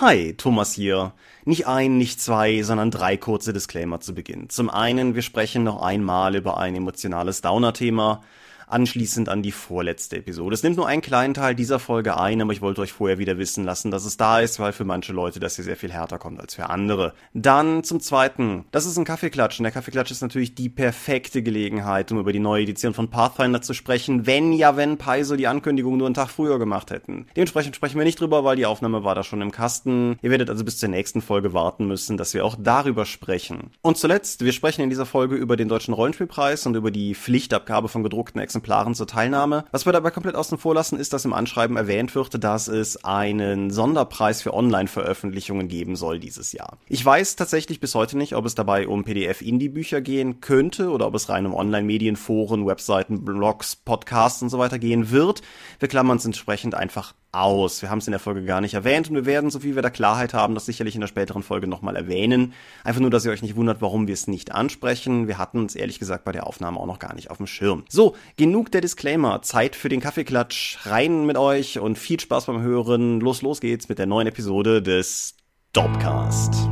Hi, 0.00 0.32
Thomas 0.34 0.74
hier. 0.74 1.12
Nicht 1.44 1.66
ein, 1.66 1.98
nicht 1.98 2.20
zwei, 2.20 2.62
sondern 2.62 2.92
drei 2.92 3.16
kurze 3.16 3.52
Disclaimer 3.52 3.98
zu 3.98 4.14
Beginn. 4.14 4.48
Zum 4.48 4.70
einen, 4.70 5.16
wir 5.16 5.22
sprechen 5.22 5.64
noch 5.64 5.82
einmal 5.82 6.36
über 6.36 6.56
ein 6.56 6.76
emotionales 6.76 7.40
Downer-Thema 7.40 8.22
anschließend 8.70 9.28
an 9.28 9.42
die 9.42 9.52
vorletzte 9.52 10.16
Episode. 10.16 10.54
Es 10.54 10.62
nimmt 10.62 10.76
nur 10.76 10.86
einen 10.86 11.02
kleinen 11.02 11.34
Teil 11.34 11.54
dieser 11.54 11.78
Folge 11.78 12.18
ein, 12.18 12.40
aber 12.42 12.52
ich 12.52 12.60
wollte 12.60 12.80
euch 12.80 12.92
vorher 12.92 13.18
wieder 13.18 13.38
wissen 13.38 13.64
lassen, 13.64 13.90
dass 13.90 14.04
es 14.04 14.16
da 14.16 14.40
ist, 14.40 14.60
weil 14.60 14.72
für 14.72 14.84
manche 14.84 15.12
Leute 15.12 15.40
das 15.40 15.56
hier 15.56 15.64
sehr 15.64 15.76
viel 15.76 15.92
härter 15.92 16.18
kommt 16.18 16.40
als 16.40 16.54
für 16.54 16.68
andere. 16.70 17.14
Dann 17.32 17.82
zum 17.84 18.00
zweiten, 18.00 18.64
das 18.70 18.86
ist 18.86 18.98
ein 18.98 19.04
Kaffeeklatsch 19.04 19.58
und 19.58 19.64
der 19.64 19.72
Kaffeeklatsch 19.72 20.10
ist 20.10 20.20
natürlich 20.20 20.54
die 20.54 20.68
perfekte 20.68 21.42
Gelegenheit, 21.42 22.12
um 22.12 22.18
über 22.18 22.32
die 22.32 22.38
neue 22.38 22.62
Edition 22.62 22.94
von 22.94 23.08
Pathfinder 23.08 23.62
zu 23.62 23.74
sprechen, 23.74 24.26
wenn 24.26 24.52
ja, 24.52 24.76
wenn 24.76 24.98
Paizo 24.98 25.36
die 25.36 25.46
Ankündigung 25.46 25.96
nur 25.96 26.06
einen 26.06 26.14
Tag 26.14 26.28
früher 26.28 26.58
gemacht 26.58 26.90
hätten. 26.90 27.26
Dementsprechend 27.36 27.76
sprechen 27.76 27.98
wir 27.98 28.04
nicht 28.04 28.20
drüber, 28.20 28.44
weil 28.44 28.56
die 28.56 28.66
Aufnahme 28.66 29.04
war 29.04 29.14
da 29.14 29.24
schon 29.24 29.40
im 29.40 29.52
Kasten. 29.52 30.18
Ihr 30.22 30.30
werdet 30.30 30.50
also 30.50 30.64
bis 30.64 30.78
zur 30.78 30.88
nächsten 30.88 31.22
Folge 31.22 31.52
warten 31.52 31.86
müssen, 31.86 32.16
dass 32.16 32.34
wir 32.34 32.44
auch 32.44 32.56
darüber 32.58 33.06
sprechen. 33.06 33.70
Und 33.80 33.96
zuletzt, 33.96 34.44
wir 34.44 34.52
sprechen 34.52 34.82
in 34.82 34.90
dieser 34.90 35.06
Folge 35.06 35.36
über 35.36 35.56
den 35.56 35.68
Deutschen 35.68 35.94
Rollenspielpreis 35.94 36.66
und 36.66 36.76
über 36.76 36.90
die 36.90 37.14
Pflichtabgabe 37.14 37.88
von 37.88 38.02
gedruckten 38.02 38.40
Exemplaren 38.40 38.57
Exemplaren 38.58 38.94
zur 38.94 39.06
Teilnahme. 39.06 39.64
Was 39.70 39.86
wir 39.86 39.92
dabei 39.92 40.10
komplett 40.10 40.34
außen 40.34 40.58
vor 40.58 40.74
lassen, 40.74 40.98
ist, 40.98 41.12
dass 41.12 41.24
im 41.24 41.32
Anschreiben 41.32 41.76
erwähnt 41.76 42.14
wird, 42.14 42.42
dass 42.42 42.66
es 42.66 43.04
einen 43.04 43.70
Sonderpreis 43.70 44.42
für 44.42 44.52
Online-Veröffentlichungen 44.52 45.68
geben 45.68 45.94
soll 45.94 46.18
dieses 46.18 46.52
Jahr. 46.52 46.76
Ich 46.88 47.04
weiß 47.04 47.36
tatsächlich 47.36 47.78
bis 47.78 47.94
heute 47.94 48.18
nicht, 48.18 48.34
ob 48.34 48.44
es 48.46 48.56
dabei 48.56 48.88
um 48.88 49.04
PDF-Indie-Bücher 49.04 50.00
gehen 50.00 50.40
könnte 50.40 50.90
oder 50.90 51.06
ob 51.06 51.14
es 51.14 51.28
rein 51.28 51.46
um 51.46 51.54
Online-Medien, 51.54 52.16
Foren, 52.16 52.66
Webseiten, 52.66 53.24
Blogs, 53.24 53.76
Podcasts 53.76 54.42
und 54.42 54.48
so 54.48 54.58
weiter 54.58 54.80
gehen 54.80 55.10
wird. 55.12 55.42
Wir 55.78 55.88
klammern 55.88 56.16
es 56.16 56.24
entsprechend 56.24 56.74
einfach 56.74 57.14
aus. 57.32 57.82
Wir 57.82 57.90
haben 57.90 57.98
es 57.98 58.06
in 58.06 58.12
der 58.12 58.20
Folge 58.20 58.44
gar 58.44 58.60
nicht 58.60 58.74
erwähnt 58.74 59.08
und 59.08 59.14
wir 59.14 59.26
werden, 59.26 59.50
so 59.50 59.62
wie 59.62 59.74
wir 59.74 59.82
da 59.82 59.90
Klarheit 59.90 60.34
haben, 60.34 60.54
das 60.54 60.66
sicherlich 60.66 60.94
in 60.94 61.00
der 61.00 61.08
späteren 61.08 61.42
Folge 61.42 61.66
nochmal 61.66 61.96
erwähnen. 61.96 62.52
Einfach 62.84 63.00
nur, 63.00 63.10
dass 63.10 63.24
ihr 63.24 63.32
euch 63.32 63.42
nicht 63.42 63.56
wundert, 63.56 63.82
warum 63.82 64.06
wir 64.06 64.14
es 64.14 64.26
nicht 64.26 64.52
ansprechen. 64.52 65.28
Wir 65.28 65.38
hatten 65.38 65.58
uns 65.58 65.74
ehrlich 65.74 65.98
gesagt 65.98 66.24
bei 66.24 66.32
der 66.32 66.46
Aufnahme 66.46 66.78
auch 66.80 66.86
noch 66.86 66.98
gar 66.98 67.14
nicht 67.14 67.30
auf 67.30 67.36
dem 67.36 67.46
Schirm. 67.46 67.84
So, 67.88 68.16
genug 68.36 68.70
der 68.72 68.80
Disclaimer. 68.80 69.42
Zeit 69.42 69.76
für 69.76 69.88
den 69.88 70.00
Kaffeeklatsch. 70.00 70.78
Rein 70.86 71.26
mit 71.26 71.36
euch 71.36 71.78
und 71.78 71.98
viel 71.98 72.20
Spaß 72.20 72.46
beim 72.46 72.62
Hören. 72.62 73.20
Los, 73.20 73.42
los 73.42 73.60
geht's 73.60 73.88
mit 73.88 73.98
der 73.98 74.06
neuen 74.06 74.26
Episode 74.26 74.82
des 74.82 75.34
Dopcast 75.72 76.68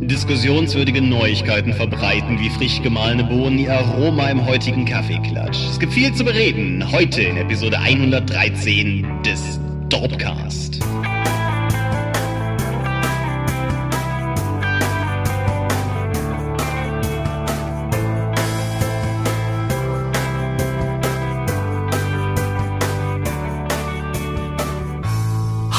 diskussionswürdige 0.00 1.02
Neuigkeiten 1.02 1.74
verbreiten 1.74 2.38
wie 2.40 2.50
frisch 2.50 2.82
gemahlene 2.82 3.24
Bohnen 3.24 3.58
ihr 3.58 3.72
Aroma 3.72 4.28
im 4.28 4.46
heutigen 4.46 4.84
Kaffeeklatsch. 4.84 5.58
Es 5.70 5.78
gibt 5.78 5.92
viel 5.92 6.12
zu 6.14 6.24
bereden, 6.24 6.90
heute 6.90 7.22
in 7.22 7.36
Episode 7.36 7.78
113 7.78 9.06
des 9.24 9.60
Dorpcast. 9.88 10.80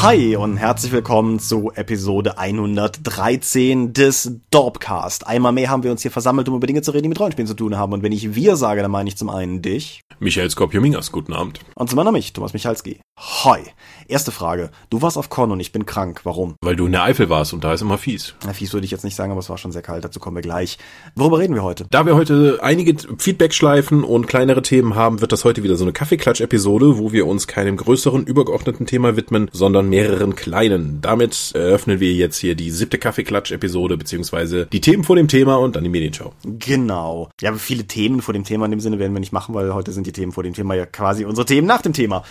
Hi 0.01 0.35
und 0.35 0.57
herzlich 0.57 0.91
willkommen 0.91 1.37
zu 1.37 1.71
Episode 1.75 2.39
113 2.39 3.93
des 3.93 4.31
Dorpcast. 4.49 5.27
Einmal 5.27 5.51
mehr 5.51 5.69
haben 5.69 5.83
wir 5.83 5.91
uns 5.91 6.01
hier 6.01 6.09
versammelt, 6.09 6.49
um 6.49 6.55
über 6.55 6.65
Dinge 6.65 6.81
zu 6.81 6.89
reden, 6.89 7.03
die 7.03 7.09
mit 7.09 7.19
Rollenspielen 7.19 7.45
zu 7.45 7.53
tun 7.53 7.77
haben. 7.77 7.93
Und 7.93 8.01
wenn 8.01 8.11
ich 8.11 8.33
wir 8.33 8.55
sage, 8.55 8.81
dann 8.81 8.89
meine 8.89 9.09
ich 9.09 9.15
zum 9.15 9.29
einen 9.29 9.61
dich. 9.61 10.01
Michael 10.19 10.49
Skopjomingas, 10.49 11.11
guten 11.11 11.33
Abend. 11.33 11.59
Und 11.75 11.91
zum 11.91 11.99
anderen 11.99 12.13
mich, 12.13 12.33
Thomas 12.33 12.53
Michalski. 12.53 12.99
Hi. 13.19 13.59
Erste 14.07 14.31
Frage. 14.31 14.71
Du 14.89 15.01
warst 15.01 15.17
auf 15.17 15.29
Con 15.29 15.51
und 15.51 15.59
ich 15.59 15.71
bin 15.71 15.85
krank. 15.85 16.21
Warum? 16.23 16.55
Weil 16.61 16.75
du 16.75 16.87
in 16.87 16.91
der 16.91 17.03
Eifel 17.03 17.29
warst 17.29 17.53
und 17.53 17.63
da 17.63 17.73
ist 17.73 17.81
immer 17.81 17.97
fies. 17.97 18.35
Na, 18.45 18.53
fies 18.53 18.73
würde 18.73 18.85
ich 18.85 18.91
jetzt 18.91 19.03
nicht 19.03 19.15
sagen, 19.15 19.31
aber 19.31 19.39
es 19.39 19.49
war 19.49 19.57
schon 19.57 19.71
sehr 19.71 19.83
kalt. 19.83 20.03
Dazu 20.03 20.19
kommen 20.19 20.35
wir 20.35 20.41
gleich. 20.41 20.79
Worüber 21.15 21.39
reden 21.39 21.53
wir 21.53 21.63
heute? 21.63 21.85
Da 21.89 22.05
wir 22.05 22.15
heute 22.15 22.59
einige 22.61 22.95
Feedback-Schleifen 23.17 24.03
und 24.03 24.27
kleinere 24.27 24.63
Themen 24.63 24.95
haben, 24.95 25.21
wird 25.21 25.31
das 25.31 25.45
heute 25.45 25.63
wieder 25.63 25.75
so 25.75 25.85
eine 25.85 25.93
Kaffeeklatsch-Episode, 25.93 26.97
wo 26.97 27.11
wir 27.11 27.27
uns 27.27 27.47
keinem 27.47 27.77
größeren, 27.77 28.25
übergeordneten 28.25 28.85
Thema 28.85 29.15
widmen, 29.15 29.49
sondern 29.53 29.90
mehreren 29.91 30.35
kleinen. 30.35 30.99
Damit 31.01 31.51
eröffnen 31.53 31.99
wir 31.99 32.13
jetzt 32.13 32.37
hier 32.37 32.55
die 32.55 32.71
siebte 32.71 32.97
Kaffeeklatsch-Episode, 32.97 33.97
beziehungsweise 33.97 34.65
die 34.65 34.81
Themen 34.81 35.03
vor 35.03 35.15
dem 35.15 35.27
Thema 35.27 35.55
und 35.57 35.75
dann 35.75 35.83
die 35.83 35.89
Medienschau. 35.89 36.33
Genau. 36.43 37.29
Ja, 37.41 37.53
viele 37.53 37.83
Themen 37.83 38.21
vor 38.21 38.33
dem 38.33 38.43
Thema 38.43 38.65
in 38.65 38.71
dem 38.71 38.79
Sinne 38.79 38.99
werden 38.99 39.13
wir 39.13 39.19
nicht 39.19 39.33
machen, 39.33 39.53
weil 39.53 39.73
heute 39.73 39.91
sind 39.91 40.07
die 40.07 40.11
Themen 40.11 40.31
vor 40.31 40.43
dem 40.43 40.53
Thema 40.53 40.73
ja 40.73 40.85
quasi 40.85 41.25
unsere 41.25 41.45
Themen 41.45 41.67
nach 41.67 41.81
dem 41.81 41.93
Thema. 41.93 42.23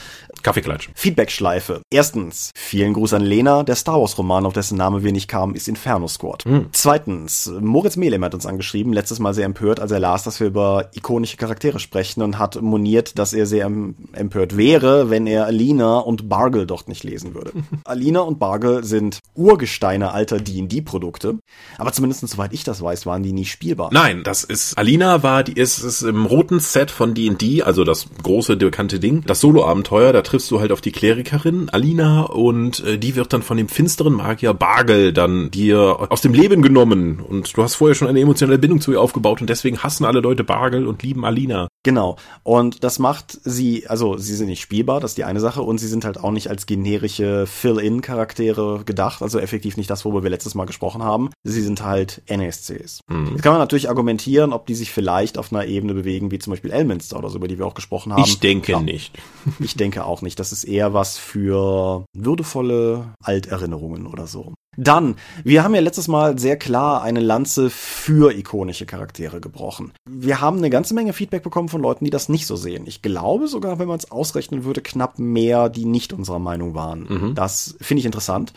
Kaffeeklatsch. 0.43 0.89
Feedback-Schleife. 0.95 1.83
Erstens, 1.91 2.51
vielen 2.55 2.95
Gruß 2.95 3.15
an 3.15 3.23
Lena. 3.23 3.63
Der 3.63 3.77
Star 3.77 4.01
Wars-Roman, 4.01 4.47
auf 4.47 4.53
dessen 4.53 4.79
Name 4.79 5.05
wir 5.05 5.13
nicht 5.13 5.29
kamen, 5.29 5.55
ist 5.55 5.69
Inferno 5.69 6.09
Squad. 6.09 6.47
Mhm. 6.47 6.67
Zweitens, 6.73 7.53
Moritz 7.61 7.97
Mehlem 7.97 8.25
hat 8.25 8.35
uns 8.35 8.47
angeschrieben, 8.47 8.93
letztes 8.93 9.19
Mal 9.19 9.35
sehr 9.35 9.45
empört, 9.45 9.81
als 9.81 9.91
er 9.91 10.01
las, 10.01 10.25
dass 10.25 10.41
wir 10.41 10.47
über 10.47 10.91
ikonische 10.95 11.37
Charaktere 11.37 11.79
sprechen 11.79 12.23
und 12.23 12.39
hat 12.39 12.61
moniert, 12.61 13.19
dass 13.19 13.33
er 13.33 13.47
sehr 13.47 13.71
empört 14.13 14.57
wäre, 14.57 15.11
wenn 15.11 15.27
er 15.27 15.47
Alina 15.47 15.99
und 15.99 16.29
Bargel 16.29 16.67
dort 16.67 16.89
nicht 16.89 17.05
lesen 17.05 17.35
würde. 17.35 17.50
Alina 17.85 18.21
und 18.21 18.39
Bargel 18.39 18.85
sind 18.85 19.21
Urgesteine 19.35 20.13
alter 20.13 20.39
D&D-Produkte, 20.39 21.39
aber 21.79 21.93
zumindest 21.93 22.27
soweit 22.27 22.53
ich 22.53 22.65
das 22.65 22.83
weiß, 22.83 23.07
waren 23.07 23.23
die 23.23 23.33
nie 23.33 23.45
spielbar. 23.45 23.91
Nein, 23.93 24.23
das 24.25 24.45
ist, 24.45 24.79
Alina 24.79 25.23
war, 25.23 25.45
die 25.45 25.53
ist, 25.53 25.79
ist 25.81 26.03
im 26.03 26.27
roten 26.27 26.61
Set 26.61 26.91
von 26.91 27.15
D&D, 27.15 27.63
also 27.63 27.85
das 27.85 28.07
große, 28.23 28.57
bekannte 28.57 29.01
Ding, 29.01 29.25
das 29.27 29.41
Solo-Abenteuer, 29.41 30.13
da 30.13 30.23
triffst 30.23 30.51
du 30.51 30.61
halt 30.61 30.73
auf 30.73 30.81
die 30.81 30.93
Klerikerin 30.93 31.69
Alina 31.71 32.23
und 32.23 32.85
äh, 32.85 32.99
die 32.99 33.17
wird 33.17 33.33
dann 33.33 33.43
von 33.43 33.57
dem 33.57 33.69
finsteren 33.69 34.15
Magier 34.15 34.55
Bargel 34.55 35.13
dann 35.13 35.51
dir 35.51 36.07
aus 36.11 36.21
dem 36.21 36.33
Leben 36.33 36.63
genommen 36.63 37.21
und 37.21 37.57
du 37.57 37.63
hast 37.63 37.77
vorher 37.77 37.95
schon 37.95 38.09
eine 38.09 38.21
emotionale 38.21 38.59
Bindung 38.59 38.81
zu 38.81 38.93
ihr 38.93 39.01
aufgebaut 39.01 39.41
und 39.41 39.51
deswegen 39.51 39.83
hassen 39.83 40.05
alle 40.05 40.21
Leute 40.21 40.45
Bargel 40.45 40.87
und 40.87 41.03
lieben 41.03 41.25
Alina. 41.25 41.69
Genau. 41.83 42.17
Und 42.43 42.85
das 42.85 42.99
macht 42.99 43.39
sie, 43.43 43.89
also 43.89 44.17
sie 44.17 44.35
sind 44.35 44.49
nicht 44.49 44.61
spielbar, 44.61 45.01
das 45.01 45.13
ist 45.13 45.19
die 45.19 45.25
eine 45.25 45.41
Sache 45.41 45.63
und 45.63 45.79
sie 45.79 45.89
sind 45.89 46.05
halt 46.05 46.19
auch 46.19 46.31
nicht 46.31 46.49
als 46.49 46.67
generische 46.67 47.40
Fill-in 47.47 48.01
Charaktere 48.01 48.83
gedacht, 48.85 49.23
also 49.23 49.39
effektiv 49.39 49.77
nicht 49.77 49.91
das, 49.91 50.05
worüber 50.05 50.23
wir 50.23 50.31
letztes 50.31 50.55
Mal 50.55 50.67
gesprochen 50.67 51.03
haben. 51.03 51.31
Sie 51.45 51.63
sind 51.63 51.83
halt 51.83 52.23
NSCs. 52.27 53.01
Mhm. 53.09 53.33
Jetzt 53.33 53.43
kann 53.43 53.53
man 53.53 53.61
natürlich 53.61 53.89
argumentieren, 53.89 54.53
ob 54.53 54.67
die 54.67 54.75
sich 54.75 54.91
vielleicht 54.91 55.39
auf 55.39 55.53
einer 55.53 55.67
Ebene 55.67 55.95
bewegen, 55.95 56.31
wie 56.31 56.39
zum 56.39 56.53
Beispiel 56.53 56.71
Elminster 56.71 57.19
oder 57.19 57.31
so, 57.31 57.37
über 57.37 57.49
die 57.49 57.59
wir 57.59 57.67
auch 57.67 57.75
gesprochen 57.75 58.13
haben. 58.13 58.25
Ich 58.25 58.41
denke 58.41 58.73
ja, 58.73 58.81
nicht. 58.81 59.19
ich 59.59 59.75
denke 59.75 60.05
auch 60.05 60.23
nicht. 60.23 60.39
Das 60.39 60.53
ist 60.53 60.65
eher 60.65 60.95
was 60.95 61.19
für 61.19 62.05
würdevolle 62.17 63.15
Alterinnerungen 63.23 64.07
oder 64.07 64.27
so. 64.27 64.55
Dann, 64.77 65.17
wir 65.43 65.65
haben 65.65 65.75
ja 65.75 65.81
letztes 65.81 66.07
Mal 66.07 66.39
sehr 66.39 66.57
klar 66.57 67.03
eine 67.03 67.21
Lanze 67.21 67.71
für 67.71 68.33
ikonische 68.33 68.87
Charaktere 68.87 69.41
gebrochen. 69.41 69.93
Wir 70.09 70.41
haben 70.41 70.59
eine 70.59 70.71
ganze 70.71 70.95
Menge 70.95 71.13
Feedback 71.13 71.43
bekommen 71.43 71.69
von 71.69 71.83
Leuten, 71.83 72.05
die 72.05 72.11
das 72.11 72.29
nicht 72.29 72.47
so 72.47 72.55
sehen. 72.55 72.85
Ich 72.87 73.03
glaube 73.03 73.49
sogar, 73.49 73.79
wenn 73.79 73.89
man 73.89 73.99
es 73.99 74.11
ausrechnen 74.11 74.65
würde, 74.65 74.81
knapp 74.81 75.19
mehr, 75.19 75.69
die 75.69 75.85
nicht 75.85 76.13
unserer 76.13 76.39
Meinung 76.39 76.75
waren. 76.75 77.07
Mhm. 77.09 77.35
Das 77.35 77.77
finde 77.81 78.01
ich 78.01 78.07
interessant. 78.07 78.53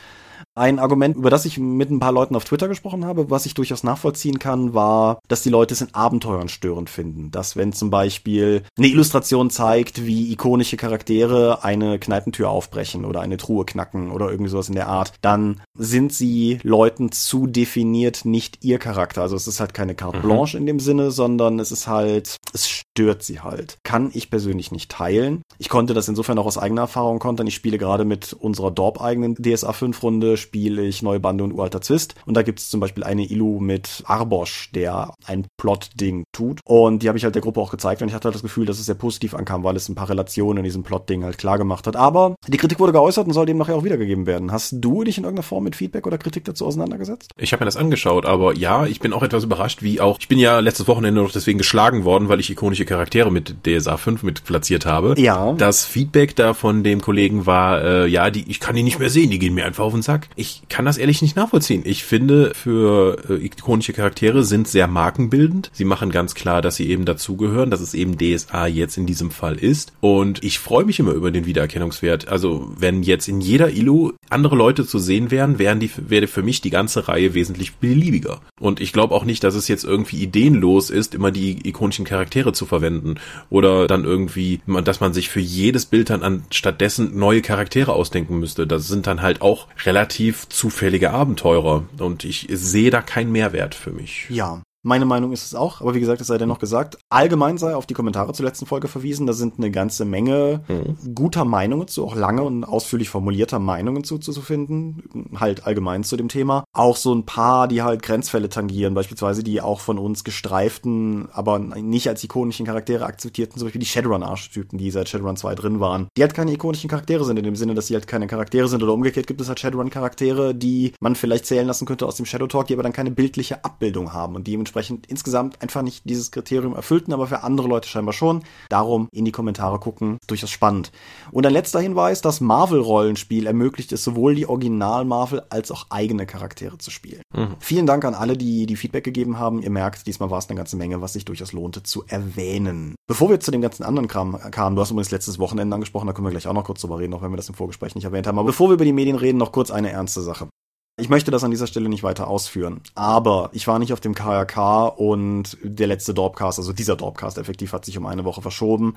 Ein 0.56 0.78
Argument, 0.78 1.16
über 1.16 1.32
das 1.32 1.46
ich 1.46 1.58
mit 1.58 1.90
ein 1.90 2.00
paar 2.00 2.12
Leuten 2.12 2.36
auf 2.36 2.46
Twitter 2.46 2.68
gesprochen 2.68 3.06
habe, 3.06 3.32
was 3.32 3.48
ich 3.48 3.56
durchaus 3.56 3.84
nachvollziehen 3.84 4.38
kann, 4.38 4.76
war, 4.76 5.20
dass 5.28 5.42
die 5.42 5.50
Leute 5.50 5.74
es 5.74 5.82
in 5.82 5.94
Abenteuern 5.96 6.48
störend 6.48 6.92
finden. 6.92 7.32
Dass 7.32 7.56
wenn 7.56 7.74
zum 7.74 7.90
Beispiel 7.90 8.62
eine 8.78 8.88
Illustration 8.88 9.50
zeigt, 9.50 10.06
wie 10.06 10.32
ikonische 10.32 10.78
Charaktere 10.78 11.64
eine 11.64 11.98
Kneipentür 11.98 12.50
aufbrechen 12.50 13.04
oder 13.04 13.22
eine 13.22 13.38
Truhe 13.38 13.66
knacken 13.66 14.12
oder 14.12 14.30
irgendwie 14.30 14.52
sowas 14.52 14.70
in 14.70 14.76
der 14.76 14.90
Art, 14.90 15.14
dann 15.22 15.62
sind 15.76 16.14
sie 16.14 16.60
Leuten 16.62 17.12
zu 17.12 17.48
definiert 17.48 18.24
nicht 18.24 18.64
ihr 18.64 18.78
Charakter. 18.78 19.24
Also 19.24 19.36
es 19.36 19.48
ist 19.48 19.60
halt 19.60 19.74
keine 19.74 19.96
Carte 19.96 20.20
mhm. 20.20 20.24
Blanche 20.24 20.58
in 20.58 20.68
dem 20.68 20.80
Sinne, 20.80 21.10
sondern 21.10 21.58
es 21.60 21.72
ist 21.72 21.88
halt, 21.88 22.38
es 22.54 22.84
stört 22.94 23.24
sie 23.24 23.40
halt. 23.40 23.80
Kann 23.84 24.12
ich 24.14 24.30
persönlich 24.30 24.72
nicht 24.72 24.92
teilen. 24.92 25.42
Ich 25.58 25.68
konnte 25.68 25.96
das 25.96 26.08
insofern 26.08 26.38
auch 26.38 26.46
aus 26.46 26.60
eigener 26.60 26.82
Erfahrung 26.82 27.18
kontern. 27.18 27.48
Ich 27.48 27.56
spiele 27.56 27.80
gerade 27.80 28.06
mit 28.06 28.34
unserer 28.34 28.70
Dorp-eigenen 28.70 29.36
DSA 29.36 29.74
5 29.74 30.04
Runde 30.04 30.38
spiele 30.38 30.84
ich 30.84 31.02
Neue 31.02 31.20
Bande 31.20 31.44
und 31.44 31.54
Uralter 31.54 31.82
Zwist. 31.82 32.14
Und 32.28 32.36
da 32.36 32.44
gibt 32.44 32.60
es 32.60 32.70
zum 32.70 32.80
Beispiel 32.80 33.04
eine 33.04 33.26
Illu 33.26 33.60
mit 33.60 34.04
Arbosch, 34.06 34.72
der 34.74 35.16
ein 35.26 35.48
Plot-Ding 35.58 36.26
tut. 36.32 36.60
Und 36.66 37.02
die 37.02 37.08
habe 37.08 37.18
ich 37.18 37.24
halt 37.24 37.34
der 37.34 37.42
Gruppe 37.42 37.62
auch 37.62 37.72
gezeigt 37.72 38.04
und 38.04 38.10
ich 38.10 38.14
hatte 38.14 38.28
halt 38.28 38.36
das 38.36 38.44
Gefühl, 38.44 38.68
dass 38.68 38.78
es 38.78 38.86
sehr 38.86 38.96
positiv 38.96 39.34
ankam, 39.34 39.64
weil 39.64 39.76
es 39.76 39.90
ein 39.90 39.96
paar 39.96 40.10
Relationen 40.10 40.60
in 40.60 40.64
diesem 40.64 40.84
Plot-Ding 40.84 41.24
halt 41.24 41.40
klar 41.40 41.58
gemacht 41.58 41.88
hat. 41.88 41.96
Aber 41.96 42.36
die 42.48 42.58
Kritik 42.58 42.80
wurde 42.80 42.94
geäußert 42.94 43.26
und 43.26 43.34
soll 43.34 43.48
dem 43.48 43.58
nachher 43.58 43.76
auch 43.76 43.84
wiedergegeben 43.84 44.28
werden. 44.28 44.52
Hast 44.52 44.74
du 44.78 45.04
dich 45.04 45.18
in 45.18 45.24
irgendeiner 45.24 45.44
Form 45.44 45.64
mit 45.64 45.76
Feedback 45.76 46.06
oder 46.06 46.20
Kritik 46.20 46.46
dazu 46.46 46.68
auseinandergesetzt? 46.68 47.32
Ich 47.38 47.54
habe 47.54 47.62
mir 47.62 47.66
das 47.66 47.78
angeschaut, 47.78 48.28
aber 48.28 48.56
ja, 48.56 48.86
ich 48.86 49.00
bin 49.00 49.14
auch 49.14 49.24
etwas 49.24 49.44
überrascht, 49.44 49.82
wie 49.82 50.00
auch, 50.00 50.20
ich 50.20 50.28
bin 50.28 50.38
ja 50.38 50.60
letztes 50.60 50.88
Wochenende 50.88 51.22
noch 51.22 51.32
deswegen 51.32 51.58
geschlagen 51.58 52.04
worden, 52.04 52.30
weil 52.30 52.40
ich 52.40 52.52
ikonische 52.52 52.83
ikonische 52.84 52.86
Charaktere 52.86 53.32
mit 53.32 53.56
DSA 53.66 53.98
5 53.98 54.24
mit 54.24 54.44
platziert 54.44 54.86
habe. 54.86 55.16
Ja. 55.20 55.54
Das 55.54 55.86
Feedback 55.86 56.36
da 56.36 56.54
von 56.54 56.84
dem 56.84 57.02
Kollegen 57.02 57.46
war, 57.46 57.84
äh, 57.84 58.08
ja, 58.08 58.30
die, 58.30 58.50
ich 58.50 58.60
kann 58.60 58.76
die 58.76 58.84
nicht 58.84 59.00
mehr 59.00 59.10
sehen, 59.10 59.30
die 59.30 59.40
gehen 59.40 59.54
mir 59.54 59.66
einfach 59.66 59.84
auf 59.84 59.94
den 59.94 60.02
Sack. 60.02 60.30
Ich 60.36 60.64
kann 60.70 60.86
das 60.86 60.98
ehrlich 60.98 61.22
nicht 61.22 61.36
nachvollziehen. 61.36 61.84
Ich 61.86 62.04
finde, 62.04 62.54
für 62.54 63.18
äh, 63.30 63.46
ikonische 63.46 63.94
Charaktere 63.94 64.44
sind 64.44 64.68
sehr 64.68 64.88
markenbildend. 64.88 65.70
Sie 65.74 65.86
machen 65.86 66.12
ganz 66.12 66.36
klar, 66.36 66.62
dass 66.62 66.76
sie 66.76 66.90
eben 66.90 67.06
dazugehören, 67.06 67.72
dass 67.72 67.82
es 67.82 67.94
eben 67.94 68.18
DSA 68.18 68.68
jetzt 68.68 68.98
in 68.98 69.06
diesem 69.06 69.32
Fall 69.32 69.56
ist. 69.56 69.94
Und 70.02 70.44
ich 70.44 70.60
freue 70.60 70.86
mich 70.86 71.00
immer 71.00 71.12
über 71.12 71.32
den 71.32 71.46
Wiedererkennungswert. 71.46 72.28
Also 72.28 72.72
wenn 72.78 73.04
jetzt 73.04 73.28
in 73.28 73.42
jeder 73.42 73.72
ILO 73.72 74.14
andere 74.30 74.56
Leute 74.56 74.86
zu 74.86 75.00
sehen 75.00 75.32
wären, 75.32 75.60
wären 75.60 75.80
die, 75.80 75.92
wäre 75.98 76.28
für 76.28 76.44
mich 76.44 76.62
die 76.62 76.70
ganze 76.70 77.08
Reihe 77.08 77.34
wesentlich 77.34 77.76
beliebiger. 77.76 78.42
Und 78.60 78.82
ich 78.82 78.94
glaube 78.94 79.14
auch 79.14 79.26
nicht, 79.26 79.44
dass 79.44 79.56
es 79.56 79.68
jetzt 79.68 79.84
irgendwie 79.84 80.18
ideenlos 80.18 80.90
ist, 80.90 81.14
immer 81.14 81.32
die 81.32 81.68
ikonischen 81.68 82.06
Charaktere 82.06 82.54
zu 82.54 82.66
verwenden. 82.74 83.16
Oder 83.50 83.88
dann 83.88 84.04
irgendwie, 84.04 84.62
dass 84.84 85.00
man 85.00 85.14
sich 85.14 85.30
für 85.30 85.40
jedes 85.40 85.86
Bild 85.86 86.10
dann 86.10 86.24
an 86.24 86.44
stattdessen 86.50 87.18
neue 87.18 87.42
Charaktere 87.42 87.94
ausdenken 87.94 88.40
müsste. 88.40 88.66
Das 88.66 88.88
sind 88.88 89.06
dann 89.06 89.22
halt 89.22 89.42
auch 89.42 89.68
relativ 89.86 90.50
zufällige 90.50 91.12
Abenteurer. 91.12 91.84
Und 92.00 92.24
ich 92.24 92.48
sehe 92.52 92.90
da 92.90 93.02
keinen 93.02 93.32
Mehrwert 93.32 93.76
für 93.76 93.92
mich. 93.92 94.26
Ja, 94.30 94.64
meine 94.84 95.06
Meinung 95.06 95.32
ist 95.32 95.46
es 95.46 95.56
auch, 95.56 95.80
aber 95.80 95.96
wie 95.96 96.02
gesagt, 96.02 96.20
es 96.20 96.28
sei 96.28 96.38
dennoch 96.38 96.60
gesagt. 96.60 96.98
Allgemein 97.10 97.58
sei 97.58 97.74
auf 97.74 97.86
die 97.86 97.94
Kommentare 97.94 98.34
zur 98.34 98.46
letzten 98.46 98.66
Folge 98.66 98.90
verwiesen. 98.90 99.26
Da 99.26 99.34
sind 99.34 99.58
eine 99.58 99.72
ganze 99.72 100.04
Menge 100.04 100.62
mhm. 100.68 101.16
guter 101.16 101.46
Meinungen 101.46 101.88
zu, 101.88 102.06
auch 102.06 102.16
lange 102.16 102.44
und 102.44 102.66
ausführlich 102.66 103.10
formulierter 103.10 103.60
Meinungen 103.60 104.04
zu, 104.04 104.18
zu 104.18 104.34
finden. 104.42 105.32
Halt 105.40 105.66
allgemein 105.66 106.04
zu 106.04 106.18
dem 106.18 106.28
Thema. 106.28 106.66
Auch 106.74 106.98
so 106.98 107.16
ein 107.16 107.26
paar, 107.26 107.70
die 107.70 107.82
halt 107.82 108.04
Grenzfälle 108.04 108.50
tangieren, 108.50 108.94
beispielsweise 108.94 109.42
die 109.42 109.62
auch 109.62 109.80
von 109.80 109.98
uns 109.98 110.26
gestreiften, 110.26 111.30
aber 111.32 111.60
nicht 111.60 112.10
als 112.10 112.22
ikonischen 112.24 112.66
Charaktere 112.66 113.06
akzeptierten, 113.06 113.58
zum 113.58 113.68
Beispiel 113.68 113.80
die 113.80 113.88
Shadowrun-Archetypen, 113.88 114.78
die 114.78 114.92
seit 114.92 115.08
Shadowrun 115.08 115.38
2 115.38 115.56
drin 115.56 115.80
waren. 115.80 116.10
Die 116.18 116.22
halt 116.22 116.34
keine 116.34 116.52
ikonischen 116.52 116.90
Charaktere 116.90 117.24
sind, 117.24 117.38
in 117.38 117.46
dem 117.46 117.56
Sinne, 117.56 117.74
dass 117.74 117.88
sie 117.88 117.94
halt 117.94 118.08
keine 118.08 118.28
Charaktere 118.28 118.68
sind 118.68 118.84
oder 118.84 118.94
umgekehrt 118.94 119.28
gibt 119.28 119.40
es 119.40 119.48
halt 119.48 119.62
Shadowrun-Charaktere, 119.62 120.54
die 120.54 120.92
man 121.00 121.16
vielleicht 121.16 121.46
zählen 121.46 121.68
lassen 121.68 121.86
könnte 121.86 122.06
aus 122.06 122.18
dem 122.18 122.26
Shadow 122.26 122.48
Talk, 122.48 122.68
die 122.68 122.74
aber 122.74 122.84
dann 122.84 122.92
keine 122.92 123.12
bildliche 123.12 123.64
Abbildung 123.64 124.12
haben 124.12 124.36
und 124.36 124.46
dementsprechend 124.46 124.73
dementsprechend 124.74 125.08
insgesamt 125.08 125.62
einfach 125.62 125.82
nicht 125.82 126.10
dieses 126.10 126.32
Kriterium 126.32 126.76
erfüllten, 126.76 127.14
aber 127.14 127.28
für 127.28 127.44
andere 127.44 127.68
Leute 127.68 127.88
scheinbar 127.88 128.14
schon. 128.14 128.44
Darum 128.70 129.08
in 129.12 129.26
die 129.26 129.32
Kommentare 129.32 129.80
gucken, 129.80 130.18
durchaus 130.28 130.50
spannend. 130.50 130.92
Und 131.32 131.46
ein 131.46 131.54
letzter 131.54 131.80
Hinweis, 131.80 132.22
das 132.22 132.42
Marvel-Rollenspiel 132.42 133.46
ermöglicht 133.46 133.92
es 133.92 134.04
sowohl 134.04 134.36
die 134.36 134.48
Original-Marvel 134.48 135.44
als 135.50 135.72
auch 135.72 135.88
eigene 135.90 136.26
Charaktere 136.26 136.78
zu 136.78 136.92
spielen. 136.92 137.22
Mhm. 137.36 137.56
Vielen 137.60 137.86
Dank 137.86 138.06
an 138.06 138.16
alle, 138.16 138.36
die 138.36 138.66
die 138.66 138.76
Feedback 138.76 139.04
gegeben 139.04 139.38
haben. 139.38 139.62
Ihr 139.62 139.70
merkt, 139.70 140.08
diesmal 140.08 140.32
war 140.32 140.40
es 140.40 140.50
eine 140.50 140.58
ganze 140.58 140.76
Menge, 140.76 141.02
was 141.02 141.14
sich 141.14 141.26
durchaus 141.26 141.54
lohnte 141.54 141.84
zu 141.84 142.04
erwähnen. 142.08 142.96
Bevor 143.08 143.30
wir 143.30 143.40
zu 143.40 143.52
dem 143.52 143.62
ganzen 143.62 143.84
anderen 143.84 144.08
Kram 144.08 144.38
kamen, 144.52 144.76
du 144.76 144.82
hast 144.82 144.92
übrigens 144.92 145.12
letztes 145.12 145.40
Wochenende 145.40 145.76
angesprochen, 145.76 146.08
da 146.08 146.14
können 146.14 146.26
wir 146.26 146.32
gleich 146.32 146.48
auch 146.48 146.54
noch 146.54 146.64
kurz 146.64 146.82
drüber 146.82 147.00
reden, 147.00 147.14
auch 147.14 147.22
wenn 147.22 147.32
wir 147.32 147.38
das 147.38 147.50
im 147.50 147.56
Vorgespräch 147.56 147.96
nicht 147.96 148.06
erwähnt 148.06 148.28
haben. 148.28 148.40
Aber 148.40 148.48
bevor 148.48 148.70
wir 148.70 148.74
über 148.74 148.86
die 148.86 148.94
Medien 148.94 149.18
reden, 149.18 149.38
noch 149.38 149.52
kurz 149.52 149.72
eine 149.72 149.92
ernste 149.92 150.22
Sache. 150.22 150.48
Ich 150.96 151.10
möchte 151.10 151.32
das 151.32 151.44
an 151.44 151.50
dieser 151.50 151.66
Stelle 151.66 151.90
nicht 151.90 152.04
weiter 152.04 152.28
ausführen. 152.28 152.82
Aber 152.94 153.50
ich 153.52 153.68
war 153.68 153.80
nicht 153.80 153.94
auf 153.94 154.00
dem 154.00 154.14
KRK 154.14 154.86
und 154.86 155.58
der 155.64 155.88
letzte 155.88 156.14
Dorpcast, 156.14 156.60
also 156.60 156.72
dieser 156.72 156.96
Dorpcast 156.96 157.40
effektiv 157.40 157.74
hat 157.74 157.84
sich 157.84 157.98
um 157.98 158.06
eine 158.06 158.26
Woche 158.26 158.44
verschoben. 158.44 158.96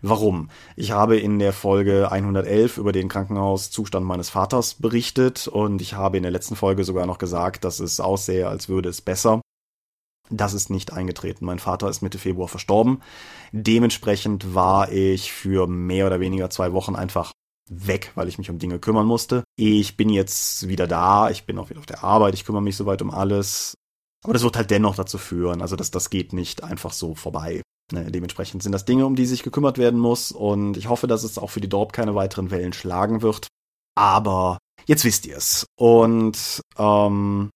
Warum? 0.00 0.48
Ich 0.74 0.92
habe 0.92 1.18
in 1.18 1.38
der 1.38 1.52
Folge 1.52 2.10
111 2.10 2.78
über 2.78 2.92
den 2.92 3.10
Krankenhauszustand 3.10 4.06
meines 4.06 4.30
Vaters 4.30 4.74
berichtet 4.74 5.46
und 5.46 5.82
ich 5.82 5.92
habe 5.92 6.16
in 6.16 6.22
der 6.22 6.32
letzten 6.32 6.56
Folge 6.56 6.82
sogar 6.82 7.04
noch 7.04 7.18
gesagt, 7.18 7.64
dass 7.64 7.78
es 7.78 8.00
aussähe, 8.00 8.48
als 8.48 8.70
würde 8.70 8.88
es 8.88 9.02
besser. 9.02 9.42
Das 10.30 10.54
ist 10.54 10.70
nicht 10.70 10.94
eingetreten. 10.94 11.44
Mein 11.44 11.58
Vater 11.58 11.90
ist 11.90 12.00
Mitte 12.00 12.16
Februar 12.16 12.48
verstorben. 12.48 13.02
Dementsprechend 13.52 14.54
war 14.54 14.90
ich 14.90 15.30
für 15.30 15.66
mehr 15.66 16.06
oder 16.06 16.20
weniger 16.20 16.48
zwei 16.48 16.72
Wochen 16.72 16.96
einfach 16.96 17.32
weg, 17.68 18.12
weil 18.14 18.28
ich 18.28 18.38
mich 18.38 18.50
um 18.50 18.58
Dinge 18.58 18.78
kümmern 18.78 19.06
musste. 19.06 19.44
Ich 19.56 19.96
bin 19.96 20.08
jetzt 20.08 20.68
wieder 20.68 20.86
da, 20.86 21.30
ich 21.30 21.44
bin 21.44 21.58
auch 21.58 21.70
wieder 21.70 21.80
auf 21.80 21.86
der 21.86 22.04
Arbeit, 22.04 22.34
ich 22.34 22.44
kümmere 22.44 22.62
mich 22.62 22.76
soweit 22.76 23.02
um 23.02 23.10
alles. 23.10 23.74
Aber 24.22 24.32
das 24.32 24.42
wird 24.42 24.56
halt 24.56 24.70
dennoch 24.70 24.94
dazu 24.94 25.18
führen, 25.18 25.60
also 25.60 25.76
das, 25.76 25.90
das 25.90 26.08
geht 26.08 26.32
nicht 26.32 26.64
einfach 26.64 26.92
so 26.92 27.14
vorbei. 27.14 27.62
Ne, 27.92 28.10
dementsprechend 28.10 28.62
sind 28.62 28.72
das 28.72 28.86
Dinge, 28.86 29.04
um 29.04 29.14
die 29.14 29.26
sich 29.26 29.42
gekümmert 29.42 29.76
werden 29.76 30.00
muss 30.00 30.32
und 30.32 30.78
ich 30.78 30.88
hoffe, 30.88 31.06
dass 31.06 31.22
es 31.22 31.36
auch 31.36 31.50
für 31.50 31.60
die 31.60 31.68
Dorp 31.68 31.92
keine 31.92 32.14
weiteren 32.14 32.50
Wellen 32.50 32.72
schlagen 32.72 33.20
wird. 33.20 33.48
Aber 33.94 34.58
jetzt 34.86 35.04
wisst 35.04 35.26
ihr 35.26 35.36
es. 35.36 35.66
Und 35.76 36.62
ähm, 36.78 37.50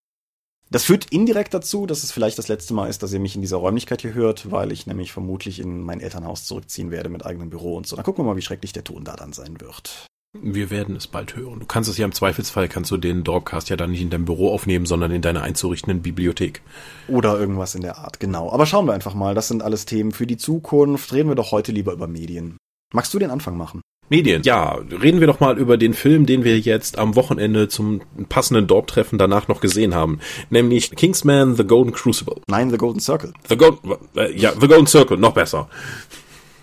das 0.70 0.84
führt 0.84 1.06
indirekt 1.06 1.54
dazu, 1.54 1.86
dass 1.86 2.02
es 2.02 2.12
vielleicht 2.12 2.38
das 2.38 2.48
letzte 2.48 2.74
Mal 2.74 2.88
ist, 2.88 3.02
dass 3.02 3.12
ihr 3.12 3.20
mich 3.20 3.34
in 3.34 3.40
dieser 3.40 3.56
Räumlichkeit 3.56 4.02
hier 4.02 4.14
hört, 4.14 4.50
weil 4.50 4.72
ich 4.72 4.86
nämlich 4.86 5.12
vermutlich 5.12 5.60
in 5.60 5.82
mein 5.82 6.00
Elternhaus 6.00 6.44
zurückziehen 6.44 6.90
werde 6.90 7.08
mit 7.08 7.24
eigenem 7.24 7.50
Büro 7.50 7.76
und 7.76 7.86
so. 7.86 7.96
Dann 7.96 8.04
gucken 8.04 8.24
wir 8.24 8.30
mal, 8.30 8.36
wie 8.36 8.42
schrecklich 8.42 8.72
der 8.72 8.84
Ton 8.84 9.04
da 9.04 9.16
dann 9.16 9.32
sein 9.32 9.60
wird. 9.60 10.06
Wir 10.34 10.70
werden 10.70 10.94
es 10.94 11.06
bald 11.06 11.36
hören. 11.36 11.60
Du 11.60 11.66
kannst 11.66 11.88
es 11.88 11.96
ja 11.96 12.04
im 12.04 12.12
Zweifelsfall, 12.12 12.68
kannst 12.68 12.90
du 12.90 12.98
den 12.98 13.24
Dorpcast 13.24 13.70
ja 13.70 13.76
dann 13.76 13.92
nicht 13.92 14.02
in 14.02 14.10
deinem 14.10 14.26
Büro 14.26 14.52
aufnehmen, 14.52 14.84
sondern 14.84 15.10
in 15.10 15.22
deiner 15.22 15.42
einzurichtenden 15.42 16.02
Bibliothek. 16.02 16.60
Oder 17.08 17.40
irgendwas 17.40 17.74
in 17.74 17.80
der 17.80 17.96
Art, 17.96 18.20
genau. 18.20 18.52
Aber 18.52 18.66
schauen 18.66 18.86
wir 18.86 18.92
einfach 18.92 19.14
mal, 19.14 19.34
das 19.34 19.48
sind 19.48 19.62
alles 19.62 19.86
Themen 19.86 20.12
für 20.12 20.26
die 20.26 20.36
Zukunft. 20.36 21.14
Reden 21.14 21.30
wir 21.30 21.34
doch 21.34 21.50
heute 21.50 21.72
lieber 21.72 21.92
über 21.92 22.06
Medien. 22.06 22.58
Magst 22.92 23.14
du 23.14 23.18
den 23.18 23.30
Anfang 23.30 23.56
machen? 23.56 23.80
Medien. 24.08 24.42
Ja, 24.42 24.78
reden 24.90 25.20
wir 25.20 25.26
doch 25.26 25.40
mal 25.40 25.58
über 25.58 25.76
den 25.76 25.94
Film, 25.94 26.26
den 26.26 26.44
wir 26.44 26.58
jetzt 26.58 26.98
am 26.98 27.16
Wochenende 27.16 27.68
zum 27.68 28.00
passenden 28.28 28.66
Dorp-Treffen 28.66 29.18
danach 29.18 29.48
noch 29.48 29.60
gesehen 29.60 29.94
haben. 29.94 30.20
Nämlich 30.50 30.90
Kingsman 30.92 31.56
The 31.56 31.64
Golden 31.64 31.92
Crucible. 31.92 32.40
Nein, 32.48 32.70
The 32.70 32.76
Golden 32.76 33.00
Circle. 33.00 33.32
The 33.48 33.56
Golden, 33.56 33.96
äh, 34.16 34.32
ja, 34.34 34.52
The 34.58 34.68
Golden 34.68 34.86
Circle, 34.86 35.18
noch 35.18 35.34
besser. 35.34 35.68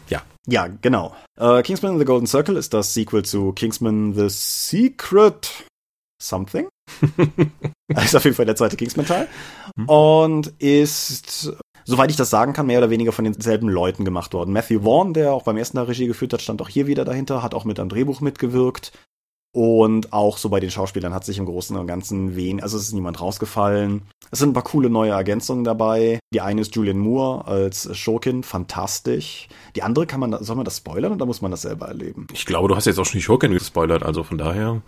Ja. 0.09 0.21
Ja, 0.47 0.67
genau. 0.81 1.15
Uh, 1.39 1.61
Kingsman 1.61 1.99
The 1.99 2.05
Golden 2.05 2.27
Circle 2.27 2.57
ist 2.57 2.73
das 2.73 2.93
Sequel 2.93 3.23
zu 3.23 3.51
Kingsman 3.51 4.13
The 4.13 4.27
Secret 4.29 5.65
Something. 6.21 6.67
ist 8.03 8.15
auf 8.15 8.23
jeden 8.23 8.35
Fall 8.35 8.45
der 8.45 8.55
zweite 8.55 8.77
Kingsman-Teil. 8.77 9.27
Hm. 9.75 9.89
Und 9.89 10.47
ist 10.59 11.53
soweit 11.85 12.09
ich 12.09 12.17
das 12.17 12.29
sagen 12.29 12.53
kann, 12.53 12.67
mehr 12.67 12.79
oder 12.79 12.89
weniger 12.89 13.11
von 13.11 13.23
denselben 13.23 13.69
Leuten 13.69 14.03
gemacht 14.03 14.33
worden. 14.33 14.51
Matthew 14.51 14.81
Vaughn, 14.81 15.13
der 15.13 15.33
auch 15.33 15.43
beim 15.43 15.57
ersten 15.57 15.77
Teil 15.77 15.85
Regie 15.85 16.07
geführt 16.07 16.33
hat, 16.33 16.41
stand 16.41 16.61
auch 16.61 16.69
hier 16.69 16.87
wieder 16.87 17.05
dahinter, 17.05 17.41
hat 17.41 17.53
auch 17.53 17.65
mit 17.65 17.79
am 17.79 17.89
Drehbuch 17.89 18.21
mitgewirkt. 18.21 18.91
Und 19.55 20.11
auch 20.11 20.37
so 20.37 20.49
bei 20.49 20.59
den 20.59 20.69
Schauspielern 20.69 21.13
hat 21.13 21.23
sich 21.23 21.37
im 21.37 21.45
Großen 21.45 21.77
und 21.77 21.87
Ganzen 21.87 22.35
wen, 22.35 22.61
also 22.61 22.75
es 22.75 22.87
ist 22.87 22.93
niemand 22.93 23.21
rausgefallen. 23.21 24.01
Es 24.29 24.39
sind 24.39 24.49
ein 24.49 24.53
paar 24.53 24.65
coole 24.65 24.89
neue 24.89 25.11
Ergänzungen 25.11 25.63
dabei. 25.63 26.19
Die 26.33 26.41
eine 26.41 26.59
ist 26.59 26.75
Julian 26.75 26.97
Moore 26.97 27.47
als 27.47 27.95
Schurkin, 27.97 28.43
fantastisch. 28.43 29.47
Die 29.77 29.81
andere 29.81 30.07
kann 30.07 30.19
man, 30.19 30.43
soll 30.43 30.57
man 30.57 30.65
das 30.65 30.75
spoilern 30.75 31.13
oder 31.13 31.25
muss 31.25 31.41
man 31.41 31.51
das 31.51 31.61
selber 31.61 31.87
erleben? 31.87 32.27
Ich 32.33 32.45
glaube, 32.45 32.67
du 32.67 32.75
hast 32.75 32.83
jetzt 32.83 32.99
auch 32.99 33.05
schon 33.05 33.19
die 33.19 33.23
Schurkin 33.23 33.53
gespoilert, 33.53 34.03
also 34.03 34.23
von 34.23 34.37
daher. 34.37 34.81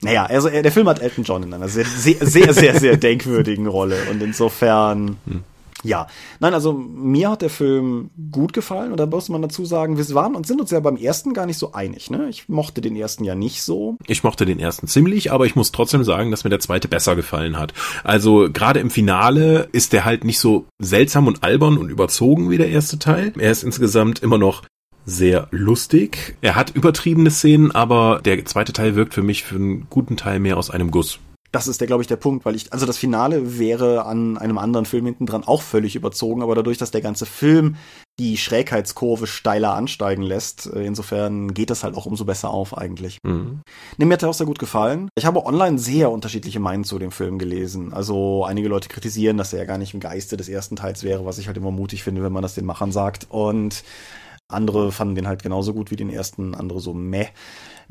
Naja, 0.00 0.24
also 0.24 0.48
der 0.48 0.72
Film 0.72 0.88
hat 0.88 1.02
Elton 1.02 1.24
John 1.24 1.42
in 1.42 1.52
einer 1.52 1.68
sehr, 1.68 1.84
sehr, 1.84 2.26
sehr, 2.26 2.54
sehr, 2.54 2.80
sehr 2.80 2.96
denkwürdigen 2.96 3.66
Rolle 3.66 3.98
und 4.10 4.22
insofern. 4.22 5.18
Hm. 5.26 5.44
Ja, 5.82 6.06
nein, 6.40 6.54
also 6.54 6.72
mir 6.72 7.30
hat 7.30 7.42
der 7.42 7.50
Film 7.50 8.10
gut 8.30 8.52
gefallen 8.52 8.92
und 8.92 8.98
da 8.98 9.06
muss 9.06 9.28
man 9.28 9.42
dazu 9.42 9.64
sagen, 9.64 9.98
wir 9.98 10.14
waren 10.14 10.34
und 10.34 10.46
sind 10.46 10.60
uns 10.60 10.70
ja 10.70 10.80
beim 10.80 10.96
ersten 10.96 11.34
gar 11.34 11.46
nicht 11.46 11.58
so 11.58 11.72
einig. 11.72 12.10
Ne? 12.10 12.28
Ich 12.28 12.48
mochte 12.48 12.80
den 12.80 12.96
ersten 12.96 13.24
ja 13.24 13.34
nicht 13.34 13.62
so. 13.62 13.96
Ich 14.06 14.22
mochte 14.22 14.46
den 14.46 14.58
ersten 14.58 14.86
ziemlich, 14.86 15.32
aber 15.32 15.46
ich 15.46 15.56
muss 15.56 15.72
trotzdem 15.72 16.04
sagen, 16.04 16.30
dass 16.30 16.44
mir 16.44 16.50
der 16.50 16.60
zweite 16.60 16.88
besser 16.88 17.16
gefallen 17.16 17.58
hat. 17.58 17.72
Also 18.04 18.48
gerade 18.52 18.80
im 18.80 18.90
Finale 18.90 19.68
ist 19.72 19.92
der 19.92 20.04
halt 20.04 20.24
nicht 20.24 20.38
so 20.38 20.66
seltsam 20.78 21.26
und 21.26 21.42
albern 21.42 21.78
und 21.78 21.90
überzogen 21.90 22.50
wie 22.50 22.58
der 22.58 22.68
erste 22.68 22.98
Teil. 22.98 23.32
Er 23.38 23.50
ist 23.50 23.64
insgesamt 23.64 24.22
immer 24.22 24.38
noch 24.38 24.62
sehr 25.04 25.48
lustig. 25.50 26.36
Er 26.42 26.54
hat 26.54 26.70
übertriebene 26.70 27.30
Szenen, 27.30 27.72
aber 27.72 28.20
der 28.24 28.44
zweite 28.44 28.72
Teil 28.72 28.94
wirkt 28.94 29.14
für 29.14 29.22
mich 29.22 29.42
für 29.42 29.56
einen 29.56 29.86
guten 29.90 30.16
Teil 30.16 30.38
mehr 30.38 30.56
aus 30.56 30.70
einem 30.70 30.90
Guss 30.90 31.18
das 31.52 31.68
ist 31.68 31.80
der, 31.80 31.86
glaube 31.86 32.02
ich, 32.02 32.08
der 32.08 32.16
Punkt, 32.16 32.46
weil 32.46 32.56
ich, 32.56 32.72
also 32.72 32.86
das 32.86 32.96
Finale 32.96 33.58
wäre 33.58 34.06
an 34.06 34.38
einem 34.38 34.56
anderen 34.56 34.86
Film 34.86 35.04
hinten 35.04 35.26
dran 35.26 35.44
auch 35.44 35.60
völlig 35.60 35.94
überzogen, 35.94 36.42
aber 36.42 36.54
dadurch, 36.54 36.78
dass 36.78 36.90
der 36.90 37.02
ganze 37.02 37.26
Film 37.26 37.76
die 38.18 38.38
Schrägheitskurve 38.38 39.26
steiler 39.26 39.74
ansteigen 39.74 40.22
lässt, 40.22 40.66
äh, 40.66 40.84
insofern 40.84 41.52
geht 41.52 41.68
das 41.68 41.84
halt 41.84 41.94
auch 41.94 42.06
umso 42.06 42.24
besser 42.24 42.50
auf 42.50 42.76
eigentlich. 42.76 43.18
Mhm. 43.22 43.60
Nee, 43.98 44.06
mir 44.06 44.14
hat 44.14 44.22
er 44.22 44.30
auch 44.30 44.34
sehr 44.34 44.46
gut 44.46 44.58
gefallen. 44.58 45.08
Ich 45.14 45.26
habe 45.26 45.44
online 45.44 45.78
sehr 45.78 46.10
unterschiedliche 46.10 46.58
Meinungen 46.58 46.84
zu 46.84 46.98
dem 46.98 47.12
Film 47.12 47.38
gelesen. 47.38 47.92
Also 47.92 48.44
einige 48.44 48.68
Leute 48.68 48.88
kritisieren, 48.88 49.36
dass 49.36 49.52
er 49.52 49.60
ja 49.60 49.64
gar 49.66 49.78
nicht 49.78 49.92
im 49.92 50.00
Geiste 50.00 50.38
des 50.38 50.48
ersten 50.48 50.76
Teils 50.76 51.04
wäre, 51.04 51.26
was 51.26 51.38
ich 51.38 51.48
halt 51.48 51.58
immer 51.58 51.70
mutig 51.70 52.02
finde, 52.02 52.22
wenn 52.22 52.32
man 52.32 52.42
das 52.42 52.54
den 52.54 52.64
Machern 52.64 52.92
sagt. 52.92 53.26
Und 53.28 53.84
andere 54.48 54.92
fanden 54.92 55.14
den 55.14 55.26
halt 55.26 55.42
genauso 55.42 55.74
gut 55.74 55.90
wie 55.90 55.96
den 55.96 56.10
ersten, 56.10 56.54
andere 56.54 56.80
so 56.80 56.94
meh. 56.94 57.28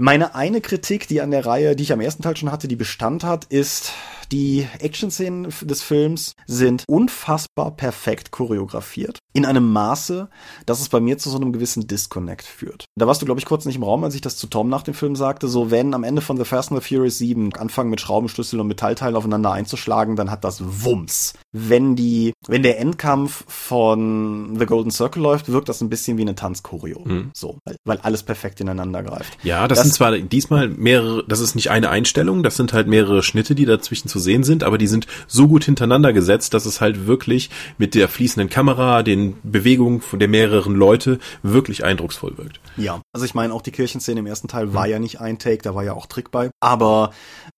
Meine 0.02 0.34
eine 0.34 0.62
Kritik, 0.62 1.08
die 1.08 1.22
an 1.22 1.30
der 1.30 1.46
Reihe, 1.46 1.76
die 1.76 1.84
ich 1.84 1.94
am 1.94 2.02
ersten 2.02 2.24
Teil 2.24 2.36
schon 2.36 2.52
hatte, 2.52 2.68
die 2.68 2.76
Bestand 2.76 3.24
hat, 3.24 3.46
ist, 3.46 3.94
die 4.32 4.68
Action-Szenen 4.80 5.54
des 5.62 5.84
Films 5.84 6.34
sind 6.48 6.86
unfassbar 6.88 7.70
perfekt 7.70 8.32
choreografiert. 8.32 9.20
In 9.34 9.46
einem 9.46 9.72
Maße, 9.72 10.30
dass 10.66 10.82
es 10.82 10.90
bei 10.90 11.00
mir 11.00 11.18
zu 11.18 11.30
so 11.30 11.38
einem 11.38 11.54
gewissen 11.54 11.88
Disconnect 11.88 12.46
führt. 12.46 12.86
Da 12.96 13.08
warst 13.08 13.22
du, 13.22 13.26
glaube 13.26 13.40
ich, 13.40 13.46
kurz 13.46 13.66
nicht 13.66 13.78
im 13.78 13.84
Raum, 13.84 14.04
als 14.04 14.16
ich 14.16 14.22
das 14.22 14.38
zu 14.38 14.48
Tom 14.48 14.70
nach 14.70 14.84
dem 14.84 14.94
Film 14.94 15.16
sagte, 15.16 15.48
so 15.48 15.72
wenn 15.72 15.94
am 15.94 16.04
Ende 16.04 16.22
von 16.22 16.38
The 16.38 16.46
Fast 16.46 16.72
and 16.72 16.82
the 16.82 16.88
Furious 16.88 17.18
7 17.18 17.54
anfangen 17.54 17.90
mit 17.90 18.02
Schraubenschlüssel 18.02 18.60
und 18.60 18.68
Metallteilen 18.68 19.16
aufeinander 19.16 19.52
einzuschlagen, 19.52 20.16
dann 20.16 20.32
hat 20.32 20.44
das 20.44 20.62
Wumms. 20.84 21.34
Wenn 21.54 21.96
die, 21.96 22.34
wenn 22.48 22.64
der 22.64 22.80
Endkampf 22.80 23.46
von 23.48 24.58
The 24.58 24.66
Golden 24.66 24.92
Circle 24.92 25.22
läuft, 25.22 25.52
wirkt 25.52 25.70
das 25.70 25.82
ein 25.82 25.90
bisschen 25.90 26.18
wie 26.18 26.22
eine 26.22 26.36
Tanzchoreo. 26.36 27.02
Mhm. 27.06 27.32
So, 27.34 27.60
weil, 27.66 27.76
weil, 27.86 27.98
alles 28.00 28.24
perfekt 28.24 28.60
ineinander 28.60 29.04
greift. 29.04 29.38
Ja, 29.44 29.68
das, 29.68 29.78
das 29.78 29.88
sind 29.88 29.94
zwar 29.94 30.18
diesmal 30.18 30.68
mehrere, 30.70 31.24
das 31.28 31.40
ist 31.40 31.56
nicht 31.56 31.70
eine 31.70 31.90
Einstellung, 31.90 32.44
das 32.44 32.58
sind 32.58 32.74
halt 32.74 32.88
mehrere 32.88 33.24
Schnitte, 33.24 33.56
die 33.56 33.66
dazwischen 33.66 34.08
zu 34.08 34.20
sehen 34.20 34.44
sind, 34.44 34.64
aber 34.64 34.78
die 34.78 34.88
sind 34.88 35.08
so 35.28 35.48
gut 35.48 35.64
hintereinander 35.66 36.14
gesetzt, 36.14 36.54
dass 36.54 36.66
es 36.66 36.82
halt 36.82 37.06
wirklich 37.08 37.50
mit 37.78 37.96
der 37.96 38.08
fließenden 38.08 38.50
Kamera, 38.50 39.04
den 39.04 39.21
Bewegungen 39.44 40.02
von 40.02 40.20
der 40.20 40.28
mehreren 40.28 40.76
Leute 40.76 41.20
wirklich 41.44 41.84
eindrucksvoll 41.84 42.38
wirkt. 42.38 42.60
Ja, 42.78 43.02
also 43.14 43.26
ich 43.26 43.34
meine, 43.34 43.54
auch 43.54 43.62
die 43.62 43.72
Kirchenszene 43.72 44.20
im 44.20 44.28
ersten 44.28 44.48
Teil 44.48 44.74
war 44.74 44.86
mhm. 44.86 44.92
ja 44.92 45.00
nicht 45.00 45.22
ein 45.22 45.40
Take, 45.40 45.62
da 45.62 45.76
war 45.76 45.84
ja 45.84 45.94
auch 45.94 46.06
Trick 46.06 46.32
bei. 46.32 46.50
Aber 46.60 47.12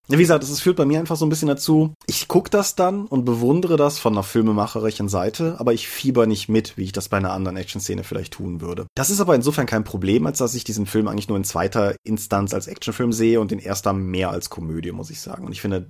wie 0.08 0.18
gesagt, 0.18 0.44
es 0.44 0.60
führt 0.60 0.76
bei 0.76 0.84
mir 0.84 0.98
einfach 0.98 1.16
so 1.16 1.24
ein 1.24 1.30
bisschen 1.30 1.48
dazu, 1.48 1.94
ich 2.06 2.28
gucke 2.28 2.50
das 2.50 2.74
dann 2.74 3.06
und 3.06 3.24
bewundere 3.24 3.76
das 3.76 3.98
von 3.98 4.12
einer 4.12 4.22
filmemacherischen 4.22 5.08
Seite, 5.08 5.56
aber 5.58 5.72
ich 5.72 5.88
fieber 5.88 6.26
nicht 6.26 6.48
mit, 6.48 6.76
wie 6.76 6.84
ich 6.84 6.92
das 6.92 7.08
bei 7.08 7.16
einer 7.16 7.32
anderen 7.32 7.56
Action-Szene 7.56 8.04
vielleicht 8.04 8.34
tun 8.34 8.60
würde. 8.60 8.86
Das 8.94 9.08
ist 9.08 9.20
aber 9.20 9.34
insofern 9.34 9.66
kein 9.66 9.84
Problem, 9.84 10.26
als 10.26 10.38
dass 10.38 10.54
ich 10.54 10.64
diesen 10.64 10.86
Film 10.86 11.08
eigentlich 11.08 11.28
nur 11.28 11.38
in 11.38 11.44
zweiter 11.44 11.94
Instanz 12.04 12.52
als 12.52 12.66
Actionfilm 12.66 13.12
sehe 13.12 13.40
und 13.40 13.50
in 13.50 13.58
erster 13.58 13.94
mehr 13.94 14.30
als 14.30 14.50
Komödie, 14.50 14.92
muss 14.92 15.10
ich 15.10 15.20
sagen. 15.20 15.46
Und 15.46 15.52
ich 15.52 15.62
finde, 15.62 15.88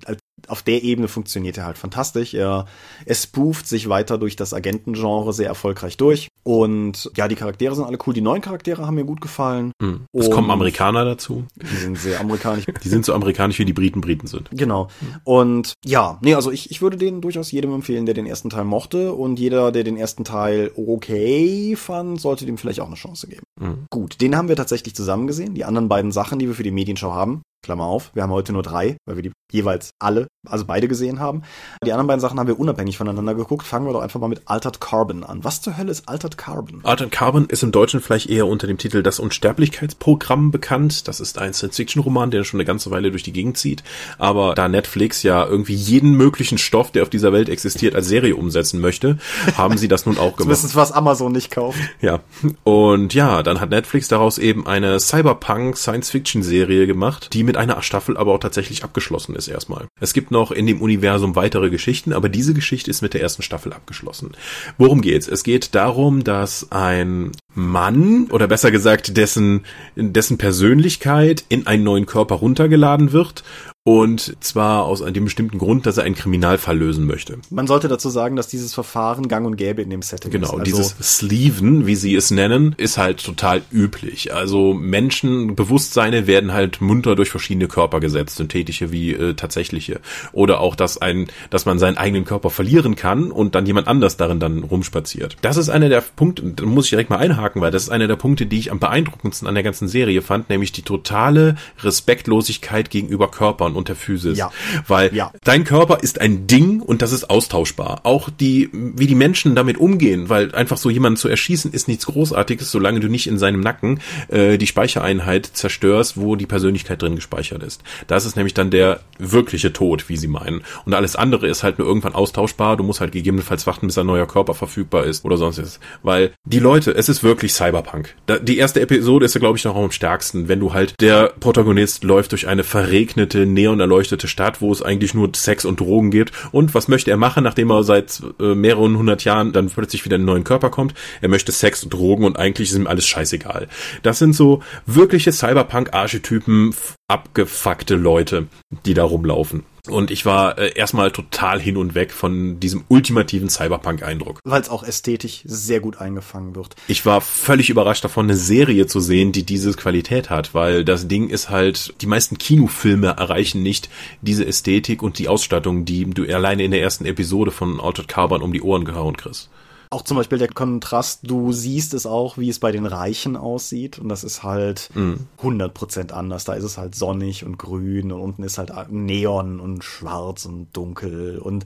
auf 0.49 0.63
der 0.63 0.83
Ebene 0.83 1.09
funktioniert 1.09 1.59
er 1.59 1.65
halt 1.65 1.79
fantastisch. 1.79 2.35
Er, 2.35 2.67
er 3.05 3.15
spooft 3.15 3.67
sich 3.67 3.89
weiter 3.89 4.19
durch 4.19 4.37
das 4.37 4.53
Agentengenre 4.53 5.33
sehr 5.33 5.49
erfolgreich 5.49 5.97
durch. 5.97 6.29
Und 6.43 7.11
ja, 7.17 7.29
die 7.29 7.37
Charaktere 7.37 7.75
sind 7.75 7.85
alle 7.85 7.99
cool. 8.07 8.13
Die 8.13 8.21
neuen 8.21 8.43
Charaktere 8.43 8.87
haben 8.87 8.97
mir 8.97 9.05
gut 9.05 9.21
gefallen. 9.21 9.73
Hm. 9.81 10.05
Es 10.13 10.31
kommen 10.31 10.51
Amerikaner 10.51 11.05
dazu. 11.05 11.45
Die 11.57 11.77
sind 11.77 11.99
sehr 11.99 12.21
amerikanisch. 12.21 12.67
die 12.83 12.89
sind 12.89 13.05
so 13.05 13.15
amerikanisch, 13.15 13.59
wie 13.59 13.65
die 13.65 13.73
Briten 13.73 14.01
Briten 14.01 14.27
sind. 14.27 14.51
Genau. 14.53 14.89
Und 15.25 15.75
ja, 15.85 16.19
nee, 16.21 16.35
also 16.35 16.51
ich, 16.51 16.71
ich 16.71 16.83
würde 16.83 16.97
den 16.97 17.21
durchaus 17.21 17.51
jedem 17.51 17.73
empfehlen, 17.73 18.05
der 18.05 18.15
den 18.15 18.27
ersten 18.27 18.51
Teil 18.51 18.65
mochte. 18.65 19.15
Und 19.15 19.39
jeder, 19.39 19.73
der 19.73 19.85
den 19.85 19.97
ersten 19.97 20.25
Teil 20.25 20.71
okay 20.77 21.77
fand, 21.77 22.21
sollte 22.21 22.45
dem 22.45 22.59
vielleicht 22.59 22.81
auch 22.81 22.87
eine 22.87 22.97
Chance 22.97 23.29
geben. 23.29 23.45
Mhm. 23.59 23.87
Gut, 23.91 24.21
den 24.21 24.37
haben 24.37 24.49
wir 24.49 24.57
tatsächlich 24.57 24.95
zusammen 24.95 25.27
gesehen. 25.27 25.55
Die 25.55 25.65
anderen 25.65 25.89
beiden 25.89 26.13
Sachen, 26.13 26.39
die 26.39 26.49
wir 26.49 26.55
für 26.55 26.63
die 26.63 26.71
Medienschau 26.71 27.15
haben, 27.15 27.43
Klammer 27.65 27.85
auf, 27.85 28.11
wir 28.15 28.23
haben 28.23 28.31
heute 28.31 28.53
nur 28.53 28.63
drei, 28.63 28.97
weil 29.07 29.17
wir 29.17 29.23
die 29.23 29.33
jeweils 29.53 29.91
alle, 29.99 30.27
also 30.47 30.65
beide 30.67 30.89
gesehen 30.89 31.21
haben. 31.21 31.43
Die 31.85 31.93
anderen 31.93 32.09
beiden 32.09 32.21
Sachen 32.21 32.39
haben 32.39 32.49
wir 32.49 32.59
unabhängig 32.59 32.99
voneinander 32.99 33.35
geguckt. 33.35 33.67
Fangen 33.67 33.87
wir 33.87 33.93
doch 33.93 34.03
einfach 34.03 34.21
mal 34.21 34.29
mit 34.29 34.43
Altered 34.47 34.81
Carbon 34.81 35.25
an. 35.25 35.45
Was 35.45 35.63
zur 35.63 35.77
Hölle 35.77 35.93
ist 35.93 36.09
Altered 36.09 36.37
Carbon? 36.37 36.81
Altered 36.85 37.13
Carbon 37.13 37.47
ist 37.47 37.63
im 37.63 37.73
Deutschen 37.73 38.01
vielleicht 38.01 38.29
eher 38.29 38.47
unter 38.47 38.67
dem 38.67 38.79
Titel 38.79 39.03
Das 39.03 39.21
Unsterblichkeitsprogramm 39.21 40.51
bekannt. 40.51 41.09
Das 41.09 41.21
ist 41.21 41.39
ein 41.39 41.55
Science-Fiction-Roman, 41.55 42.31
der 42.31 42.45
schon 42.45 42.59
eine 42.59 42.67
ganze 42.67 42.91
Weile 42.91 43.11
durch 43.11 43.23
die 43.23 43.33
Gegend 43.33 43.57
zieht. 43.57 43.83
Aber 44.19 44.55
da 44.55 44.69
Netflix 44.69 45.23
ja 45.23 45.47
irgendwie 45.47 45.75
jeden 45.75 46.15
möglichen 46.15 46.59
Stoff, 46.59 46.91
der 46.91 47.03
auf 47.03 47.11
dieser 47.11 47.33
Welt 47.33 47.49
existiert, 47.49 47.95
als 47.95 48.09
Serie 48.09 48.37
umsetzen 48.37 48.81
möchte, 48.81 49.19
haben 49.57 49.79
sie 49.79 49.89
das 49.89 50.05
nun 50.07 50.19
auch 50.19 50.37
gemacht. 50.37 50.53
Das 50.53 50.65
ist 50.65 50.77
was 50.77 50.93
Amazon 50.93 51.33
nicht 51.33 51.51
kauft. 51.51 51.79
Ja. 52.01 52.21
Und 52.65 53.15
ja, 53.15 53.43
dann 53.43 53.61
hat 53.61 53.71
Netflix 53.71 54.09
daraus 54.09 54.39
eben 54.39 54.67
eine 54.67 54.99
Cyberpunk-Science-Fiction-Serie 54.99 56.87
gemacht, 56.87 57.31
die 57.33 57.45
mit 57.45 57.54
mit 57.55 57.61
einer 57.61 57.81
Staffel 57.83 58.17
aber 58.17 58.33
auch 58.33 58.39
tatsächlich 58.39 58.83
abgeschlossen 58.83 59.37
ist 59.37 59.47
erstmal. 59.47 59.87
Es 60.01 60.13
gibt 60.13 60.33
noch 60.33 60.51
in 60.51 60.67
dem 60.67 60.83
Universum 60.83 61.37
weitere 61.37 61.71
Geschichten, 61.71 62.13
aber 62.13 62.29
diese 62.29 62.53
Geschichte 62.53 62.91
ist 62.91 63.01
mit 63.01 63.15
der 63.15 63.23
ersten 63.23 63.43
Staffel 63.43 63.73
abgeschlossen. 63.73 64.33
Worum 64.77 65.01
geht's? 65.01 65.29
Es 65.29 65.45
geht 65.45 65.75
darum, 65.77 66.25
dass 66.25 66.73
ein 66.73 67.31
Mann 67.55 68.27
oder 68.31 68.49
besser 68.49 68.73
gesagt 68.73 69.17
dessen 69.17 69.65
dessen 69.95 70.37
Persönlichkeit 70.37 71.45
in 71.49 71.69
einen 71.69 71.85
neuen 71.85 72.07
Körper 72.07 72.35
runtergeladen 72.37 73.13
wird 73.13 73.45
und 73.87 74.43
zwar 74.43 74.85
aus 74.85 75.03
einem 75.03 75.25
bestimmten 75.25 75.59
Grund, 75.59 75.85
dass 75.85 75.99
er 75.99 76.05
einen 76.05 76.15
Kriminalfall 76.15 76.79
lösen 76.79 77.05
möchte. 77.05 77.37
Man 77.51 77.67
sollte 77.67 77.87
dazu 77.87 78.09
sagen, 78.09 78.35
dass 78.35 78.49
dieses 78.49 78.73
Verfahren 78.73 79.29
gang 79.29 79.47
und 79.47 79.57
gäbe 79.57 79.83
in 79.83 79.91
dem 79.91 80.01
Setting 80.01 80.31
genau, 80.31 80.47
ist. 80.47 80.51
Genau, 80.53 80.79
also 80.79 80.95
dieses 80.95 81.19
Sleeven, 81.19 81.87
wie 81.87 81.95
sie 81.95 82.15
es 82.15 82.31
nennen, 82.31 82.75
ist 82.79 82.97
halt 82.97 83.23
total 83.23 83.61
üblich. 83.71 84.33
Also 84.33 84.73
Menschen, 84.73 85.55
Bewusstseine 85.55 86.27
werden 86.27 86.55
halt 86.55 86.81
munter 86.81 87.15
durch 87.15 87.29
verschiedene 87.29 87.69
Körper 87.69 88.01
gesetzt, 88.01 88.37
synthetische 88.37 88.91
wie 88.91 89.13
äh, 89.13 89.35
tatsächliche. 89.35 90.01
Oder 90.33 90.61
auch, 90.61 90.77
dass 90.77 90.97
ein, 90.97 91.27
dass 91.51 91.67
man 91.67 91.79
seinen 91.79 91.99
eigenen 91.99 92.25
Körper 92.25 92.49
verlieren 92.49 92.97
kann 92.97 93.31
und 93.31 93.55
dann 93.55 93.67
jemand 93.67 93.87
anders 93.87 94.17
darin 94.17 94.41
dann 94.41 94.63
rumspaziert. 94.63 95.37
Das 95.43 95.59
ist 95.59 95.69
einer 95.69 95.91
der 95.91 96.01
Punkte, 96.01 96.43
da 96.43 96.65
muss 96.65 96.87
ich 96.87 96.91
direkt 96.91 97.11
mal 97.11 97.19
einhaken, 97.19 97.61
weil 97.61 97.71
das 97.71 97.83
ist 97.83 97.91
einer 97.91 98.09
der 98.09 98.17
Punkte, 98.17 98.47
die 98.47 98.61
ich 98.61 98.73
am 98.73 98.79
beeindruckendsten 98.79 99.47
an 99.47 99.55
der 99.55 99.63
ganzen 99.63 99.89
Serie 99.89 100.23
fand, 100.23 100.49
nämlich 100.49 100.73
die 100.73 100.83
totale 100.83 101.57
Respektlosigkeit 101.83 102.89
gegenüber 102.89 103.31
Körpern 103.31 103.74
und 103.77 103.89
der 103.89 103.97
Physis. 103.97 104.39
Ja. 104.39 104.51
Weil 104.87 105.15
ja. 105.15 105.33
dein 105.45 105.65
Körper 105.65 105.99
ist 106.03 106.21
ein 106.21 106.47
Ding 106.47 106.81
und 106.81 107.03
das 107.03 107.13
ist 107.13 107.31
austauschbar. 107.31 108.01
Auch 108.05 108.31
die, 108.31 108.71
wie 108.73 109.07
die 109.07 109.15
Menschen 109.15 109.55
damit 109.55 109.79
umgehen, 109.79 110.29
weil 110.29 110.55
einfach 110.55 110.77
so 110.77 110.91
jemanden 110.91 111.17
zu 111.17 111.29
erschießen 111.29 111.73
ist 111.73 111.89
nichts 111.89 112.07
Großartiges, 112.07 112.71
solange 112.71 113.01
du 113.01 113.09
nicht 113.09 113.27
in 113.27 113.39
seinem 113.39 113.61
Nacken 113.61 114.01
äh, 114.29 114.59
die 114.59 114.67
Speichereinheit 114.67 115.47
zerstörst, 115.47 116.17
wo 116.17 116.37
die 116.37 116.47
Persönlichkeit 116.47 117.03
drin 117.03 117.17
gespeichert 117.17 117.63
ist. 117.63 117.83
Das 118.07 118.25
ist 118.25 118.37
nämlich 118.37 118.55
dann 118.55 118.71
der 118.71 119.01
wirkliche 119.19 119.73
Tod, 119.73 120.09
wie 120.09 120.17
sie 120.17 120.29
meinen. 120.29 120.63
Und 120.85 120.95
alles 120.95 121.17
andere 121.17 121.47
ist 121.49 121.63
halt 121.63 121.79
nur 121.79 121.89
irgendwann 121.89 122.15
austauschbar. 122.15 122.77
Du 122.77 122.85
musst 122.85 123.01
halt 123.01 123.13
gegebenenfalls 123.13 123.67
warten, 123.67 123.87
bis 123.87 123.99
ein 123.99 124.07
neuer 124.07 124.27
Körper 124.27 124.55
verfügbar 124.55 125.05
ist 125.05 125.25
oder 125.25 125.37
sonstiges. 125.37 125.81
Weil 126.03 126.33
die 126.45 126.59
Leute, 126.59 126.93
es 126.93 127.09
ist 127.09 127.23
wirklich 127.23 127.53
Cyberpunk. 127.55 128.15
Da, 128.27 128.39
die 128.39 128.59
erste 128.59 128.81
Episode 128.81 129.25
ist 129.27 129.35
ja, 129.35 129.41
glaube 129.41 129.59
ich, 129.59 129.65
noch 129.65 129.77
am 129.77 129.91
stärksten, 129.91 130.49
wenn 130.49 130.61
du 130.61 130.73
halt, 130.73 130.95
der 131.01 131.33
Protagonist 131.41 132.05
läuft 132.05 132.33
durch 132.33 132.47
eine 132.47 132.65
verregnete, 132.65 133.47
neon 133.65 133.81
erleuchtete 133.81 134.29
Stadt, 134.29 134.61
wo 134.61 134.71
es 134.71 134.83
eigentlich 134.83 135.15
nur 135.15 135.31
Sex 135.35 135.65
und 135.65 135.81
Drogen 135.81 136.11
gibt. 136.11 136.33
Und 136.53 136.75
was 136.75 136.89
möchte 136.89 137.11
er 137.11 137.17
machen, 137.17 137.45
nachdem 137.45 137.71
er 137.71 137.83
seit 137.83 138.23
äh, 138.41 138.55
mehreren 138.55 138.97
hundert 138.97 139.25
Jahren 139.25 139.53
dann 139.53 139.71
plötzlich 139.71 140.05
wieder 140.05 140.17
in 140.17 140.23
einen 140.23 140.27
neuen 140.27 140.45
Körper 140.45 140.71
kommt? 140.71 140.95
Er 141.21 141.29
möchte 141.29 141.53
Sex 141.53 141.83
und 141.83 141.93
Drogen 141.93 142.25
und 142.25 142.39
eigentlich 142.39 142.71
ist 142.71 142.77
ihm 142.77 142.87
alles 142.87 143.07
scheißegal. 143.07 143.69
Das 144.03 144.19
sind 144.19 144.35
so 144.35 144.63
wirkliche 144.87 145.33
Cyberpunk-Archetypen, 145.33 146.75
abgefuckte 147.09 147.97
Leute, 147.97 148.47
die 148.87 148.95
da 148.95 149.05
rumlaufen. 149.05 149.65
Und 149.89 150.11
ich 150.11 150.25
war 150.25 150.57
äh, 150.57 150.73
erstmal 150.75 151.11
total 151.11 151.61
hin 151.61 151.77
und 151.77 151.95
weg 151.95 152.13
von 152.13 152.59
diesem 152.59 152.85
ultimativen 152.89 153.51
Cyberpunk-Eindruck. 153.51 154.41
Weil 154.43 154.63
es 154.63 154.71
auch 154.71 154.83
ästhetisch 154.83 155.43
sehr 155.45 155.81
gut 155.81 155.99
eingefangen 155.99 156.57
wird. 156.57 156.75
Ich 156.89 157.05
war 157.05 157.21
völlig 157.21 157.69
überrascht 157.69 158.03
davon, 158.03 158.27
eine 158.27 158.37
Serie 158.37 158.87
zu 158.87 159.01
sehen, 159.01 159.33
die 159.33 159.45
diese 159.45 159.73
Qualität 159.75 160.31
hat, 160.31 160.55
weil 160.55 160.85
das 160.85 161.07
Ding 161.07 161.29
ist 161.29 161.51
halt, 161.51 162.01
die 162.01 162.07
meisten 162.07 162.39
Kinofilme 162.39 163.09
erreichen 163.09 163.63
nicht 163.63 163.91
diese 164.23 164.47
Ästhetik 164.47 165.03
und 165.03 165.19
die 165.19 165.29
Ausstattung, 165.29 165.85
die 165.85 166.07
du 166.07 166.25
alleine 166.35 166.65
in 166.65 166.71
der 166.71 166.81
ersten 166.81 167.05
Episode 167.05 167.51
von 167.51 167.79
Altered 167.79 168.09
Carbon 168.09 168.41
um 168.41 168.53
die 168.53 168.63
Ohren 168.63 168.87
gehauen 168.87 169.17
kriegst 169.17 169.51
auch 169.95 170.03
zum 170.03 170.17
Beispiel 170.17 170.39
der 170.39 170.49
Kontrast, 170.49 171.21
du 171.23 171.53
siehst 171.53 171.95
es 171.95 172.05
auch, 172.05 172.37
wie 172.37 172.49
es 172.49 172.59
bei 172.59 172.73
den 172.73 172.85
Reichen 172.85 173.37
aussieht. 173.37 173.99
Und 173.99 174.09
das 174.09 174.25
ist 174.25 174.43
halt 174.43 174.91
mhm. 174.95 175.29
100% 175.41 176.11
anders. 176.11 176.45
Da 176.45 176.55
ist 176.55 176.65
es 176.65 176.77
halt 176.77 176.97
sonnig 176.97 177.45
und 177.45 177.59
grün 177.59 178.11
und 178.11 178.21
unten 178.21 178.43
ist 178.43 178.59
halt 178.59 178.73
Neon 178.91 179.61
und 179.61 179.85
schwarz 179.85 180.47
und 180.47 180.77
dunkel 180.77 181.39
und 181.39 181.65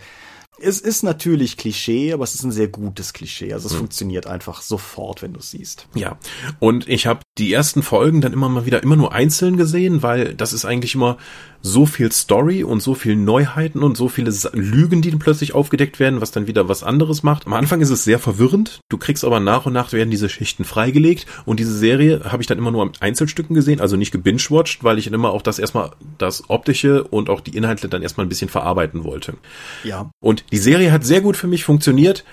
es 0.61 0.81
ist 0.81 1.03
natürlich 1.03 1.57
Klischee, 1.57 2.13
aber 2.13 2.25
es 2.25 2.35
ist 2.35 2.45
ein 2.45 2.53
sehr 2.53 2.69
gutes 2.69 3.13
Klischee. 3.13 3.53
Also 3.53 3.67
es 3.69 3.75
mhm. 3.75 3.79
funktioniert 3.79 4.27
einfach 4.27 4.63
sofort, 4.63 5.23
wenn 5.23 5.33
du 5.33 5.41
es 5.41 5.51
siehst. 5.51 5.87
Ja. 5.95 6.19
Und 6.59 6.89
ich 6.89 7.07
habe 7.07 7.21
die 7.39 7.53
ersten 7.53 7.83
Folgen 7.83 8.21
dann 8.21 8.33
immer 8.33 8.49
mal 8.49 8.67
wieder 8.67 8.83
immer 8.83 8.97
nur 8.97 9.13
einzeln 9.13 9.57
gesehen, 9.57 10.03
weil 10.03 10.35
das 10.35 10.53
ist 10.53 10.65
eigentlich 10.65 10.95
immer 10.95 11.19
so 11.61 11.87
viel 11.87 12.13
Story 12.13 12.63
und 12.63 12.81
so 12.81 12.95
viel 12.95 13.17
Neuheiten 13.17 13.83
und 13.83 13.97
so 13.97 14.09
viele 14.09 14.33
Lügen, 14.53 15.03
die 15.03 15.11
dann 15.11 15.19
plötzlich 15.19 15.55
aufgedeckt 15.55 15.99
werden, 15.99 16.21
was 16.21 16.31
dann 16.31 16.47
wieder 16.47 16.69
was 16.69 16.83
anderes 16.83 17.23
macht. 17.23 17.47
Am 17.47 17.53
Anfang 17.53 17.81
ist 17.81 17.91
es 17.91 18.05
sehr 18.05 18.19
verwirrend. 18.19 18.81
Du 18.89 18.97
kriegst 18.97 19.25
aber 19.25 19.41
nach 19.41 19.67
und 19.67 19.73
nach 19.73 19.93
werden 19.93 20.11
diese 20.11 20.29
Schichten 20.29 20.65
freigelegt 20.65 21.27
und 21.47 21.59
diese 21.59 21.77
Serie 21.77 22.23
habe 22.25 22.43
ich 22.43 22.47
dann 22.47 22.59
immer 22.59 22.71
nur 22.71 22.83
am 22.83 22.93
Einzelstücken 23.01 23.55
gesehen, 23.55 23.81
also 23.81 23.97
nicht 23.97 24.13
gebingewatcht, 24.13 24.85
weil 24.85 24.99
ich 24.99 25.07
dann 25.07 25.15
immer 25.15 25.31
auch 25.31 25.43
das 25.43 25.59
erstmal 25.59 25.91
das 26.19 26.49
optische 26.49 27.05
und 27.05 27.29
auch 27.29 27.41
die 27.41 27.57
Inhalte 27.57 27.89
dann 27.89 28.03
erstmal 28.03 28.27
ein 28.27 28.29
bisschen 28.29 28.51
verarbeiten 28.51 29.05
wollte. 29.05 29.35
Ja. 29.83 30.11
Und 30.21 30.45
die 30.53 30.59
Serie 30.59 30.93
hat 30.93 31.05
sehr 31.05 31.21
gut 31.21 31.37
für 31.37 31.47
mich 31.47 31.65
funktioniert 31.65 32.25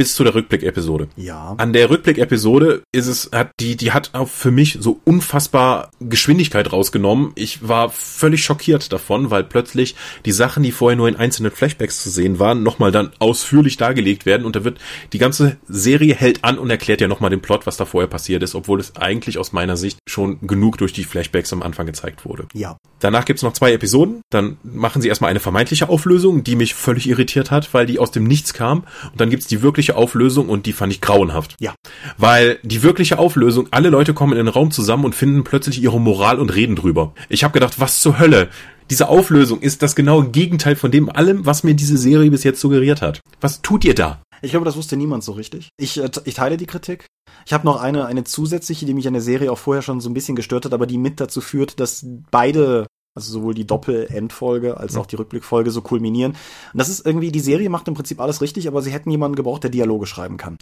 bis 0.00 0.14
zu 0.14 0.24
der 0.24 0.34
Rückblick-Episode. 0.34 1.08
Ja. 1.16 1.54
An 1.58 1.74
der 1.74 1.90
Rückblick-Episode 1.90 2.84
ist 2.90 3.06
es, 3.06 3.28
hat 3.34 3.50
die, 3.60 3.76
die 3.76 3.92
hat 3.92 4.12
für 4.24 4.50
mich 4.50 4.78
so 4.80 4.98
unfassbar 5.04 5.90
Geschwindigkeit 6.00 6.72
rausgenommen. 6.72 7.32
Ich 7.34 7.68
war 7.68 7.90
völlig 7.90 8.42
schockiert 8.42 8.94
davon, 8.94 9.30
weil 9.30 9.44
plötzlich 9.44 9.96
die 10.24 10.32
Sachen, 10.32 10.62
die 10.62 10.72
vorher 10.72 10.96
nur 10.96 11.06
in 11.06 11.16
einzelnen 11.16 11.52
Flashbacks 11.52 12.02
zu 12.02 12.08
sehen 12.08 12.38
waren, 12.38 12.62
nochmal 12.62 12.92
dann 12.92 13.12
ausführlich 13.18 13.76
dargelegt 13.76 14.24
werden 14.24 14.46
und 14.46 14.56
da 14.56 14.64
wird 14.64 14.78
die 15.12 15.18
ganze 15.18 15.58
Serie 15.68 16.14
hält 16.14 16.44
an 16.44 16.56
und 16.58 16.70
erklärt 16.70 17.02
ja 17.02 17.08
nochmal 17.08 17.28
den 17.28 17.42
Plot, 17.42 17.66
was 17.66 17.76
da 17.76 17.84
vorher 17.84 18.08
passiert 18.08 18.42
ist, 18.42 18.54
obwohl 18.54 18.80
es 18.80 18.96
eigentlich 18.96 19.36
aus 19.36 19.52
meiner 19.52 19.76
Sicht 19.76 19.98
schon 20.08 20.38
genug 20.46 20.78
durch 20.78 20.94
die 20.94 21.04
Flashbacks 21.04 21.52
am 21.52 21.60
Anfang 21.60 21.84
gezeigt 21.84 22.24
wurde. 22.24 22.46
Ja. 22.54 22.78
Danach 23.00 23.26
gibt's 23.26 23.42
noch 23.42 23.52
zwei 23.52 23.74
Episoden, 23.74 24.22
dann 24.30 24.56
machen 24.62 25.02
sie 25.02 25.08
erstmal 25.08 25.30
eine 25.30 25.40
vermeintliche 25.40 25.90
Auflösung, 25.90 26.42
die 26.42 26.56
mich 26.56 26.74
völlig 26.74 27.06
irritiert 27.06 27.50
hat, 27.50 27.74
weil 27.74 27.84
die 27.84 27.98
aus 27.98 28.12
dem 28.12 28.24
Nichts 28.24 28.54
kam 28.54 28.84
und 29.12 29.20
dann 29.20 29.28
gibt's 29.28 29.46
die 29.46 29.60
wirkliche 29.60 29.89
wirkliche 29.90 29.96
Auflösung 29.96 30.48
und 30.48 30.66
die 30.66 30.72
fand 30.72 30.92
ich 30.92 31.00
grauenhaft. 31.00 31.56
Ja. 31.58 31.74
Weil 32.16 32.58
die 32.62 32.82
wirkliche 32.82 33.18
Auflösung, 33.18 33.68
alle 33.70 33.90
Leute 33.90 34.14
kommen 34.14 34.32
in 34.32 34.38
den 34.38 34.48
Raum 34.48 34.70
zusammen 34.70 35.04
und 35.04 35.14
finden 35.14 35.44
plötzlich 35.44 35.82
ihre 35.82 36.00
Moral 36.00 36.38
und 36.38 36.54
reden 36.54 36.76
drüber. 36.76 37.12
Ich 37.28 37.44
habe 37.44 37.54
gedacht, 37.54 37.80
was 37.80 38.00
zur 38.00 38.18
Hölle? 38.18 38.48
Diese 38.90 39.08
Auflösung 39.08 39.60
ist 39.60 39.82
das 39.82 39.94
genaue 39.94 40.30
Gegenteil 40.30 40.74
von 40.74 40.90
dem 40.90 41.08
allem, 41.08 41.46
was 41.46 41.62
mir 41.62 41.74
diese 41.74 41.96
Serie 41.96 42.30
bis 42.30 42.44
jetzt 42.44 42.60
suggeriert 42.60 43.02
hat. 43.02 43.20
Was 43.40 43.62
tut 43.62 43.84
ihr 43.84 43.94
da? 43.94 44.22
Ich 44.42 44.50
glaube, 44.50 44.64
das 44.64 44.76
wusste 44.76 44.96
niemand 44.96 45.22
so 45.22 45.32
richtig. 45.32 45.68
Ich, 45.76 45.98
äh, 45.98 46.10
ich 46.24 46.34
teile 46.34 46.56
die 46.56 46.66
Kritik. 46.66 47.06
Ich 47.46 47.52
habe 47.52 47.66
noch 47.66 47.80
eine, 47.80 48.06
eine 48.06 48.24
zusätzliche, 48.24 48.86
die 48.86 48.94
mich 48.94 49.06
an 49.06 49.12
der 49.12 49.22
Serie 49.22 49.52
auch 49.52 49.58
vorher 49.58 49.82
schon 49.82 50.00
so 50.00 50.08
ein 50.08 50.14
bisschen 50.14 50.34
gestört 50.34 50.64
hat, 50.64 50.72
aber 50.72 50.86
die 50.86 50.98
mit 50.98 51.20
dazu 51.20 51.40
führt, 51.40 51.78
dass 51.78 52.04
beide 52.30 52.86
also 53.20 53.32
sowohl 53.32 53.54
die 53.54 53.66
Doppel-Endfolge 53.66 54.76
als 54.76 54.96
auch 54.96 55.06
die 55.06 55.16
Rückblickfolge 55.16 55.70
so 55.70 55.82
kulminieren. 55.82 56.32
Und 56.32 56.78
das 56.78 56.88
ist 56.88 57.04
irgendwie, 57.04 57.30
die 57.30 57.40
Serie 57.40 57.70
macht 57.70 57.88
im 57.88 57.94
Prinzip 57.94 58.20
alles 58.20 58.40
richtig, 58.40 58.66
aber 58.66 58.82
sie 58.82 58.90
hätten 58.90 59.10
jemanden 59.10 59.36
gebraucht, 59.36 59.62
der 59.62 59.70
Dialoge 59.70 60.06
schreiben 60.06 60.36
kann. 60.36 60.56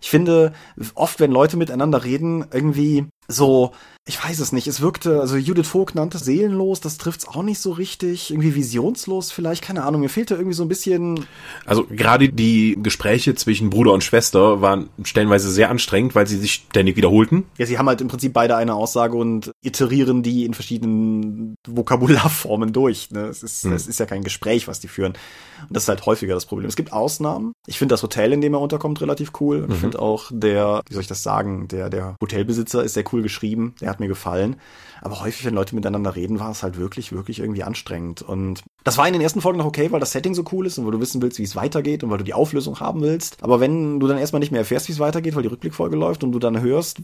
Ich 0.00 0.10
finde, 0.10 0.52
oft, 0.94 1.20
wenn 1.20 1.32
Leute 1.32 1.56
miteinander 1.56 2.04
reden, 2.04 2.44
irgendwie 2.52 3.06
so, 3.28 3.72
ich 4.06 4.22
weiß 4.22 4.38
es 4.40 4.52
nicht, 4.52 4.66
es 4.66 4.82
wirkte, 4.82 5.20
also 5.20 5.36
Judith 5.36 5.66
Vogt 5.66 5.94
nannte 5.94 6.18
seelenlos, 6.18 6.80
das 6.80 6.98
trifft's 6.98 7.26
auch 7.26 7.42
nicht 7.42 7.58
so 7.58 7.72
richtig, 7.72 8.30
irgendwie 8.30 8.54
visionslos 8.54 9.32
vielleicht, 9.32 9.62
keine 9.62 9.82
Ahnung, 9.84 10.02
mir 10.02 10.10
fehlte 10.10 10.34
irgendwie 10.34 10.54
so 10.54 10.62
ein 10.62 10.68
bisschen. 10.68 11.24
Also 11.64 11.86
gerade 11.88 12.28
die 12.28 12.78
Gespräche 12.82 13.34
zwischen 13.34 13.70
Bruder 13.70 13.92
und 13.92 14.04
Schwester 14.04 14.60
waren 14.60 14.90
stellenweise 15.04 15.50
sehr 15.50 15.70
anstrengend, 15.70 16.14
weil 16.14 16.26
sie 16.26 16.36
sich 16.36 16.52
ständig 16.52 16.96
wiederholten. 16.96 17.44
Ja, 17.56 17.64
sie 17.64 17.78
haben 17.78 17.88
halt 17.88 18.02
im 18.02 18.08
Prinzip 18.08 18.34
beide 18.34 18.56
eine 18.56 18.74
Aussage 18.74 19.16
und 19.16 19.52
iterieren 19.62 20.22
die 20.22 20.44
in 20.44 20.52
verschiedenen 20.52 21.56
Vokabularformen 21.66 22.74
durch. 22.74 23.10
Ne? 23.10 23.22
Es, 23.28 23.42
ist, 23.42 23.64
hm. 23.64 23.72
es 23.72 23.86
ist 23.86 24.00
ja 24.00 24.06
kein 24.06 24.22
Gespräch, 24.22 24.68
was 24.68 24.80
die 24.80 24.88
führen. 24.88 25.14
Und 25.62 25.76
das 25.76 25.84
ist 25.84 25.88
halt 25.88 26.04
häufiger 26.04 26.34
das 26.34 26.44
Problem. 26.44 26.68
Es 26.68 26.76
gibt 26.76 26.92
Ausnahmen. 26.92 27.54
Ich 27.66 27.78
finde 27.78 27.94
das 27.94 28.02
Hotel, 28.02 28.34
in 28.34 28.42
dem 28.42 28.52
er 28.52 28.60
unterkommt, 28.60 29.00
relativ 29.00 29.32
cool. 29.40 29.62
Mhm. 29.62 29.72
Ich 29.72 29.78
finde 29.78 29.98
auch 29.98 30.30
der, 30.30 30.82
wie 30.86 30.92
soll 30.92 31.00
ich 31.00 31.08
das 31.08 31.22
sagen, 31.22 31.68
der, 31.68 31.88
der 31.88 32.16
Hotelbesitzer 32.20 32.84
ist 32.84 32.92
sehr 32.92 33.04
cool 33.12 33.13
geschrieben. 33.22 33.74
Der 33.80 33.90
hat 33.90 34.00
mir 34.00 34.08
gefallen. 34.08 34.56
Aber 35.00 35.20
häufig, 35.20 35.44
wenn 35.44 35.54
Leute 35.54 35.74
miteinander 35.74 36.16
reden, 36.16 36.40
war 36.40 36.50
es 36.50 36.62
halt 36.62 36.78
wirklich, 36.78 37.12
wirklich 37.12 37.38
irgendwie 37.38 37.62
anstrengend. 37.62 38.22
Und 38.22 38.62
das 38.84 38.96
war 38.96 39.06
in 39.06 39.12
den 39.12 39.20
ersten 39.20 39.40
Folgen 39.40 39.58
noch 39.58 39.66
okay, 39.66 39.92
weil 39.92 40.00
das 40.00 40.12
Setting 40.12 40.34
so 40.34 40.44
cool 40.52 40.66
ist 40.66 40.78
und 40.78 40.86
weil 40.86 40.92
du 40.92 41.00
wissen 41.00 41.20
willst, 41.20 41.38
wie 41.38 41.42
es 41.42 41.56
weitergeht 41.56 42.02
und 42.02 42.10
weil 42.10 42.18
du 42.18 42.24
die 42.24 42.32
Auflösung 42.32 42.80
haben 42.80 43.02
willst. 43.02 43.36
Aber 43.42 43.60
wenn 43.60 44.00
du 44.00 44.06
dann 44.06 44.16
erstmal 44.16 44.40
nicht 44.40 44.50
mehr 44.50 44.62
erfährst, 44.62 44.88
wie 44.88 44.92
es 44.92 44.98
weitergeht, 44.98 45.34
weil 45.34 45.42
die 45.42 45.48
Rückblickfolge 45.48 45.96
läuft 45.96 46.24
und 46.24 46.32
du 46.32 46.38
dann 46.38 46.60
hörst, 46.60 47.02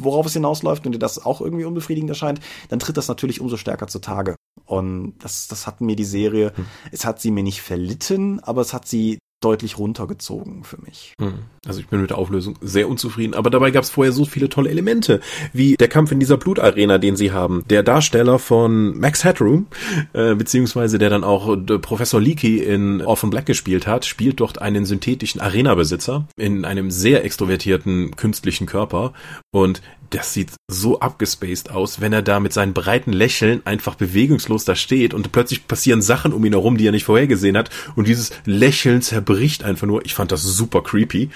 worauf 0.00 0.26
es 0.26 0.32
hinausläuft 0.32 0.86
und 0.86 0.92
dir 0.92 0.98
das 0.98 1.24
auch 1.24 1.40
irgendwie 1.40 1.64
unbefriedigend 1.64 2.10
erscheint, 2.10 2.40
dann 2.70 2.78
tritt 2.78 2.96
das 2.96 3.08
natürlich 3.08 3.40
umso 3.40 3.56
stärker 3.56 3.88
zutage. 3.88 4.36
Und 4.64 5.14
das, 5.18 5.46
das 5.48 5.66
hat 5.66 5.80
mir 5.80 5.96
die 5.96 6.04
Serie, 6.04 6.52
hm. 6.54 6.64
es 6.92 7.04
hat 7.04 7.20
sie 7.20 7.30
mir 7.30 7.42
nicht 7.42 7.60
verlitten, 7.60 8.40
aber 8.40 8.62
es 8.62 8.72
hat 8.72 8.88
sie 8.88 9.18
deutlich 9.44 9.78
runtergezogen 9.78 10.64
für 10.64 10.80
mich. 10.80 11.14
Hm. 11.20 11.34
Also 11.66 11.80
ich 11.80 11.88
bin 11.88 12.00
mit 12.00 12.10
der 12.10 12.18
Auflösung 12.18 12.56
sehr 12.60 12.88
unzufrieden, 12.88 13.34
aber 13.34 13.50
dabei 13.50 13.70
gab 13.70 13.84
es 13.84 13.90
vorher 13.90 14.12
so 14.12 14.24
viele 14.24 14.48
tolle 14.48 14.70
Elemente, 14.70 15.20
wie 15.52 15.76
der 15.76 15.88
Kampf 15.88 16.12
in 16.12 16.20
dieser 16.20 16.36
Blutarena, 16.36 16.98
den 16.98 17.16
sie 17.16 17.32
haben. 17.32 17.64
Der 17.68 17.82
Darsteller 17.82 18.38
von 18.38 18.98
Max 18.98 19.24
Headroom, 19.24 19.66
äh, 20.12 20.34
beziehungsweise 20.34 20.98
der 20.98 21.10
dann 21.10 21.24
auch 21.24 21.56
äh, 21.56 21.78
Professor 21.78 22.20
Leakey 22.20 22.58
in 22.58 23.02
Orphan 23.02 23.30
Black 23.30 23.46
gespielt 23.46 23.86
hat, 23.86 24.04
spielt 24.04 24.40
dort 24.40 24.60
einen 24.60 24.84
synthetischen 24.84 25.40
Arena-Besitzer 25.40 26.26
in 26.36 26.64
einem 26.64 26.90
sehr 26.90 27.24
extrovertierten 27.24 28.16
künstlichen 28.16 28.66
Körper 28.66 29.12
und 29.52 29.82
das 30.10 30.32
sieht 30.32 30.52
so 30.68 31.00
abgespaced 31.00 31.70
aus, 31.70 32.00
wenn 32.00 32.12
er 32.12 32.22
da 32.22 32.40
mit 32.40 32.52
seinen 32.52 32.74
breiten 32.74 33.12
Lächeln 33.12 33.62
einfach 33.64 33.94
bewegungslos 33.94 34.64
da 34.64 34.74
steht 34.74 35.14
und 35.14 35.32
plötzlich 35.32 35.66
passieren 35.66 36.02
Sachen 36.02 36.32
um 36.32 36.44
ihn 36.44 36.52
herum, 36.52 36.76
die 36.76 36.86
er 36.86 36.92
nicht 36.92 37.04
vorhergesehen 37.04 37.56
hat 37.56 37.70
und 37.96 38.08
dieses 38.08 38.30
Lächeln 38.44 39.02
zerbricht 39.02 39.64
einfach 39.64 39.86
nur. 39.86 40.04
Ich 40.04 40.14
fand 40.14 40.32
das 40.32 40.42
super 40.42 40.82
creepy. 40.82 41.30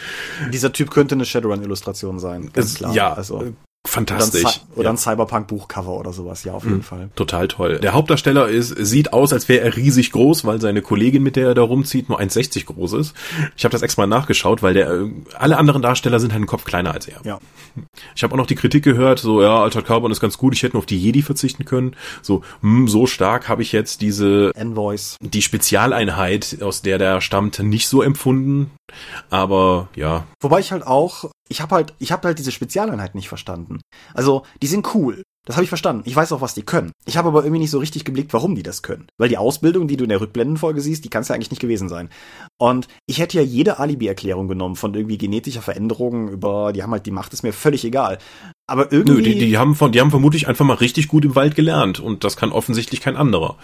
Dieser 0.53 0.73
Typ 0.73 0.91
könnte 0.91 1.15
eine 1.15 1.25
Shadowrun-Illustration 1.25 2.19
sein, 2.19 2.51
ganz 2.53 2.75
klar. 2.75 2.95
Ja, 2.95 3.13
also 3.13 3.55
fantastisch. 3.89 4.43
Oder 4.43 4.51
ein, 4.51 4.73
oder 4.75 4.85
ja. 4.85 4.91
ein 4.91 4.97
Cyberpunk-Buchcover 4.97 5.93
oder 5.93 6.13
sowas, 6.13 6.45
ja, 6.45 6.53
auf 6.53 6.65
jeden 6.65 6.77
mhm, 6.77 6.83
Fall. 6.83 7.11
Total 7.17 7.49
toll. 7.49 7.79
Der 7.81 7.93
Hauptdarsteller 7.93 8.49
ist, 8.49 8.69
sieht 8.69 9.13
aus, 9.13 9.33
als 9.33 9.49
wäre 9.49 9.65
er 9.65 9.77
riesig 9.77 10.13
groß, 10.13 10.45
weil 10.45 10.61
seine 10.61 10.83
Kollegin, 10.83 11.23
mit 11.23 11.37
der 11.37 11.49
er 11.49 11.55
da 11.55 11.63
rumzieht, 11.63 12.09
nur 12.09 12.21
1,60 12.21 12.67
groß 12.67 12.93
ist. 12.95 13.15
Ich 13.57 13.65
habe 13.65 13.73
das 13.73 13.83
extra 13.83 14.03
mal 14.03 14.07
nachgeschaut, 14.07 14.63
weil 14.63 14.75
der 14.75 15.09
alle 15.35 15.57
anderen 15.57 15.83
Darsteller 15.83 16.21
sind 16.21 16.33
halt 16.33 16.39
einen 16.39 16.47
Kopf 16.47 16.65
kleiner 16.65 16.93
als 16.93 17.09
er. 17.09 17.21
Ja. 17.25 17.39
Ich 18.15 18.23
habe 18.23 18.35
auch 18.35 18.39
noch 18.39 18.47
die 18.47 18.55
Kritik 18.55 18.85
gehört, 18.85 19.19
so, 19.19 19.43
ja, 19.43 19.63
Altered 19.63 19.87
Carbon 19.87 20.11
ist 20.11 20.21
ganz 20.21 20.39
gut, 20.39 20.55
ich 20.55 20.63
hätte 20.63 20.75
nur 20.75 20.81
auf 20.81 20.87
die 20.87 20.99
Jedi 20.99 21.23
verzichten 21.23 21.65
können. 21.65 21.97
So, 22.23 22.43
hm, 22.61 22.89
so 22.89 23.07
stark 23.07 23.49
habe 23.49 23.63
ich 23.63 23.73
jetzt 23.73 24.01
diese 24.01 24.53
Envoys. 24.55 25.17
Die 25.21 25.43
Spezialeinheit, 25.43 26.59
aus 26.61 26.83
der 26.83 26.99
der 26.99 27.21
stammt, 27.21 27.59
nicht 27.59 27.89
so 27.89 28.03
empfunden. 28.03 28.71
Aber 29.31 29.89
ja. 29.95 30.25
Wobei 30.41 30.61
ich 30.61 30.73
halt 30.73 30.87
auch, 30.87 31.31
ich 31.49 31.61
habe 31.61 31.75
halt, 31.75 31.95
ich 31.99 32.13
habe 32.13 32.29
halt 32.29 32.39
diese 32.39 32.53
Spezialeinheit 32.53 33.15
nicht 33.15 33.29
verstanden. 33.29 33.81
Also, 34.15 34.45
die 34.63 34.67
sind 34.67 34.95
cool. 34.95 35.23
Das 35.49 35.57
habe 35.57 35.65
ich 35.65 35.71
verstanden. 35.71 36.03
Ich 36.05 36.15
weiß 36.15 36.33
auch, 36.33 36.43
was 36.43 36.53
die 36.53 36.63
können. 36.63 36.93
Ich 37.07 37.17
habe 37.17 37.29
aber 37.29 37.43
irgendwie 37.43 37.61
nicht 37.61 37.71
so 37.71 37.79
richtig 37.79 38.05
geblickt, 38.05 38.35
warum 38.35 38.55
die 38.55 38.63
das 38.63 38.83
können. 38.83 39.07
Weil 39.17 39.31
die 39.31 39.39
Ausbildung, 39.39 39.89
die 39.89 39.97
du 39.97 40.05
in 40.05 40.11
der 40.11 40.21
Rückblendenfolge 40.21 40.83
siehst, 40.83 41.07
die 41.07 41.09
kann 41.09 41.23
es 41.23 41.29
ja 41.29 41.35
eigentlich 41.35 41.51
nicht 41.51 41.63
gewesen 41.63 41.89
sein. 41.89 42.11
Und 42.59 42.87
ich 43.07 43.19
hätte 43.19 43.39
ja 43.39 43.43
jede 43.43 43.79
Alibi-Erklärung 43.79 44.47
genommen 44.47 44.77
von 44.77 44.93
irgendwie 44.93 45.17
genetischer 45.17 45.63
Veränderungen 45.63 46.29
über, 46.29 46.75
die 46.75 46.83
haben 46.83 46.91
halt 46.91 47.07
die 47.07 47.11
Macht, 47.11 47.33
ist 47.33 47.45
mir 47.45 47.55
völlig 47.55 47.83
egal. 47.87 48.19
Aber 48.67 48.93
irgendwie. 48.93 49.15
Nö, 49.15 49.23
die, 49.23 49.39
die 49.39 49.57
haben 49.57 49.75
von, 49.75 49.91
die 49.91 50.03
haben 50.03 50.11
vermutlich 50.11 50.49
einfach 50.49 50.67
mal 50.67 50.75
richtig 50.75 51.09
gut 51.09 51.25
im 51.25 51.35
Wald 51.35 51.55
gelernt 51.55 51.99
und 51.99 52.25
das 52.25 52.37
kann 52.37 52.53
offensichtlich 52.53 53.01
kein 53.01 53.17
anderer. 53.17 53.57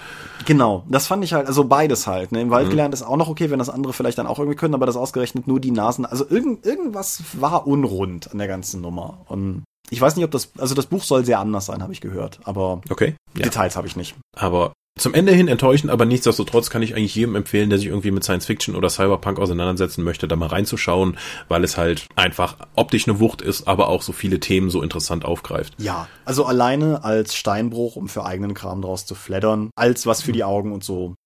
Genau, 0.46 0.86
das 0.88 1.06
fand 1.06 1.22
ich 1.22 1.34
halt, 1.34 1.46
also 1.46 1.64
beides 1.64 2.06
halt. 2.06 2.32
Ne? 2.32 2.40
Im 2.40 2.50
Wald 2.50 2.68
mhm. 2.68 2.70
gelernt 2.70 2.94
ist 2.94 3.02
auch 3.02 3.18
noch 3.18 3.28
okay, 3.28 3.50
wenn 3.50 3.58
das 3.58 3.68
andere 3.68 3.92
vielleicht 3.92 4.16
dann 4.16 4.26
auch 4.26 4.38
irgendwie 4.38 4.56
können, 4.56 4.72
aber 4.72 4.86
das 4.86 4.96
ausgerechnet 4.96 5.46
nur 5.46 5.60
die 5.60 5.70
Nasen. 5.70 6.06
Also 6.06 6.24
irgend, 6.26 6.64
irgendwas 6.64 7.22
war 7.34 7.66
unrund 7.66 8.32
an 8.32 8.38
der 8.38 8.48
ganzen 8.48 8.80
Nummer. 8.80 9.18
Und 9.26 9.64
ich 9.90 10.00
weiß 10.00 10.16
nicht, 10.16 10.24
ob 10.24 10.30
das, 10.30 10.50
also 10.58 10.74
das 10.74 10.86
Buch 10.86 11.02
soll 11.02 11.24
sehr 11.24 11.38
anders 11.38 11.66
sein, 11.66 11.82
habe 11.82 11.92
ich 11.92 12.00
gehört, 12.00 12.40
aber 12.44 12.80
okay, 12.90 13.14
ja. 13.36 13.44
Details 13.44 13.76
habe 13.76 13.86
ich 13.86 13.96
nicht. 13.96 14.14
Aber 14.36 14.72
zum 14.96 15.12
Ende 15.12 15.32
hin 15.32 15.48
enttäuschend, 15.48 15.90
aber 15.90 16.04
nichtsdestotrotz 16.04 16.70
kann 16.70 16.82
ich 16.82 16.94
eigentlich 16.94 17.16
jedem 17.16 17.34
empfehlen, 17.34 17.68
der 17.68 17.80
sich 17.80 17.88
irgendwie 17.88 18.12
mit 18.12 18.22
Science 18.22 18.46
Fiction 18.46 18.76
oder 18.76 18.88
Cyberpunk 18.88 19.40
auseinandersetzen 19.40 20.04
möchte, 20.04 20.28
da 20.28 20.36
mal 20.36 20.46
reinzuschauen, 20.46 21.18
weil 21.48 21.64
es 21.64 21.76
halt 21.76 22.06
einfach 22.14 22.58
optisch 22.76 23.08
eine 23.08 23.18
Wucht 23.18 23.42
ist, 23.42 23.66
aber 23.66 23.88
auch 23.88 24.02
so 24.02 24.12
viele 24.12 24.38
Themen 24.38 24.70
so 24.70 24.82
interessant 24.82 25.24
aufgreift. 25.24 25.74
Ja, 25.78 26.06
also 26.24 26.44
alleine 26.46 27.02
als 27.02 27.34
Steinbruch, 27.34 27.96
um 27.96 28.08
für 28.08 28.24
eigenen 28.24 28.54
Kram 28.54 28.82
draus 28.82 29.04
zu 29.04 29.16
flattern, 29.16 29.70
als 29.74 30.06
was 30.06 30.22
für 30.22 30.32
die 30.32 30.44
Augen 30.44 30.72
und 30.72 30.84
so 30.84 31.16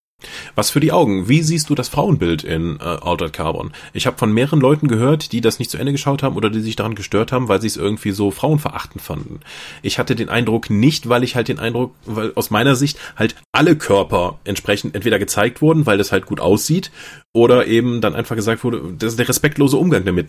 was 0.59 0.71
für 0.71 0.81
die 0.81 0.93
Augen. 0.93 1.29
Wie 1.29 1.43
siehst 1.43 1.71
du 1.71 1.75
das 1.77 1.89
Frauenbild 1.89 2.43
in 2.43 2.79
äh, 2.81 2.83
Altered 2.83 3.33
Carbon? 3.33 3.73
Ich 3.93 4.07
habe 4.07 4.19
von 4.19 4.33
mehreren 4.33 4.61
Leuten 4.61 4.89
gehört, 4.89 5.33
die 5.33 5.41
das 5.41 5.61
nicht 5.61 5.71
zu 5.71 5.79
Ende 5.79 5.93
geschaut 5.93 6.23
haben 6.23 6.37
oder 6.37 6.51
die 6.51 6.61
sich 6.61 6.75
daran 6.75 6.97
gestört 6.97 7.31
haben, 7.31 7.49
weil 7.49 7.61
sie 7.61 7.69
es 7.69 7.77
irgendwie 7.77 8.11
so 8.11 8.31
frauenverachtend 8.31 9.01
fanden. 9.01 9.41
Ich 9.83 9.99
hatte 9.99 10.17
den 10.17 10.29
Eindruck 10.29 10.69
nicht, 10.69 11.09
weil 11.09 11.23
ich 11.23 11.37
halt 11.37 11.47
den 11.47 11.61
Eindruck, 11.61 11.95
weil 12.05 12.33
aus 12.35 12.51
meiner 12.51 12.75
Sicht 12.75 12.99
halt 13.17 13.37
alle 13.53 13.77
Körper 13.77 14.41
entsprechend 14.45 14.97
entweder 14.97 15.21
gezeigt 15.21 15.63
wurden, 15.63 15.87
weil 15.87 15.99
das 15.99 16.11
halt 16.11 16.27
gut 16.27 16.41
aussieht, 16.41 16.91
oder 17.33 17.67
eben 17.67 18.01
dann 18.01 18.17
einfach 18.17 18.37
gesagt 18.37 18.65
wurde, 18.65 18.83
das 18.99 19.13
ist 19.13 19.19
der 19.19 19.29
respektlose 19.29 19.77
Umgang 19.77 20.05
damit. 20.05 20.27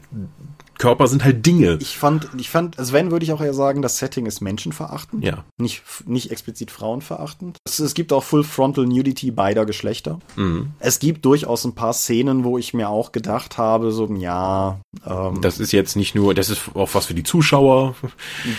Körper 0.79 1.07
sind 1.07 1.25
halt 1.25 1.45
Dinge. 1.45 1.77
Ich 1.81 1.97
fand, 1.97 2.29
ich 2.37 2.49
fand, 2.49 2.77
wenn 2.93 3.11
würde 3.11 3.25
ich 3.25 3.33
auch 3.33 3.41
eher 3.41 3.53
sagen, 3.53 3.81
das 3.81 3.97
Setting 3.97 4.25
ist 4.25 4.39
menschenverachtend. 4.39 5.23
Ja. 5.25 5.43
Nicht, 5.57 5.83
nicht 6.07 6.31
explizit 6.31 6.71
frauenverachtend. 6.71 7.57
Es, 7.65 7.79
es 7.79 7.93
gibt 7.93 8.13
auch 8.13 8.23
Full 8.23 8.45
Frontal 8.45 8.85
Nudity 8.85 9.31
beider 9.31 9.65
Geschlechter. 9.65 10.19
Mhm. 10.37 10.71
Es 10.79 10.99
gibt 10.99 11.25
durchaus 11.25 11.65
ein 11.65 11.75
paar 11.75 11.91
Szenen, 11.91 12.45
wo 12.45 12.57
ich 12.57 12.73
mir 12.73 12.89
auch 12.89 13.11
gedacht 13.11 13.57
habe, 13.57 13.91
so, 13.91 14.07
ja. 14.13 14.79
Ähm, 15.05 15.41
das 15.41 15.59
ist 15.59 15.73
jetzt 15.73 15.97
nicht 15.97 16.15
nur, 16.15 16.33
das 16.33 16.49
ist 16.49 16.61
auch 16.73 16.89
was 16.93 17.07
für 17.07 17.13
die 17.13 17.23
Zuschauer. 17.23 17.95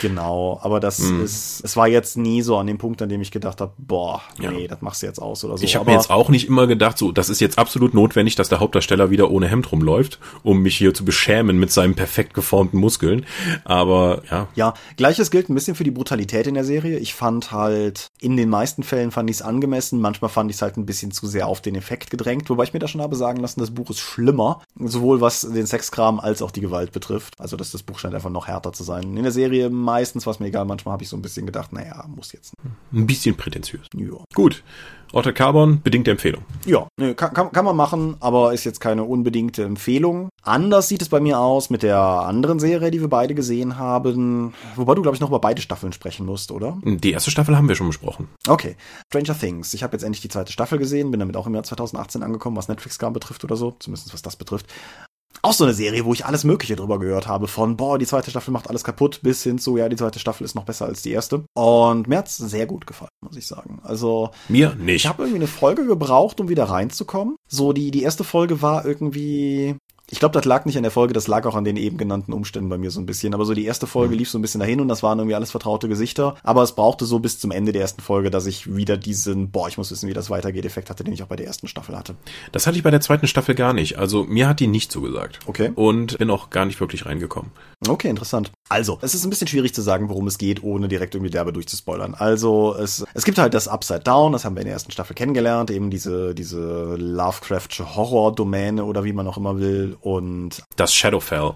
Genau, 0.02 0.61
aber 0.62 0.78
das 0.78 0.98
mhm. 0.98 1.24
ist, 1.24 1.64
es 1.64 1.76
war 1.76 1.88
jetzt 1.88 2.18
nie 2.18 2.42
so 2.42 2.59
an 2.59 2.66
dem 2.66 2.76
Punkt, 2.76 3.00
an 3.00 3.09
dem 3.09 3.22
ich 3.22 3.30
gedacht 3.30 3.62
habe, 3.62 3.72
boah, 3.78 4.20
nee, 4.38 4.62
ja. 4.62 4.68
das 4.68 4.83
machst 4.83 5.02
du 5.02 5.06
jetzt 5.06 5.22
aus 5.22 5.42
oder 5.42 5.56
so. 5.56 5.64
Ich 5.64 5.74
habe 5.74 5.87
mir 5.90 5.96
jetzt 5.96 6.11
auch 6.11 6.28
nicht 6.28 6.46
immer 6.46 6.66
gedacht, 6.66 6.98
so, 6.98 7.12
das 7.12 7.30
ist 7.30 7.40
jetzt 7.40 7.59
absolut 7.59 7.94
notwendig, 7.94 8.35
dass 8.35 8.50
der 8.50 8.61
Hauptdarsteller 8.61 9.09
wieder 9.09 9.30
ohne 9.30 9.48
Hemd 9.48 9.72
rumläuft, 9.72 10.18
um 10.42 10.61
mich 10.61 10.76
hier 10.76 10.92
zu 10.92 11.06
beschämen 11.06 11.59
mit 11.59 11.72
seinem 11.72 11.94
perfekten 11.94 12.10
perfekt 12.11 12.35
geformten 12.35 12.81
Muskeln. 12.81 13.25
Aber 13.62 14.23
ja. 14.31 14.49
Ja, 14.57 14.75
gleiches 14.96 15.31
gilt 15.31 15.49
ein 15.49 15.55
bisschen 15.55 15.77
für 15.77 15.85
die 15.85 15.92
Brutalität 15.92 16.49
in 16.49 16.55
der 16.55 16.64
Serie. 16.64 16.99
Ich 16.99 17.14
fand 17.14 17.53
halt, 17.53 18.09
in 18.20 18.37
den 18.37 18.49
meisten 18.49 18.83
Fällen 18.83 19.12
fand 19.12 19.31
ich 19.31 19.37
es 19.37 19.42
angemessen, 19.42 20.01
manchmal 20.01 20.29
fand 20.29 20.51
ich 20.51 20.57
es 20.57 20.62
halt 20.62 20.77
ein 20.77 20.87
bisschen 20.87 21.12
zu 21.12 21.29
sehr 21.29 21.46
auf 21.46 21.61
den 21.61 21.77
Effekt 21.77 22.11
gedrängt, 22.11 22.51
wobei 22.51 22.64
ich 22.64 22.73
mir 22.73 22.81
da 22.81 22.88
schon 22.88 23.01
habe 23.01 23.14
sagen 23.14 23.38
lassen, 23.38 23.61
das 23.61 23.70
Buch 23.70 23.90
ist 23.90 24.01
schlimmer, 24.01 24.61
sowohl 24.77 25.20
was 25.20 25.42
den 25.42 25.66
Sexkram 25.66 26.18
als 26.18 26.42
auch 26.42 26.51
die 26.51 26.61
Gewalt 26.61 26.90
betrifft. 26.90 27.35
Also 27.38 27.57
dass 27.57 27.70
das 27.70 27.85
Buch 27.85 28.01
scheint 28.01 28.14
einfach 28.14 28.31
noch 28.31 28.49
härter 28.49 28.73
zu 28.73 28.83
sein. 28.83 29.16
In 29.16 29.23
der 29.23 29.33
Serie 29.33 29.70
meistens 29.70 30.27
war 30.27 30.33
es 30.33 30.40
mir 30.40 30.46
egal, 30.46 30.64
manchmal 30.64 30.94
habe 30.94 31.05
ich 31.05 31.09
so 31.09 31.16
ein 31.16 31.23
bisschen 31.23 31.46
gedacht, 31.46 31.73
naja, 31.73 32.05
muss 32.09 32.33
jetzt. 32.33 32.55
Ein 32.92 33.07
bisschen 33.07 33.37
prätentiös. 33.37 33.87
Ja. 33.94 34.25
Gut. 34.35 34.64
Orte 35.12 35.33
Carbon, 35.33 35.83
bedingte 35.83 36.12
Empfehlung. 36.12 36.44
Ja, 36.66 36.87
kann, 37.14 37.35
kann, 37.35 37.51
kann 37.51 37.64
man 37.64 37.75
machen, 37.75 38.16
aber 38.20 38.53
ist 38.53 38.64
jetzt 38.64 38.81
keine 38.81 39.03
unbedingte 39.03 39.64
Empfehlung. 39.64 40.29
Anders 40.42 40.88
sieht 40.88 41.03
es 41.03 41.09
bei 41.09 41.18
mir 41.18 41.40
aus 41.40 41.68
mit 41.68 41.83
der 41.83 41.99
anderen 41.99 42.61
Serie, 42.61 42.92
die 42.92 43.01
wir 43.01 43.09
beide 43.09 43.35
gesehen 43.35 43.77
haben. 43.77 44.55
Wobei 44.77 44.94
du, 44.94 45.03
glaube 45.03 45.16
ich, 45.16 45.20
noch 45.20 45.29
über 45.29 45.40
beide 45.40 45.61
Staffeln 45.61 45.92
sprechen 45.92 46.27
musst, 46.27 46.53
oder? 46.53 46.79
Die 46.85 47.11
erste 47.11 47.31
Staffel 47.31 47.57
haben 47.57 47.68
wir 47.68 47.75
schon 47.75 47.88
besprochen. 47.88 48.29
Okay. 48.46 48.77
Stranger 49.09 49.37
Things. 49.37 49.75
Ich 49.75 49.83
habe 49.83 49.94
jetzt 49.94 50.05
endlich 50.05 50.23
die 50.23 50.29
zweite 50.29 50.53
Staffel 50.53 50.79
gesehen, 50.79 51.11
bin 51.11 51.18
damit 51.18 51.37
auch 51.37 51.46
im 51.46 51.55
Jahr 51.55 51.64
2018 51.64 52.23
angekommen, 52.23 52.57
was 52.57 52.68
Netflix-Kram 52.68 53.12
betrifft 53.12 53.42
oder 53.42 53.57
so. 53.57 53.75
Zumindest 53.81 54.14
was 54.14 54.23
das 54.23 54.37
betrifft. 54.37 54.66
Auch 55.42 55.53
so 55.53 55.64
eine 55.64 55.72
Serie, 55.72 56.05
wo 56.05 56.12
ich 56.12 56.26
alles 56.26 56.44
Mögliche 56.44 56.76
drüber 56.76 56.98
gehört 56.98 57.26
habe. 57.26 57.48
Von, 57.48 57.76
boah, 57.76 57.98
die 57.98 58.07
zweite 58.07 58.31
Staffel 58.31 58.50
macht 58.50 58.68
alles 58.68 58.85
kaputt, 58.85 59.20
bis 59.22 59.42
hin 59.42 59.59
zu, 59.59 59.76
ja, 59.76 59.88
die 59.88 59.96
zweite 59.96 60.18
Staffel 60.18 60.44
ist 60.44 60.55
noch 60.55 60.64
besser 60.64 60.87
als 60.87 61.03
die 61.03 61.12
erste. 61.12 61.44
Und 61.55 62.09
mir 62.09 62.18
hat's 62.18 62.37
sehr 62.37 62.66
gut 62.66 62.87
gefallen, 62.87 63.11
muss 63.24 63.37
ich 63.37 63.46
sagen. 63.46 63.81
Also. 63.83 64.31
Mir 64.48 64.74
nicht. 64.74 65.05
Ich 65.05 65.07
habe 65.07 65.22
irgendwie 65.22 65.38
eine 65.38 65.46
Folge 65.46 65.87
gebraucht, 65.87 66.40
um 66.40 66.48
wieder 66.48 66.64
reinzukommen. 66.64 67.37
So, 67.48 67.72
die, 67.72 67.90
die 67.90 68.03
erste 68.03 68.24
Folge 68.24 68.62
war 68.62 68.85
irgendwie, 68.85 69.76
ich 70.11 70.18
glaube, 70.18 70.33
das 70.33 70.44
lag 70.44 70.64
nicht 70.64 70.77
an 70.77 70.83
der 70.83 70.90
Folge, 70.90 71.12
das 71.12 71.29
lag 71.29 71.46
auch 71.46 71.55
an 71.55 71.64
den 71.64 71.77
eben 71.77 71.96
genannten 71.96 72.33
Umständen 72.33 72.68
bei 72.68 72.79
mir 72.79 72.90
so 72.90 73.01
ein 73.01 73.07
bisschen. 73.07 73.33
Aber 73.33 73.44
so 73.44 73.55
die 73.55 73.64
erste 73.64 73.87
Folge 73.87 74.12
mhm. 74.12 74.18
lief 74.18 74.31
so 74.31 74.38
ein 74.38 74.42
bisschen 74.42 74.61
dahin 74.61 74.81
und 74.81 74.88
das 74.88 75.03
waren 75.03 75.18
irgendwie 75.18 75.37
alles 75.37 75.53
vertraute 75.53 75.88
Gesichter. 75.88 76.35
Aber 76.42 76.62
es 76.62 76.73
brauchte 76.73 77.05
so 77.05 77.20
bis 77.20 77.38
zum 77.38 77.53
Ende 77.53 77.73
der 77.73 77.83
ersten 77.83 78.03
Folge, 78.03 78.31
dass 78.31 78.46
ich 78.46 78.75
wieder 78.75 78.96
diesen, 78.96 79.51
boah, 79.51 79.68
ich 79.68 79.79
muss 79.79 79.90
wissen, 79.90 80.09
wie 80.09 80.12
das 80.12 80.29
weitergeht, 80.29 80.64
Effekt 80.64 80.90
hatte, 80.90 81.05
den 81.05 81.14
ich 81.14 81.23
auch 81.23 81.29
bei 81.29 81.37
der 81.37 81.46
ersten 81.46 81.68
Staffel 81.68 81.96
hatte. 81.96 82.16
Das 82.51 82.66
hatte 82.66 82.77
ich 82.77 82.83
bei 82.83 82.90
der 82.90 83.01
zweiten 83.01 83.29
Staffel 83.29 83.55
gar 83.55 83.73
nicht. 83.73 83.99
Also 83.99 84.25
mir 84.25 84.49
hat 84.49 84.59
die 84.59 84.66
nicht 84.66 84.90
zugesagt. 84.90 85.38
Okay. 85.46 85.70
Und 85.75 86.18
bin 86.18 86.31
auch 86.31 86.51
gar 86.51 86.64
nicht 86.64 86.81
wirklich 86.81 87.07
reingekommen. 87.07 87.53
Okay, 87.88 88.09
interessant. 88.09 88.53
Also, 88.68 88.99
es 89.01 89.14
ist 89.14 89.25
ein 89.25 89.31
bisschen 89.31 89.49
schwierig 89.49 89.75
zu 89.75 89.81
sagen, 89.81 90.11
worum 90.11 90.27
es 90.27 90.37
geht, 90.37 90.62
ohne 90.62 90.87
direkt 90.87 91.14
irgendwie 91.14 91.31
derbe 91.31 91.53
durchzuspoilern. 91.53 92.14
Also, 92.14 92.77
es, 92.77 93.05
es 93.14 93.25
gibt 93.25 93.38
halt 93.38 93.55
das 93.55 93.68
Upside 93.68 94.01
Down, 94.01 94.33
das 94.33 94.44
haben 94.44 94.55
wir 94.55 94.61
in 94.61 94.66
der 94.66 94.75
ersten 94.75 94.92
Staffel 94.92 95.14
kennengelernt, 95.14 95.70
eben 95.70 95.90
diese, 95.90 96.35
diese 96.35 96.94
Lovecraftsche 96.96 97.96
Horror-Domäne 97.96 98.85
oder 98.85 99.03
wie 99.05 99.14
man 99.14 99.27
auch 99.27 99.38
immer 99.38 99.59
will. 99.59 99.96
Und 100.00 100.62
das 100.76 100.94
Shadowfell. 100.94 101.54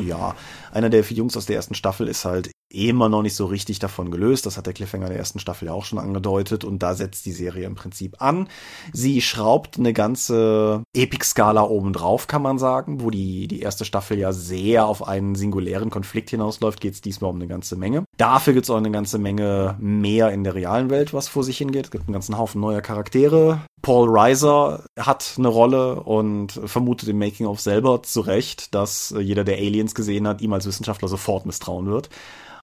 Ja, 0.00 0.34
einer 0.72 0.90
der 0.90 1.04
vier 1.04 1.18
Jungs 1.18 1.36
aus 1.36 1.46
der 1.46 1.56
ersten 1.56 1.74
Staffel 1.74 2.08
ist 2.08 2.24
halt 2.24 2.50
immer 2.74 3.08
noch 3.08 3.22
nicht 3.22 3.36
so 3.36 3.46
richtig 3.46 3.78
davon 3.78 4.10
gelöst. 4.10 4.46
Das 4.46 4.56
hat 4.56 4.66
der 4.66 4.72
Cliffhanger 4.72 5.08
der 5.08 5.16
ersten 5.16 5.38
Staffel 5.38 5.66
ja 5.66 5.72
auch 5.72 5.84
schon 5.84 5.98
angedeutet 5.98 6.64
und 6.64 6.82
da 6.82 6.94
setzt 6.94 7.24
die 7.26 7.32
Serie 7.32 7.66
im 7.66 7.74
Prinzip 7.74 8.20
an. 8.20 8.48
Sie 8.92 9.20
schraubt 9.20 9.78
eine 9.78 9.92
ganze 9.92 10.82
Epic-Skala 10.94 11.62
obendrauf, 11.62 12.26
kann 12.26 12.42
man 12.42 12.58
sagen, 12.58 13.00
wo 13.00 13.10
die, 13.10 13.48
die 13.48 13.60
erste 13.60 13.84
Staffel 13.84 14.18
ja 14.18 14.32
sehr 14.32 14.86
auf 14.86 15.06
einen 15.06 15.34
singulären 15.34 15.90
Konflikt 15.90 16.30
hinausläuft, 16.30 16.80
geht 16.80 16.94
es 16.94 17.00
diesmal 17.00 17.30
um 17.30 17.36
eine 17.36 17.46
ganze 17.46 17.76
Menge. 17.76 18.04
Dafür 18.16 18.52
gibt 18.52 18.64
es 18.64 18.70
auch 18.70 18.76
eine 18.76 18.90
ganze 18.90 19.18
Menge 19.18 19.76
mehr 19.78 20.30
in 20.30 20.44
der 20.44 20.54
realen 20.54 20.90
Welt, 20.90 21.14
was 21.14 21.28
vor 21.28 21.44
sich 21.44 21.58
hingeht. 21.58 21.86
Es 21.86 21.90
gibt 21.90 22.04
einen 22.04 22.12
ganzen 22.12 22.38
Haufen 22.38 22.60
neuer 22.60 22.80
Charaktere. 22.80 23.60
Paul 23.82 24.08
Reiser 24.08 24.84
hat 24.98 25.34
eine 25.36 25.48
Rolle 25.48 26.00
und 26.00 26.52
vermutet 26.64 27.08
im 27.10 27.18
Making-of 27.18 27.60
selber 27.60 28.02
zu 28.02 28.22
Recht, 28.22 28.74
dass 28.74 29.14
jeder, 29.18 29.44
der 29.44 29.58
Aliens 29.58 29.94
gesehen 29.94 30.26
hat, 30.26 30.40
ihm 30.40 30.54
als 30.54 30.66
Wissenschaftler 30.66 31.08
sofort 31.08 31.44
misstrauen 31.44 31.86
wird. 31.86 32.08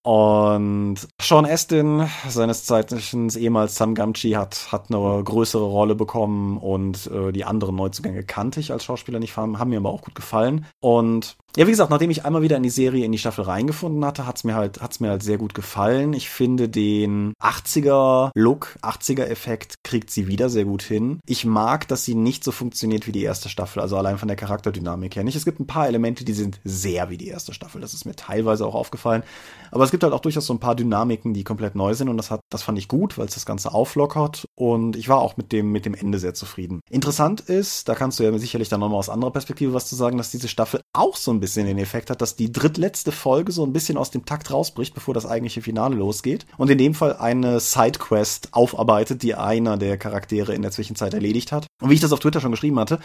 Und 0.03 0.95
Sean 1.21 1.45
Astin, 1.45 2.07
seines 2.27 2.65
Zeichens 2.65 3.35
ehemals 3.35 3.75
Sam 3.75 3.93
Gamgee, 3.93 4.35
hat, 4.35 4.71
hat 4.71 4.89
eine 4.89 5.23
größere 5.23 5.63
Rolle 5.63 5.93
bekommen 5.93 6.57
und 6.57 7.05
äh, 7.07 7.31
die 7.31 7.45
anderen 7.45 7.75
Neuzugänge 7.75 8.23
kannte 8.23 8.59
ich 8.59 8.71
als 8.71 8.83
Schauspieler 8.83 9.19
nicht, 9.19 9.37
haben 9.37 9.69
mir 9.69 9.77
aber 9.77 9.91
auch 9.91 10.01
gut 10.01 10.15
gefallen. 10.15 10.65
Und 10.79 11.37
ja, 11.57 11.67
wie 11.67 11.71
gesagt, 11.71 11.89
nachdem 11.89 12.09
ich 12.09 12.23
einmal 12.23 12.41
wieder 12.41 12.55
in 12.55 12.63
die 12.63 12.69
Serie, 12.69 13.03
in 13.03 13.11
die 13.11 13.17
Staffel 13.17 13.43
reingefunden 13.43 14.05
hatte, 14.05 14.25
hat's 14.25 14.45
mir 14.45 14.55
halt, 14.55 14.81
hat's 14.81 15.01
mir 15.01 15.09
halt 15.09 15.21
sehr 15.21 15.37
gut 15.37 15.53
gefallen. 15.53 16.13
Ich 16.13 16.29
finde 16.29 16.69
den 16.69 17.33
80er 17.41 18.31
Look, 18.35 18.77
80er 18.81 19.25
Effekt 19.25 19.75
kriegt 19.83 20.11
sie 20.11 20.27
wieder 20.27 20.49
sehr 20.49 20.63
gut 20.63 20.81
hin. 20.81 21.19
Ich 21.25 21.43
mag, 21.43 21.89
dass 21.89 22.05
sie 22.05 22.15
nicht 22.15 22.45
so 22.45 22.53
funktioniert 22.53 23.05
wie 23.05 23.11
die 23.11 23.23
erste 23.23 23.49
Staffel, 23.49 23.81
also 23.81 23.97
allein 23.97 24.17
von 24.17 24.29
der 24.29 24.37
Charakterdynamik 24.37 25.17
her 25.17 25.25
nicht. 25.25 25.35
Es 25.35 25.43
gibt 25.43 25.59
ein 25.59 25.67
paar 25.67 25.87
Elemente, 25.87 26.23
die 26.23 26.33
sind 26.33 26.61
sehr 26.63 27.09
wie 27.09 27.17
die 27.17 27.27
erste 27.27 27.53
Staffel. 27.53 27.81
Das 27.81 27.93
ist 27.93 28.05
mir 28.05 28.15
teilweise 28.15 28.65
auch 28.65 28.75
aufgefallen. 28.75 29.23
Aber 29.71 29.83
es 29.83 29.91
gibt 29.91 30.03
halt 30.03 30.13
auch 30.13 30.21
durchaus 30.21 30.45
so 30.45 30.53
ein 30.53 30.59
paar 30.59 30.75
Dynamiken, 30.75 31.33
die 31.33 31.43
komplett 31.43 31.75
neu 31.75 31.93
sind 31.93 32.07
und 32.07 32.15
das 32.15 32.31
hat, 32.31 32.39
das 32.49 32.63
fand 32.63 32.77
ich 32.77 32.87
gut, 32.87 33.17
weil 33.17 33.25
es 33.25 33.33
das 33.33 33.45
Ganze 33.45 33.73
auflockert 33.73 34.45
und 34.55 34.95
ich 34.95 35.09
war 35.09 35.19
auch 35.19 35.35
mit 35.35 35.51
dem, 35.51 35.71
mit 35.73 35.85
dem 35.85 35.95
Ende 35.95 36.17
sehr 36.17 36.33
zufrieden. 36.33 36.79
Interessant 36.89 37.41
ist, 37.41 37.89
da 37.89 37.95
kannst 37.95 38.19
du 38.19 38.23
ja 38.23 38.37
sicherlich 38.37 38.69
dann 38.69 38.79
nochmal 38.79 38.99
aus 38.99 39.09
anderer 39.09 39.31
Perspektive 39.31 39.73
was 39.73 39.87
zu 39.87 39.95
sagen, 39.95 40.17
dass 40.17 40.31
diese 40.31 40.47
Staffel 40.47 40.81
auch 40.93 41.17
so 41.17 41.31
ein 41.31 41.40
bisschen 41.41 41.65
den 41.65 41.77
Effekt 41.77 42.09
hat, 42.09 42.21
dass 42.21 42.37
die 42.37 42.51
drittletzte 42.51 43.11
Folge 43.11 43.51
so 43.51 43.65
ein 43.65 43.73
bisschen 43.73 43.97
aus 43.97 44.11
dem 44.11 44.25
Takt 44.25 44.51
rausbricht, 44.51 44.93
bevor 44.93 45.13
das 45.13 45.25
eigentliche 45.25 45.61
Finale 45.61 45.95
losgeht. 45.95 46.45
Und 46.57 46.69
in 46.69 46.77
dem 46.77 46.93
Fall 46.93 47.17
eine 47.17 47.59
Sidequest 47.59 48.49
aufarbeitet, 48.53 49.21
die 49.23 49.35
einer 49.35 49.77
der 49.77 49.97
Charaktere 49.97 50.55
in 50.55 50.61
der 50.61 50.71
Zwischenzeit 50.71 51.13
erledigt 51.13 51.51
hat. 51.51 51.67
Und 51.81 51.89
wie 51.89 51.95
ich 51.95 51.99
das 51.99 52.13
auf 52.13 52.19
Twitter 52.19 52.39
schon 52.39 52.51
geschrieben 52.51 52.79
hatte, 52.79 52.99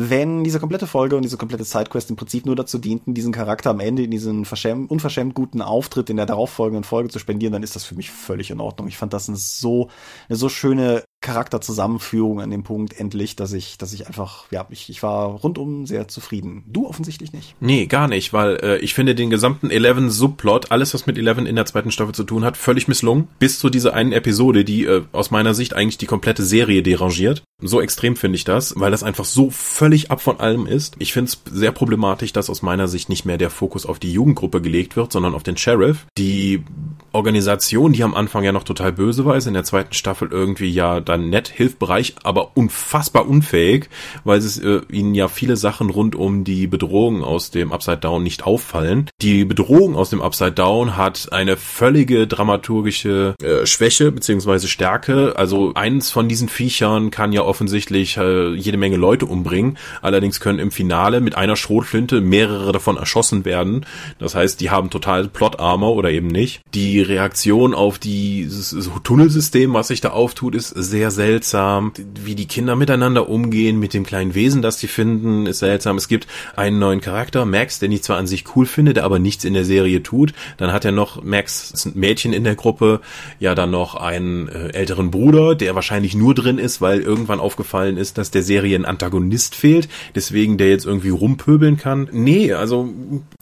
wenn 0.00 0.44
diese 0.44 0.60
komplette 0.60 0.86
Folge 0.86 1.16
und 1.16 1.22
diese 1.22 1.36
komplette 1.36 1.64
Sidequest 1.64 2.08
im 2.08 2.14
Prinzip 2.14 2.46
nur 2.46 2.54
dazu 2.54 2.78
dienten, 2.78 3.14
diesen 3.14 3.32
Charakter 3.32 3.70
am 3.70 3.80
Ende 3.80 4.04
in 4.04 4.12
diesen 4.12 4.46
unverschämt 4.86 5.34
guten 5.34 5.60
Auftritt 5.60 6.08
in 6.08 6.16
der 6.16 6.24
darauffolgenden 6.24 6.84
Folge 6.84 7.08
zu 7.08 7.18
spendieren, 7.18 7.52
dann 7.52 7.64
ist 7.64 7.74
das 7.74 7.82
für 7.82 7.96
mich 7.96 8.08
völlig 8.08 8.52
in 8.52 8.60
Ordnung. 8.60 8.86
Ich 8.86 8.96
fand 8.96 9.12
das 9.12 9.28
eine 9.28 9.36
so, 9.36 9.88
eine 10.28 10.36
so 10.36 10.48
schöne 10.48 11.02
Charakterzusammenführung 11.20 12.40
an 12.40 12.50
dem 12.50 12.62
Punkt 12.62 13.00
endlich, 13.00 13.34
dass 13.34 13.52
ich, 13.52 13.76
dass 13.76 13.92
ich 13.92 14.06
einfach, 14.06 14.46
ja, 14.52 14.68
ich, 14.70 14.88
ich 14.88 15.02
war 15.02 15.30
rundum 15.30 15.84
sehr 15.84 16.06
zufrieden. 16.06 16.62
Du 16.68 16.86
offensichtlich 16.86 17.32
nicht. 17.32 17.56
Nee, 17.58 17.86
gar 17.86 18.06
nicht, 18.06 18.32
weil 18.32 18.54
äh, 18.62 18.78
ich 18.78 18.94
finde 18.94 19.16
den 19.16 19.30
gesamten 19.30 19.68
Eleven 19.68 20.10
Subplot, 20.10 20.70
alles 20.70 20.94
was 20.94 21.06
mit 21.06 21.18
Eleven 21.18 21.44
in 21.44 21.56
der 21.56 21.66
zweiten 21.66 21.90
Staffel 21.90 22.14
zu 22.14 22.22
tun 22.22 22.44
hat, 22.44 22.56
völlig 22.56 22.86
misslungen. 22.86 23.26
Bis 23.40 23.58
zu 23.58 23.68
dieser 23.68 23.94
einen 23.94 24.12
Episode, 24.12 24.64
die 24.64 24.84
äh, 24.84 25.02
aus 25.10 25.32
meiner 25.32 25.54
Sicht 25.54 25.74
eigentlich 25.74 25.98
die 25.98 26.06
komplette 26.06 26.44
Serie 26.44 26.84
derangiert. 26.84 27.42
So 27.60 27.80
extrem 27.80 28.14
finde 28.14 28.36
ich 28.36 28.44
das, 28.44 28.74
weil 28.78 28.92
das 28.92 29.02
einfach 29.02 29.24
so 29.24 29.50
völlig 29.50 30.12
ab 30.12 30.20
von 30.20 30.38
allem 30.38 30.68
ist. 30.68 30.94
Ich 31.00 31.12
finde 31.12 31.32
es 31.32 31.40
sehr 31.52 31.72
problematisch, 31.72 32.32
dass 32.32 32.50
aus 32.50 32.62
meiner 32.62 32.86
Sicht 32.86 33.08
nicht 33.08 33.24
mehr 33.24 33.36
der 33.36 33.50
Fokus 33.50 33.84
auf 33.84 33.98
die 33.98 34.12
Jugendgruppe 34.12 34.60
gelegt 34.60 34.94
wird, 34.94 35.10
sondern 35.10 35.34
auf 35.34 35.42
den 35.42 35.56
Sheriff. 35.56 36.06
Die 36.16 36.62
Organisation, 37.10 37.92
die 37.92 38.04
am 38.04 38.14
Anfang 38.14 38.44
ja 38.44 38.52
noch 38.52 38.62
total 38.62 38.92
böse 38.92 39.24
war, 39.24 39.36
ist 39.36 39.48
in 39.48 39.54
der 39.54 39.64
zweiten 39.64 39.92
Staffel 39.92 40.28
irgendwie 40.30 40.70
ja 40.70 41.00
dann 41.00 41.30
nett, 41.30 41.48
hilfbereich, 41.48 42.14
aber 42.22 42.56
unfassbar 42.56 43.28
unfähig, 43.28 43.88
weil 44.22 44.38
es 44.38 44.58
äh, 44.58 44.82
ihnen 44.92 45.16
ja 45.16 45.26
viele 45.26 45.56
Sachen 45.56 45.90
rund 45.90 46.14
um 46.14 46.44
die 46.44 46.68
Bedrohung 46.68 47.24
aus 47.24 47.50
dem 47.50 47.72
Upside 47.72 47.98
Down 47.98 48.22
nicht 48.22 48.44
auffallen. 48.44 49.10
Die 49.20 49.44
Bedrohung 49.44 49.96
aus 49.96 50.10
dem 50.10 50.22
Upside 50.22 50.52
Down 50.52 50.96
hat 50.96 51.32
eine 51.32 51.56
völlige 51.56 52.28
dramaturgische 52.28 53.34
äh, 53.42 53.66
Schwäche 53.66 54.12
beziehungsweise 54.12 54.68
Stärke. 54.68 55.34
Also 55.36 55.72
eins 55.74 56.12
von 56.12 56.28
diesen 56.28 56.48
Viechern 56.48 57.10
kann 57.10 57.32
ja 57.32 57.47
offensichtlich 57.48 58.16
äh, 58.16 58.54
jede 58.54 58.76
Menge 58.76 58.96
Leute 58.96 59.26
umbringen. 59.26 59.78
Allerdings 60.02 60.40
können 60.40 60.58
im 60.58 60.70
Finale 60.70 61.20
mit 61.20 61.34
einer 61.34 61.56
Schrotflinte 61.56 62.20
mehrere 62.20 62.72
davon 62.72 62.96
erschossen 62.96 63.44
werden. 63.44 63.86
Das 64.18 64.34
heißt, 64.34 64.60
die 64.60 64.70
haben 64.70 64.90
total 64.90 65.28
Plot-Armor 65.28 65.94
oder 65.96 66.10
eben 66.10 66.28
nicht. 66.28 66.60
Die 66.74 67.00
Reaktion 67.00 67.74
auf 67.74 67.98
dieses 67.98 68.76
Tunnelsystem, 69.02 69.74
was 69.74 69.88
sich 69.88 70.00
da 70.00 70.10
auftut, 70.10 70.54
ist 70.54 70.68
sehr 70.68 71.10
seltsam. 71.10 71.92
Wie 72.22 72.34
die 72.34 72.46
Kinder 72.46 72.76
miteinander 72.76 73.28
umgehen, 73.28 73.78
mit 73.80 73.94
dem 73.94 74.04
kleinen 74.04 74.34
Wesen, 74.34 74.62
das 74.62 74.78
sie 74.78 74.88
finden, 74.88 75.46
ist 75.46 75.60
seltsam. 75.60 75.96
Es 75.96 76.08
gibt 76.08 76.26
einen 76.56 76.78
neuen 76.78 77.00
Charakter, 77.00 77.44
Max, 77.44 77.78
den 77.78 77.92
ich 77.92 78.02
zwar 78.02 78.18
an 78.18 78.26
sich 78.26 78.44
cool 78.54 78.66
finde, 78.66 78.94
der 78.94 79.04
aber 79.04 79.18
nichts 79.18 79.44
in 79.44 79.54
der 79.54 79.64
Serie 79.64 80.02
tut. 80.02 80.32
Dann 80.58 80.72
hat 80.72 80.84
er 80.84 80.92
noch, 80.92 81.22
Max 81.22 81.86
ein 81.86 81.92
Mädchen 81.94 82.32
in 82.32 82.44
der 82.44 82.54
Gruppe, 82.54 83.00
ja 83.38 83.54
dann 83.54 83.70
noch 83.70 83.94
einen 83.94 84.48
äh, 84.48 84.68
älteren 84.68 85.10
Bruder, 85.10 85.54
der 85.54 85.74
wahrscheinlich 85.74 86.14
nur 86.14 86.34
drin 86.34 86.58
ist, 86.58 86.80
weil 86.80 87.00
irgendwann 87.00 87.37
aufgefallen 87.40 87.96
ist, 87.96 88.18
dass 88.18 88.30
der 88.30 88.42
Serie 88.42 88.76
ein 88.76 88.84
Antagonist 88.84 89.54
fehlt, 89.54 89.88
deswegen 90.14 90.58
der 90.58 90.70
jetzt 90.70 90.86
irgendwie 90.86 91.10
rumpöbeln 91.10 91.76
kann. 91.76 92.08
Nee, 92.12 92.52
also 92.52 92.92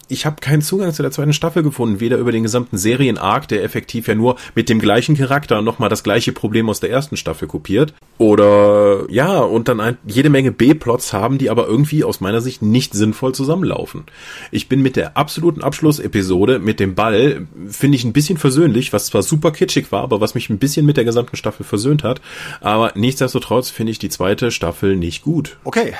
ich 0.09 0.25
habe 0.25 0.37
keinen 0.39 0.61
Zugang 0.61 0.93
zu 0.93 1.01
der 1.01 1.11
zweiten 1.11 1.33
Staffel 1.33 1.63
gefunden, 1.63 1.99
weder 1.99 2.17
über 2.17 2.31
den 2.31 2.43
gesamten 2.43 2.77
Serien-Arc, 2.77 3.47
der 3.47 3.63
effektiv 3.63 4.07
ja 4.07 4.15
nur 4.15 4.37
mit 4.55 4.69
dem 4.69 4.79
gleichen 4.79 5.17
Charakter 5.17 5.61
nochmal 5.61 5.89
das 5.89 6.03
gleiche 6.03 6.31
Problem 6.31 6.69
aus 6.69 6.79
der 6.79 6.89
ersten 6.89 7.17
Staffel 7.17 7.47
kopiert, 7.47 7.93
oder 8.17 9.05
ja, 9.09 9.39
und 9.39 9.67
dann 9.67 9.79
ein, 9.79 9.97
jede 10.05 10.29
Menge 10.29 10.51
B-Plots 10.51 11.13
haben, 11.13 11.37
die 11.37 11.49
aber 11.49 11.67
irgendwie 11.67 12.03
aus 12.03 12.21
meiner 12.21 12.41
Sicht 12.41 12.61
nicht 12.61 12.93
sinnvoll 12.93 13.35
zusammenlaufen. 13.35 14.03
Ich 14.51 14.69
bin 14.69 14.81
mit 14.81 14.95
der 14.95 15.17
absoluten 15.17 15.61
Abschlussepisode 15.61 16.59
mit 16.59 16.79
dem 16.79 16.95
Ball, 16.95 17.47
finde 17.67 17.95
ich 17.95 18.03
ein 18.03 18.13
bisschen 18.13 18.37
versöhnlich, 18.37 18.93
was 18.93 19.07
zwar 19.07 19.21
super 19.21 19.51
kitschig 19.51 19.91
war, 19.91 20.03
aber 20.03 20.21
was 20.21 20.35
mich 20.35 20.49
ein 20.49 20.59
bisschen 20.59 20.85
mit 20.85 20.97
der 20.97 21.05
gesamten 21.05 21.35
Staffel 21.35 21.63
versöhnt 21.63 22.03
hat, 22.03 22.21
aber 22.61 22.91
nichtsdestotrotz 22.95 23.69
finde 23.69 23.91
ich 23.91 23.99
die 23.99 24.09
zweite 24.09 24.51
Staffel 24.51 24.95
nicht 24.95 25.23
gut. 25.23 25.57
Okay. 25.63 25.93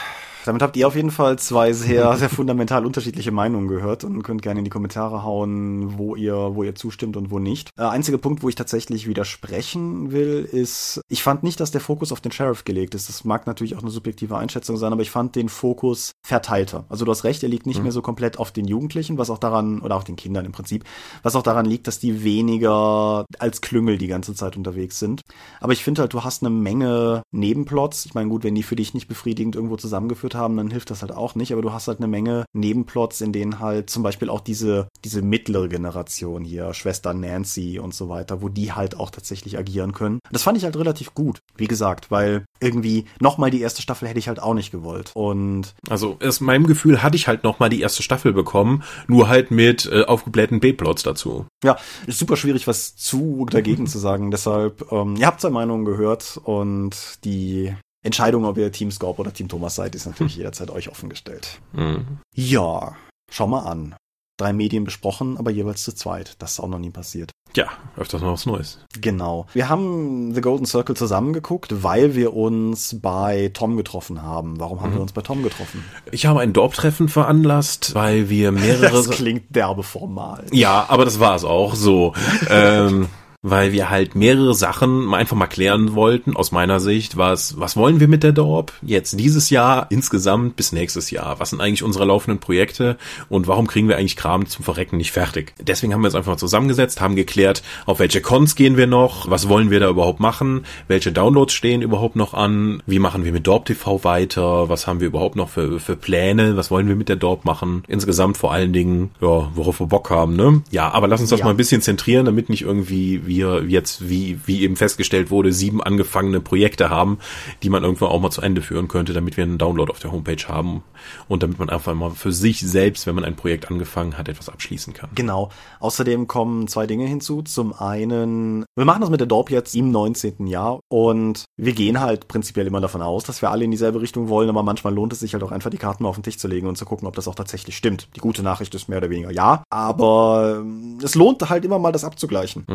Damit 0.47 0.61
habt 0.61 0.77
ihr 0.77 0.87
auf 0.87 0.95
jeden 0.95 1.11
Fall 1.11 1.37
zwei 1.37 1.73
sehr, 1.73 2.13
sehr 2.17 2.29
fundamental 2.29 2.85
unterschiedliche 2.85 3.31
Meinungen 3.31 3.67
gehört 3.67 4.03
und 4.03 4.23
könnt 4.23 4.41
gerne 4.41 4.59
in 4.59 4.63
die 4.63 4.69
Kommentare 4.71 5.23
hauen, 5.23 5.97
wo 5.97 6.15
ihr, 6.15 6.35
wo 6.55 6.63
ihr 6.63 6.75
zustimmt 6.75 7.17
und 7.17 7.31
wo 7.31 7.39
nicht. 7.39 7.71
Äh, 7.77 7.83
einziger 7.83 8.17
Punkt, 8.17 8.43
wo 8.43 8.49
ich 8.49 8.55
tatsächlich 8.55 9.07
widersprechen 9.07 10.11
will, 10.11 10.47
ist, 10.49 11.01
ich 11.09 11.21
fand 11.21 11.43
nicht, 11.43 11.59
dass 11.59 11.71
der 11.71 11.81
Fokus 11.81 12.11
auf 12.11 12.21
den 12.21 12.31
Sheriff 12.31 12.63
gelegt 12.63 12.95
ist. 12.95 13.09
Das 13.09 13.25
mag 13.25 13.45
natürlich 13.45 13.75
auch 13.75 13.81
eine 13.81 13.91
subjektive 13.91 14.37
Einschätzung 14.37 14.77
sein, 14.77 14.93
aber 14.93 15.01
ich 15.01 15.11
fand 15.11 15.35
den 15.35 15.49
Fokus 15.49 16.13
verteilter. 16.25 16.85
Also 16.89 17.03
du 17.03 17.11
hast 17.11 17.25
recht, 17.25 17.43
er 17.43 17.49
liegt 17.49 17.65
nicht 17.65 17.77
mhm. 17.77 17.83
mehr 17.83 17.91
so 17.91 18.01
komplett 18.01 18.39
auf 18.39 18.51
den 18.51 18.65
Jugendlichen, 18.65 19.17
was 19.17 19.29
auch 19.29 19.39
daran, 19.39 19.81
oder 19.81 19.95
auch 19.95 20.03
den 20.03 20.15
Kindern 20.15 20.45
im 20.45 20.53
Prinzip, 20.53 20.85
was 21.23 21.35
auch 21.35 21.43
daran 21.43 21.65
liegt, 21.65 21.87
dass 21.87 21.99
die 21.99 22.23
weniger 22.23 23.25
als 23.39 23.61
Klüngel 23.61 23.97
die 23.97 24.07
ganze 24.07 24.33
Zeit 24.33 24.55
unterwegs 24.55 24.97
sind. 24.97 25.21
Aber 25.59 25.73
ich 25.73 25.83
finde 25.83 26.01
halt, 26.01 26.13
du 26.13 26.23
hast 26.23 26.41
eine 26.41 26.49
Menge 26.49 27.23
Nebenplots. 27.31 28.05
Ich 28.05 28.13
meine, 28.13 28.29
gut, 28.29 28.43
wenn 28.43 28.55
die 28.55 28.63
für 28.63 28.75
dich 28.75 28.93
nicht 28.93 29.07
befriedigend 29.07 29.55
irgendwo 29.55 29.75
zusammengeführt 29.75 30.35
haben, 30.37 30.57
dann 30.57 30.71
hilft 30.71 30.91
das 30.91 31.01
halt 31.01 31.11
auch 31.11 31.35
nicht, 31.35 31.51
aber 31.51 31.61
du 31.61 31.73
hast 31.73 31.87
halt 31.87 31.99
eine 31.99 32.07
Menge 32.07 32.45
Nebenplots, 32.53 33.21
in 33.21 33.33
denen 33.33 33.59
halt 33.59 33.89
zum 33.89 34.03
Beispiel 34.03 34.29
auch 34.29 34.41
diese, 34.41 34.87
diese 35.03 35.21
mittlere 35.21 35.67
Generation 35.67 36.43
hier, 36.43 36.73
Schwester 36.73 37.13
Nancy 37.13 37.79
und 37.79 37.93
so 37.93 38.09
weiter, 38.09 38.41
wo 38.41 38.49
die 38.49 38.71
halt 38.71 38.99
auch 38.99 39.09
tatsächlich 39.09 39.57
agieren 39.57 39.93
können. 39.93 40.19
Das 40.31 40.43
fand 40.43 40.57
ich 40.57 40.63
halt 40.63 40.77
relativ 40.77 41.13
gut, 41.13 41.39
wie 41.57 41.67
gesagt, 41.67 42.11
weil 42.11 42.45
irgendwie 42.59 43.05
nochmal 43.19 43.51
die 43.51 43.61
erste 43.61 43.81
Staffel 43.81 44.07
hätte 44.07 44.19
ich 44.19 44.27
halt 44.27 44.41
auch 44.41 44.53
nicht 44.53 44.71
gewollt. 44.71 45.11
Und 45.13 45.73
also 45.89 46.17
aus 46.23 46.39
meinem 46.41 46.67
Gefühl 46.67 47.03
hatte 47.03 47.17
ich 47.17 47.27
halt 47.27 47.43
nochmal 47.43 47.69
die 47.69 47.81
erste 47.81 48.03
Staffel 48.03 48.33
bekommen, 48.33 48.83
nur 49.07 49.27
halt 49.27 49.51
mit 49.51 49.89
äh, 49.91 50.03
aufgeblähten 50.03 50.59
B-Plots 50.59 51.03
dazu. 51.03 51.45
Ja, 51.63 51.77
ist 52.05 52.19
super 52.19 52.37
schwierig, 52.37 52.67
was 52.67 52.95
zu 52.95 53.45
dagegen 53.49 53.87
zu 53.87 53.99
sagen. 53.99 54.31
Deshalb, 54.37 54.91
ähm, 54.91 55.15
ihr 55.15 55.27
habt 55.27 55.41
seine 55.41 55.53
Meinung 55.53 55.85
gehört 55.85 56.39
und 56.43 56.95
die 57.23 57.75
Entscheidung, 58.07 58.45
ob 58.45 58.57
ihr 58.57 58.71
Team 58.71 58.89
Scorp 58.91 59.19
oder 59.19 59.31
Team 59.33 59.47
Thomas 59.47 59.75
seid, 59.75 59.93
ist 59.95 60.05
natürlich 60.07 60.35
jederzeit 60.35 60.69
euch 60.71 60.89
offen 60.89 61.09
gestellt. 61.09 61.59
Mhm. 61.73 62.19
Ja, 62.33 62.95
schau 63.31 63.47
mal 63.47 63.61
an. 63.61 63.95
Drei 64.39 64.53
Medien 64.53 64.83
besprochen, 64.83 65.37
aber 65.37 65.49
jeweils 65.49 65.83
zu 65.83 65.93
zweit. 65.95 66.35
Das 66.37 66.51
ist 66.53 66.59
auch 66.59 66.67
noch 66.67 66.77
nie 66.77 66.91
passiert. 66.91 67.31
Ja, 67.55 67.69
öfters 67.95 68.21
noch 68.21 68.33
was 68.33 68.45
Neues. 68.45 68.77
Genau. 69.01 69.47
Wir 69.53 69.67
haben 69.67 70.31
The 70.35 70.41
Golden 70.41 70.67
Circle 70.67 70.95
zusammengeguckt, 70.95 71.81
weil 71.83 72.13
wir 72.13 72.35
uns 72.35 72.99
bei 73.01 73.49
Tom 73.55 73.77
getroffen 73.77 74.21
haben. 74.21 74.59
Warum 74.59 74.81
haben 74.81 74.91
Mhm. 74.91 74.95
wir 74.95 75.01
uns 75.01 75.13
bei 75.13 75.21
Tom 75.23 75.41
getroffen? 75.41 75.83
Ich 76.11 76.27
habe 76.27 76.41
ein 76.41 76.53
Dorp-Treffen 76.53 77.09
veranlasst, 77.09 77.95
weil 77.95 78.29
wir 78.29 78.51
mehrere... 78.51 78.91
Das 78.91 79.09
klingt 79.09 79.55
derbe 79.55 79.81
formal. 79.81 80.45
Ja, 80.51 80.85
aber 80.87 81.05
das 81.05 81.19
war 81.19 81.33
es 81.35 81.43
auch 81.43 81.73
so. 81.73 82.13
ähm, 82.49 83.07
weil 83.43 83.71
wir 83.71 83.89
halt 83.89 84.15
mehrere 84.15 84.55
Sachen 84.55 85.13
einfach 85.13 85.37
mal 85.37 85.45
klären 85.47 85.93
wollten, 85.93 86.35
aus 86.35 86.51
meiner 86.51 86.79
Sicht. 86.79 87.17
Was, 87.17 87.59
was 87.59 87.77
wollen 87.77 87.99
wir 87.99 88.07
mit 88.07 88.23
der 88.23 88.31
Dorp 88.31 88.73
jetzt 88.81 89.19
dieses 89.19 89.49
Jahr, 89.51 89.85
insgesamt 89.89 90.55
bis 90.55 90.71
nächstes 90.71 91.11
Jahr? 91.11 91.39
Was 91.39 91.51
sind 91.51 91.61
eigentlich 91.61 91.83
unsere 91.83 92.05
laufenden 92.05 92.39
Projekte 92.39 92.97
und 93.29 93.47
warum 93.47 93.67
kriegen 93.67 93.87
wir 93.87 93.97
eigentlich 93.97 94.15
Kram 94.15 94.47
zum 94.47 94.65
Verrecken 94.65 94.97
nicht 94.97 95.11
fertig? 95.11 95.53
Deswegen 95.61 95.93
haben 95.93 96.01
wir 96.01 96.07
uns 96.07 96.15
einfach 96.15 96.31
mal 96.31 96.37
zusammengesetzt, 96.37 96.99
haben 96.99 97.15
geklärt, 97.15 97.61
auf 97.85 97.99
welche 97.99 98.21
Cons 98.21 98.55
gehen 98.55 98.75
wir 98.75 98.87
noch, 98.87 99.29
was 99.29 99.47
wollen 99.47 99.69
wir 99.69 99.79
da 99.79 99.89
überhaupt 99.89 100.19
machen, 100.19 100.65
welche 100.87 101.11
Downloads 101.11 101.53
stehen 101.53 101.83
überhaupt 101.83 102.15
noch 102.15 102.33
an, 102.33 102.81
wie 102.87 102.99
machen 102.99 103.23
wir 103.23 103.31
mit 103.31 103.45
Dorp 103.45 103.65
TV 103.65 104.03
weiter, 104.03 104.67
was 104.67 104.87
haben 104.87 104.99
wir 104.99 105.07
überhaupt 105.07 105.35
noch 105.35 105.49
für, 105.49 105.79
für 105.79 105.95
Pläne, 105.95 106.57
was 106.57 106.71
wollen 106.71 106.87
wir 106.87 106.95
mit 106.95 107.07
der 107.07 107.15
Dorp 107.17 107.45
machen? 107.45 107.83
Insgesamt 107.87 108.37
vor 108.37 108.51
allen 108.51 108.73
Dingen, 108.73 109.11
ja, 109.21 109.49
worauf 109.53 109.79
wir 109.79 109.87
Bock 109.87 110.09
haben, 110.09 110.35
ne? 110.35 110.63
Ja, 110.71 110.89
aber 110.91 111.07
lass 111.07 111.21
uns 111.21 111.29
das 111.29 111.39
Ja. 111.39 111.45
mal 111.45 111.51
ein 111.51 111.57
bisschen 111.57 111.81
zentrieren, 111.83 112.25
damit 112.25 112.49
nicht 112.49 112.63
irgendwie 112.63 113.26
wir 113.27 113.65
jetzt, 113.67 114.09
wie, 114.09 114.39
wie 114.45 114.63
eben 114.63 114.75
festgestellt 114.75 115.29
wurde, 115.29 115.51
sieben 115.53 115.81
angefangene 115.81 116.39
Projekte 116.39 116.89
haben, 116.89 117.19
die 117.63 117.69
man 117.69 117.83
irgendwann 117.83 118.09
auch 118.09 118.19
mal 118.19 118.31
zu 118.31 118.41
Ende 118.41 118.61
führen 118.61 118.87
könnte, 118.87 119.13
damit 119.13 119.37
wir 119.37 119.43
einen 119.43 119.57
Download 119.57 119.91
auf 119.91 119.99
der 119.99 120.11
Homepage 120.11 120.47
haben 120.47 120.83
und 121.27 121.43
damit 121.43 121.59
man 121.59 121.69
einfach 121.69 121.93
mal 121.93 122.11
für 122.11 122.31
sich 122.31 122.61
selbst, 122.61 123.07
wenn 123.07 123.15
man 123.15 123.23
ein 123.23 123.35
Projekt 123.35 123.69
angefangen 123.69 124.17
hat, 124.17 124.29
etwas 124.29 124.49
abschließen 124.49 124.93
kann. 124.93 125.09
Genau. 125.15 125.49
Außerdem 125.79 126.27
kommen 126.27 126.67
zwei 126.67 126.87
Dinge 126.87 127.05
hinzu. 127.05 127.41
Zum 127.41 127.73
einen, 127.73 128.65
wir 128.75 128.85
machen 128.85 129.01
das 129.01 129.09
mit 129.09 129.19
der 129.19 129.27
Dorp 129.27 129.51
jetzt 129.51 129.75
im 129.75 129.91
19. 129.91 130.47
Jahr 130.47 130.79
und 130.89 131.45
wir 131.57 131.73
gehen 131.73 131.99
halt 131.99 132.27
prinzipiell 132.27 132.67
immer 132.67 132.81
davon 132.81 133.01
aus, 133.01 133.23
dass 133.23 133.41
wir 133.41 133.51
alle 133.51 133.65
in 133.65 133.71
dieselbe 133.71 134.01
Richtung 134.01 134.29
wollen, 134.29 134.49
aber 134.49 134.63
manchmal 134.63 134.93
lohnt 134.93 135.13
es 135.13 135.19
sich 135.19 135.33
halt 135.33 135.43
auch 135.43 135.51
einfach 135.51 135.69
die 135.69 135.77
Karten 135.77 136.03
mal 136.03 136.09
auf 136.09 136.15
den 136.15 136.23
Tisch 136.23 136.37
zu 136.37 136.47
legen 136.47 136.67
und 136.67 136.77
zu 136.77 136.85
gucken, 136.85 137.07
ob 137.07 137.15
das 137.15 137.27
auch 137.27 137.35
tatsächlich 137.35 137.75
stimmt. 137.77 138.09
Die 138.15 138.19
gute 138.19 138.43
Nachricht 138.43 138.73
ist 138.75 138.89
mehr 138.89 138.99
oder 138.99 139.09
weniger 139.09 139.31
ja, 139.31 139.63
aber 139.69 140.57
ähm, 140.59 140.97
es 141.03 141.15
lohnt 141.15 141.47
halt 141.49 141.65
immer 141.65 141.79
mal 141.79 141.91
das 141.91 142.03
abzugleichen, 142.03 142.65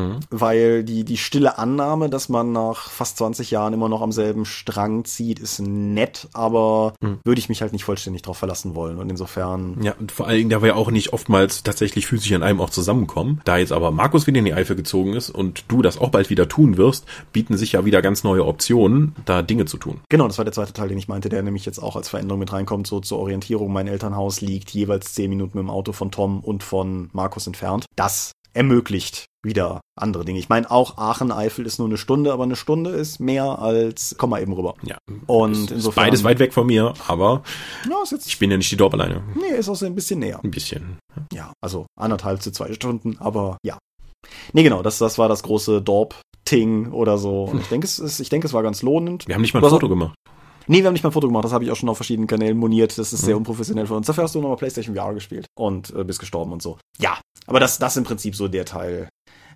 weil 0.43 0.83
die, 0.83 1.05
die 1.05 1.17
stille 1.17 1.57
Annahme, 1.57 2.11
dass 2.11 2.29
man 2.29 2.53
nach 2.53 2.91
fast 2.91 3.17
20 3.19 3.53
Jahren 3.53 3.73
immer 3.73 3.89
noch 3.89 4.03
am 4.03 4.11
selben 4.13 4.45
Strang 4.45 5.05
zieht, 5.05 5.39
ist 5.39 5.61
nett, 5.61 6.29
aber 6.33 6.95
würde 7.01 7.39
ich 7.39 7.49
mich 7.49 7.63
halt 7.63 7.73
nicht 7.73 7.85
vollständig 7.85 8.23
drauf 8.23 8.39
verlassen 8.39 8.75
wollen 8.75 8.99
und 8.99 9.09
insofern 9.09 9.81
Ja, 9.83 9.95
und 9.99 10.11
vor 10.11 10.27
allen 10.27 10.39
Dingen, 10.39 10.51
da 10.51 10.61
wir 10.61 10.69
ja 10.69 10.75
auch 10.75 10.91
nicht 10.91 11.13
oftmals 11.13 11.63
tatsächlich 11.63 12.07
physisch 12.07 12.33
an 12.33 12.43
einem 12.43 12.61
Ort 12.61 12.75
zusammenkommen. 12.75 13.41
Da 13.45 13.57
jetzt 13.57 13.73
aber 13.73 13.93
Markus 13.93 14.27
wieder 14.27 14.41
in 14.41 14.45
die 14.45 14.53
Eifel 14.53 14.75
gezogen 14.75 15.15
ist 15.15 15.31
und 15.31 15.65
du 15.69 15.81
das 15.81 15.99
auch 15.99 16.11
bald 16.11 16.29
wieder 16.29 16.49
tun 16.49 16.77
wirst, 16.77 17.07
bieten 17.33 17.57
sich 17.57 17.73
ja 17.73 17.85
wieder 17.85 18.03
ganz 18.03 18.25
neue 18.25 18.45
Optionen, 18.45 19.15
da 19.25 19.43
Dinge 19.43 19.67
zu 19.67 19.77
tun. 19.77 20.01
Genau, 20.09 20.27
das 20.27 20.39
war 20.39 20.45
der 20.45 20.53
zweite 20.53 20.73
Teil, 20.73 20.89
den 20.89 20.99
ich 20.99 21.07
meinte, 21.07 21.29
der 21.29 21.43
nämlich 21.43 21.65
jetzt 21.67 21.79
auch 21.79 21.95
als 21.95 22.09
Veränderung 22.09 22.41
mit 22.41 22.53
reinkommt, 22.53 22.89
so 22.89 22.99
zur 22.99 23.21
Orientierung. 23.21 23.73
Mein 23.73 23.87
Elternhaus 23.87 24.41
liegt 24.41 24.71
jeweils 24.71 25.15
zehn 25.15 25.31
Minuten 25.31 25.59
mit 25.59 25.65
dem 25.67 25.71
Auto 25.71 25.93
von 25.93 26.11
Tom 26.11 26.41
und 26.41 26.65
von 26.65 27.11
Markus 27.13 27.47
entfernt. 27.47 27.87
Das 27.95 28.33
ermöglicht 28.55 29.27
wieder 29.45 29.81
andere 29.99 30.25
Dinge. 30.25 30.39
Ich 30.39 30.49
meine, 30.49 30.71
auch 30.71 30.99
Aachen-Eifel 30.99 31.67
ist 31.67 31.79
nur 31.79 31.89
eine 31.89 31.99
Stunde, 31.99 32.33
aber 32.33 32.45
eine 32.45 32.57
Stunde 32.57 32.91
ist 32.91 33.19
mehr 33.21 33.59
als, 33.59 34.15
komm 34.19 34.31
mal 34.31 34.41
eben 34.43 34.53
rüber. 34.53 34.75
Ja. 34.85 34.97
Und 35.27 35.53
ist, 35.53 35.61
ist 35.65 35.71
insofern- 35.73 36.05
beides 36.05 36.25
weit 36.25 36.39
weg 36.39 36.53
von 36.55 36.67
mir, 36.67 36.95
aber 37.09 37.43
Ja, 37.91 38.03
ist 38.03 38.13
jetzt, 38.13 38.27
ich 38.29 38.39
bin 38.39 38.51
ja 38.51 38.57
nicht 38.57 38.71
die 38.71 38.77
Dorp 38.77 38.95
alleine. 38.95 39.23
nee, 39.35 39.57
ist 39.57 39.69
auch 39.69 39.77
so 39.77 39.87
ein 39.87 39.95
bisschen 39.95 40.21
näher. 40.21 40.41
Ein 40.43 40.51
bisschen. 40.51 40.99
Ja, 41.33 41.53
also 41.61 41.87
anderthalb 41.99 42.41
zu 42.43 42.53
zwei 42.53 42.73
Stunden, 42.73 43.17
aber 43.19 43.57
ja. 43.65 43.79
Nee, 44.53 44.63
genau, 44.63 44.83
das, 44.83 44.99
das 44.99 45.19
war 45.19 45.29
das 45.29 45.43
große 45.43 45.83
Dorp-Ting 45.83 46.93
oder 46.93 47.19
so. 47.19 47.45
Und 47.45 47.61
ich 47.61 47.69
denke, 47.69 47.87
es 47.87 47.99
ist, 47.99 48.21
ich 48.21 48.29
denke, 48.29 48.47
es 48.47 48.53
war 48.53 48.63
ganz 48.63 48.83
lohnend. 48.83 49.27
Wir 49.27 49.35
haben 49.35 49.43
nicht 49.43 49.55
mal 49.55 49.63
ein 49.65 49.69
Foto 49.71 49.89
gemacht. 49.89 50.15
Nee, 50.69 50.79
wir 50.79 50.87
haben 50.87 50.93
nicht 50.93 51.03
mal 51.03 51.11
ein 51.11 51.13
Foto 51.15 51.27
gemacht, 51.27 51.45
das 51.45 51.53
habe 51.53 51.65
ich 51.65 51.73
auch 51.73 51.77
schon 51.77 51.89
auf 51.89 51.97
verschiedenen 51.97 52.29
Kanälen 52.29 52.57
moniert. 52.57 52.97
Das 52.97 53.13
ist 53.13 53.23
Mhm. 53.23 53.27
sehr 53.27 53.37
unprofessionell 53.37 53.87
von 53.89 53.97
uns. 53.97 54.07
Dafür 54.07 54.23
hast 54.25 54.37
du 54.37 54.41
nochmal 54.41 54.57
PlayStation 54.59 54.95
VR 54.95 55.13
gespielt 55.13 55.47
und 55.59 55.93
äh, 55.95 56.05
bist 56.05 56.21
gestorben 56.21 56.53
und 56.53 56.63
so. 56.63 56.79
Ja, 57.01 57.19
aber 57.49 57.59
das, 57.59 57.81
das 57.81 57.97
im 57.97 58.05
Prinzip 58.05 58.37
so 58.37 58.47
der 58.47 58.65
Teil. 58.65 59.09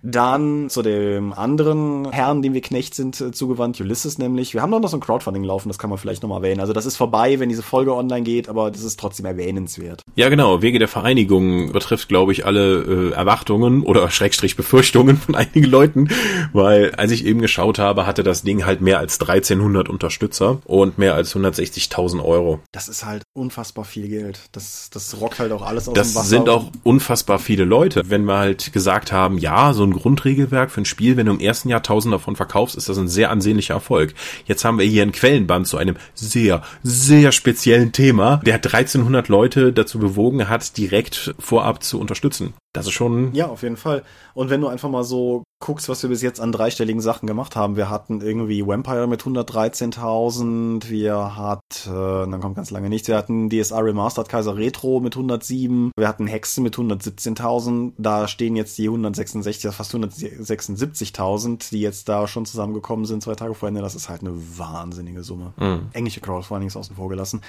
Dann 0.09 0.69
zu 0.69 0.81
dem 0.83 1.33
anderen 1.33 2.09
Herrn, 2.11 2.41
dem 2.41 2.53
wir 2.53 2.61
Knecht 2.61 2.95
sind, 2.95 3.19
äh, 3.19 3.31
zugewandt, 3.31 3.79
Ulysses 3.81 4.17
nämlich. 4.17 4.53
Wir 4.53 4.61
haben 4.61 4.71
doch 4.71 4.79
noch 4.79 4.87
so 4.87 4.95
ein 4.95 5.01
Crowdfunding 5.01 5.43
laufen, 5.43 5.67
das 5.67 5.77
kann 5.77 5.89
man 5.89 5.99
vielleicht 5.99 6.23
nochmal 6.23 6.41
erwähnen. 6.43 6.61
Also 6.61 6.71
das 6.71 6.85
ist 6.85 6.95
vorbei, 6.95 7.39
wenn 7.41 7.49
diese 7.49 7.61
Folge 7.61 7.93
online 7.93 8.21
geht, 8.23 8.47
aber 8.47 8.71
das 8.71 8.83
ist 8.83 8.97
trotzdem 8.99 9.25
erwähnenswert. 9.25 10.03
Ja, 10.15 10.29
genau. 10.29 10.61
Wege 10.61 10.79
der 10.79 10.87
Vereinigung 10.87 11.73
betrifft, 11.73 12.07
glaube 12.07 12.31
ich, 12.31 12.45
alle 12.45 12.83
äh, 12.83 13.11
Erwartungen 13.11 13.83
oder 13.83 14.09
Schrägstrich 14.17 14.55
Befürchtungen 14.55 15.17
von 15.17 15.35
einigen 15.35 15.65
Leuten, 15.65 16.07
weil 16.53 16.91
als 16.95 17.11
ich 17.11 17.25
eben 17.25 17.41
geschaut 17.41 17.77
habe, 17.77 18.07
hatte 18.07 18.23
das 18.23 18.43
Ding 18.43 18.65
halt 18.65 18.79
mehr 18.79 18.99
als 18.99 19.19
1300 19.19 19.89
Unterstützer 19.89 20.59
und 20.63 20.97
mehr 20.97 21.15
als 21.15 21.35
160.000 21.35 22.23
Euro. 22.23 22.59
Das 22.71 22.87
ist 22.87 23.05
halt 23.05 23.23
unfassbar 23.33 23.83
viel 23.83 24.07
Geld. 24.07 24.39
Das, 24.53 24.89
das 24.89 25.19
rockt 25.19 25.39
halt 25.39 25.51
auch 25.51 25.63
alles 25.63 25.89
aus 25.89 25.95
Das 25.95 26.13
dem 26.13 26.15
Wasser. 26.15 26.27
sind 26.29 26.49
auch 26.49 26.71
unfassbar 26.83 27.39
viele 27.39 27.65
Leute. 27.65 28.09
Wenn 28.09 28.23
wir 28.23 28.37
halt 28.37 28.71
gesagt 28.71 29.11
haben, 29.11 29.37
ja, 29.37 29.73
so 29.73 29.83
ein 29.83 29.96
Grundregelwerk 29.97 30.71
für 30.71 30.81
ein 30.81 30.85
Spiel, 30.85 31.17
wenn 31.17 31.25
du 31.25 31.33
im 31.33 31.39
ersten 31.39 31.69
Jahr 31.69 31.83
tausend 31.83 32.13
davon 32.13 32.35
verkaufst, 32.35 32.75
ist 32.75 32.89
das 32.89 32.97
ein 32.97 33.07
sehr 33.07 33.31
ansehnlicher 33.31 33.73
Erfolg. 33.73 34.13
Jetzt 34.45 34.63
haben 34.65 34.79
wir 34.79 34.85
hier 34.85 35.01
einen 35.01 35.11
Quellenband 35.11 35.67
zu 35.67 35.77
einem 35.77 35.97
sehr, 36.13 36.61
sehr 36.83 37.31
speziellen 37.31 37.91
Thema, 37.91 38.37
der 38.45 38.55
1300 38.55 39.27
Leute 39.27 39.73
dazu 39.73 39.99
bewogen 39.99 40.49
hat, 40.49 40.77
direkt 40.77 41.35
vorab 41.39 41.83
zu 41.83 41.99
unterstützen. 41.99 42.53
Das 42.73 42.85
ist 42.85 42.93
schon, 42.93 43.33
Ja, 43.33 43.47
auf 43.47 43.63
jeden 43.63 43.77
Fall. 43.77 44.03
Und 44.33 44.49
wenn 44.49 44.61
du 44.61 44.67
einfach 44.67 44.89
mal 44.89 45.03
so 45.03 45.43
guckst, 45.59 45.89
was 45.89 46.03
wir 46.03 46.09
bis 46.09 46.21
jetzt 46.21 46.39
an 46.39 46.51
dreistelligen 46.51 47.01
Sachen 47.01 47.25
gemacht 47.25 47.55
haben. 47.55 47.75
Wir 47.77 47.89
hatten 47.89 48.21
irgendwie 48.21 48.65
Vampire 48.65 49.07
mit 49.07 49.23
113.000, 49.23 50.89
wir 50.89 51.35
hatten, 51.35 51.61
äh, 51.87 52.29
dann 52.29 52.39
kommt 52.39 52.55
ganz 52.55 52.69
lange 52.69 52.89
nichts, 52.89 53.07
wir 53.07 53.17
hatten 53.17 53.49
DSA 53.49 53.79
Remastered 53.79 54.29
Kaiser 54.29 54.55
Retro 54.55 54.99
mit 54.99 55.15
107, 55.15 55.91
wir 55.97 56.07
hatten 56.07 56.27
Hexe 56.27 56.61
mit 56.61 56.75
117.000, 56.75 57.93
da 57.97 58.27
stehen 58.27 58.55
jetzt 58.55 58.77
die 58.77 58.87
166, 58.87 59.61
fast 59.77 59.95
176.000, 59.95 61.69
die 61.71 61.79
jetzt 61.79 62.09
da 62.09 62.27
schon 62.27 62.45
zusammengekommen 62.45 63.05
sind, 63.05 63.23
zwei 63.23 63.35
Tage 63.35 63.53
vor 63.53 63.69
Ende, 63.69 63.81
das 63.81 63.95
ist 63.95 64.09
halt 64.09 64.21
eine 64.21 64.33
wahnsinnige 64.57 65.23
Summe. 65.23 65.53
Mhm. 65.57 65.87
Englische 65.93 66.19
Crowdfundings 66.19 66.75
außen 66.75 66.95
vor 66.95 67.09
gelassen. 67.09 67.41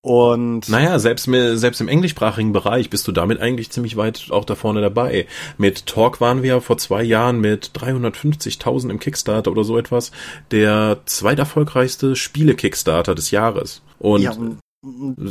Und 0.00 0.68
Naja, 0.68 0.98
selbst, 0.98 1.24
selbst 1.24 1.80
im 1.80 1.88
englischsprachigen 1.88 2.52
Bereich 2.52 2.90
bist 2.90 3.06
du 3.06 3.12
damit 3.12 3.40
eigentlich 3.40 3.70
ziemlich 3.70 3.96
weit 3.96 4.28
auch 4.30 4.44
da 4.44 4.54
vorne 4.54 4.80
dabei. 4.80 5.26
Mit 5.58 5.86
Talk 5.86 6.20
waren 6.20 6.42
wir 6.42 6.48
ja 6.54 6.60
vor 6.60 6.78
zwei 6.78 7.02
Jahren 7.02 7.40
mit 7.40 7.70
350.000 7.74 8.90
im 8.90 8.98
Kickstarter 8.98 9.50
oder 9.50 9.64
so 9.64 9.78
etwas 9.78 10.10
der 10.50 11.00
zweiterfolgreichste 11.04 12.16
Spiele-Kickstarter 12.16 13.14
des 13.14 13.30
Jahres. 13.30 13.82
Und 13.98 14.22
ja, 14.22 14.32
und 14.32 14.58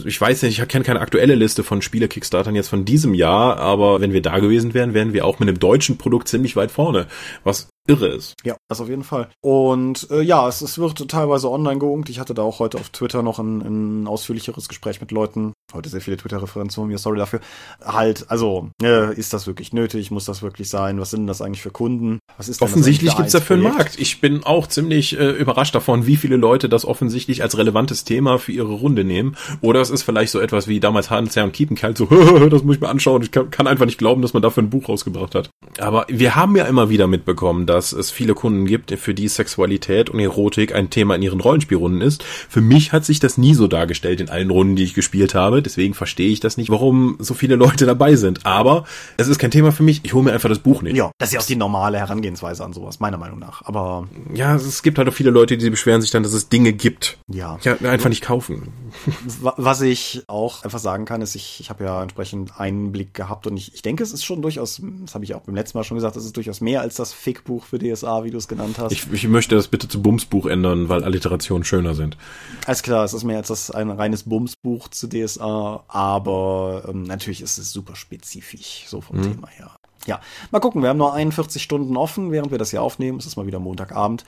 ich 0.05 0.19
weiß 0.19 0.43
nicht, 0.43 0.59
ich 0.59 0.67
kenne 0.67 0.85
keine 0.85 1.01
aktuelle 1.01 1.35
Liste 1.35 1.63
von 1.63 1.81
Spiele-Kickstartern 1.81 2.55
jetzt 2.55 2.69
von 2.69 2.85
diesem 2.85 3.13
Jahr, 3.13 3.57
aber 3.57 3.99
wenn 3.99 4.13
wir 4.13 4.21
da 4.21 4.39
gewesen 4.39 4.73
wären, 4.73 4.93
wären 4.93 5.11
wir 5.11 5.25
auch 5.25 5.39
mit 5.39 5.49
einem 5.49 5.59
deutschen 5.59 5.97
Produkt 5.97 6.29
ziemlich 6.29 6.55
weit 6.55 6.71
vorne, 6.71 7.07
was 7.43 7.69
irre 7.87 8.07
ist. 8.07 8.35
Ja, 8.43 8.55
das 8.69 8.79
auf 8.79 8.87
jeden 8.87 9.03
Fall. 9.03 9.29
Und 9.41 10.07
äh, 10.09 10.21
ja, 10.21 10.47
es, 10.47 10.61
es 10.61 10.77
wird 10.77 11.05
teilweise 11.09 11.49
online 11.49 11.79
geunkt. 11.79 12.09
Ich 12.09 12.19
hatte 12.19 12.33
da 12.33 12.43
auch 12.43 12.59
heute 12.59 12.77
auf 12.77 12.89
Twitter 12.89 13.23
noch 13.23 13.39
ein, 13.39 13.61
ein 14.03 14.07
ausführlicheres 14.07 14.69
Gespräch 14.69 15.01
mit 15.01 15.11
Leuten, 15.11 15.53
heute 15.73 15.89
sehr 15.89 16.01
viele 16.01 16.17
Twitter-Referenzen 16.17 16.81
von 16.81 16.87
mir, 16.87 16.97
sorry 16.97 17.17
dafür, 17.17 17.39
halt, 17.83 18.25
also, 18.29 18.69
äh, 18.81 19.13
ist 19.15 19.33
das 19.33 19.47
wirklich 19.47 19.73
nötig? 19.73 20.11
Muss 20.11 20.25
das 20.25 20.41
wirklich 20.41 20.69
sein? 20.69 20.99
Was 20.99 21.11
sind 21.11 21.27
das 21.27 21.41
eigentlich 21.41 21.61
für 21.61 21.71
Kunden? 21.71 22.19
Was 22.37 22.49
ist 22.49 22.61
Offensichtlich 22.61 23.15
gibt's 23.15 23.33
dafür 23.33 23.55
einen 23.55 23.63
Markt. 23.63 23.99
Ich 23.99 24.21
bin 24.21 24.43
auch 24.43 24.67
ziemlich 24.67 25.17
äh, 25.17 25.31
überrascht 25.31 25.75
davon, 25.75 26.05
wie 26.05 26.17
viele 26.17 26.37
Leute 26.37 26.69
das 26.69 26.85
offensichtlich 26.85 27.43
als 27.43 27.57
relevantes 27.57 28.03
Thema 28.03 28.37
für 28.39 28.51
ihre 28.51 28.73
Runde 28.73 29.03
nehmen. 29.03 29.35
Oder 29.61 29.81
es 29.81 29.89
ist 29.89 30.03
vielleicht 30.03 30.31
so 30.31 30.39
etwas 30.39 30.67
wie 30.67 30.79
damals 30.79 31.09
Hans 31.09 31.35
Herr 31.35 31.43
und 31.43 31.53
Kiepenkerl, 31.53 31.95
so, 31.95 32.05
das 32.49 32.63
muss 32.63 32.75
ich 32.75 32.81
mir 32.81 32.89
anschauen. 32.89 33.21
Ich 33.21 33.31
kann, 33.31 33.49
kann 33.49 33.67
einfach 33.67 33.85
nicht 33.85 33.97
glauben, 33.97 34.21
dass 34.21 34.33
man 34.33 34.41
dafür 34.41 34.63
ein 34.63 34.69
Buch 34.69 34.89
rausgebracht 34.89 35.35
hat. 35.35 35.49
Aber 35.79 36.05
wir 36.09 36.35
haben 36.35 36.55
ja 36.55 36.65
immer 36.65 36.89
wieder 36.89 37.07
mitbekommen, 37.07 37.65
dass 37.65 37.91
es 37.91 38.11
viele 38.11 38.33
Kunden 38.33 38.65
gibt, 38.65 38.91
für 38.91 39.13
die 39.13 39.27
Sexualität 39.27 40.09
und 40.09 40.19
Erotik 40.19 40.75
ein 40.75 40.89
Thema 40.89 41.15
in 41.15 41.21
ihren 41.21 41.39
Rollenspielrunden 41.39 42.01
ist. 42.01 42.23
Für 42.23 42.61
mich 42.61 42.91
hat 42.91 43.05
sich 43.05 43.19
das 43.19 43.37
nie 43.37 43.53
so 43.53 43.67
dargestellt 43.67 44.21
in 44.21 44.29
allen 44.29 44.49
Runden, 44.49 44.75
die 44.75 44.83
ich 44.83 44.93
gespielt 44.93 45.35
habe. 45.35 45.60
Deswegen 45.65 45.93
verstehe 45.93 46.29
ich 46.29 46.39
das 46.39 46.57
nicht, 46.57 46.69
warum 46.69 47.17
so 47.19 47.33
viele 47.33 47.55
Leute 47.55 47.85
dabei 47.85 48.15
sind. 48.15 48.45
Aber 48.45 48.85
es 49.17 49.27
ist 49.27 49.39
kein 49.39 49.51
Thema 49.51 49.71
für 49.71 49.83
mich. 49.83 50.01
Ich 50.03 50.13
hole 50.13 50.23
mir 50.23 50.33
einfach 50.33 50.49
das 50.49 50.59
Buch 50.59 50.81
nicht. 50.81 50.95
Ja, 50.95 51.11
das 51.17 51.29
ist 51.29 51.33
ja 51.33 51.39
auch 51.39 51.45
die 51.45 51.55
normale 51.55 51.97
Herangehensweise 51.97 52.63
an 52.63 52.73
sowas, 52.73 52.99
meiner 52.99 53.17
Meinung 53.17 53.39
nach. 53.39 53.63
Aber 53.65 54.07
ja, 54.33 54.55
es 54.55 54.83
gibt 54.83 54.97
halt 54.97 55.07
auch 55.07 55.13
viele 55.13 55.31
Leute, 55.31 55.57
die 55.57 55.69
beschweren 55.69 56.01
sich 56.01 56.11
dann, 56.11 56.23
dass 56.23 56.33
es 56.33 56.49
Dinge 56.49 56.73
gibt. 56.73 57.17
Ja. 57.27 57.59
Ja, 57.63 57.75
einfach 57.89 58.09
nicht 58.09 58.23
kaufen. 58.23 58.73
Was 59.41 59.81
ich 59.81 60.23
auch 60.27 60.63
einfach 60.63 60.79
sagen 60.79 61.05
kann, 61.05 61.21
ist, 61.21 61.35
ich, 61.35 61.59
ich 61.59 61.69
habe 61.69 61.83
ja 61.83 62.01
entsprechend 62.01 62.59
einen 62.59 62.91
Blick 62.91 63.13
gehabt 63.13 63.47
und 63.47 63.57
ich, 63.57 63.73
ich 63.73 63.81
denke, 63.81 64.03
es 64.03 64.11
ist 64.11 64.25
schon 64.25 64.41
durchaus, 64.41 64.81
das 65.01 65.15
habe 65.15 65.23
ich 65.23 65.35
auch 65.35 65.41
beim 65.41 65.55
letzten 65.55 65.77
Mal 65.77 65.83
schon 65.83 65.95
gesagt, 65.95 66.15
es 66.15 66.25
ist 66.25 66.35
durchaus 66.37 66.61
mehr 66.61 66.81
als 66.81 66.95
das 66.95 67.13
Fickbuch 67.13 67.65
für 67.65 67.79
DSA, 67.79 68.23
wie 68.23 68.31
du 68.31 68.37
es 68.37 68.47
genannt 68.47 68.77
hast. 68.79 68.91
Ich, 68.91 69.11
ich 69.11 69.27
möchte 69.27 69.55
das 69.55 69.67
bitte 69.67 69.87
zu 69.87 70.01
Bumsbuch 70.01 70.45
ändern, 70.45 70.89
weil 70.89 71.03
Alliterationen 71.03 71.63
schöner 71.63 71.95
sind. 71.95 72.17
Alles 72.65 72.83
klar, 72.83 73.03
es 73.03 73.13
ist 73.13 73.23
mehr 73.23 73.37
als 73.37 73.47
das 73.47 73.71
ein 73.71 73.89
reines 73.89 74.23
Bumsbuch 74.23 74.89
zu 74.89 75.07
DSA, 75.07 75.50
aber 75.87 76.83
ähm, 76.87 77.03
natürlich 77.03 77.41
ist 77.41 77.57
es 77.57 77.71
super 77.71 77.95
spezifisch, 77.95 78.85
so 78.87 79.01
vom 79.01 79.17
mhm. 79.17 79.23
Thema 79.23 79.47
her. 79.47 79.71
Ja, 80.07 80.19
mal 80.49 80.59
gucken, 80.59 80.81
wir 80.81 80.89
haben 80.89 80.97
nur 80.97 81.13
41 81.13 81.61
Stunden 81.61 81.95
offen, 81.95 82.31
während 82.31 82.51
wir 82.51 82.57
das 82.57 82.71
hier 82.71 82.81
aufnehmen. 82.81 83.19
Es 83.19 83.25
ist 83.25 83.35
mal 83.35 83.45
wieder 83.45 83.59
Montagabend. 83.59 84.25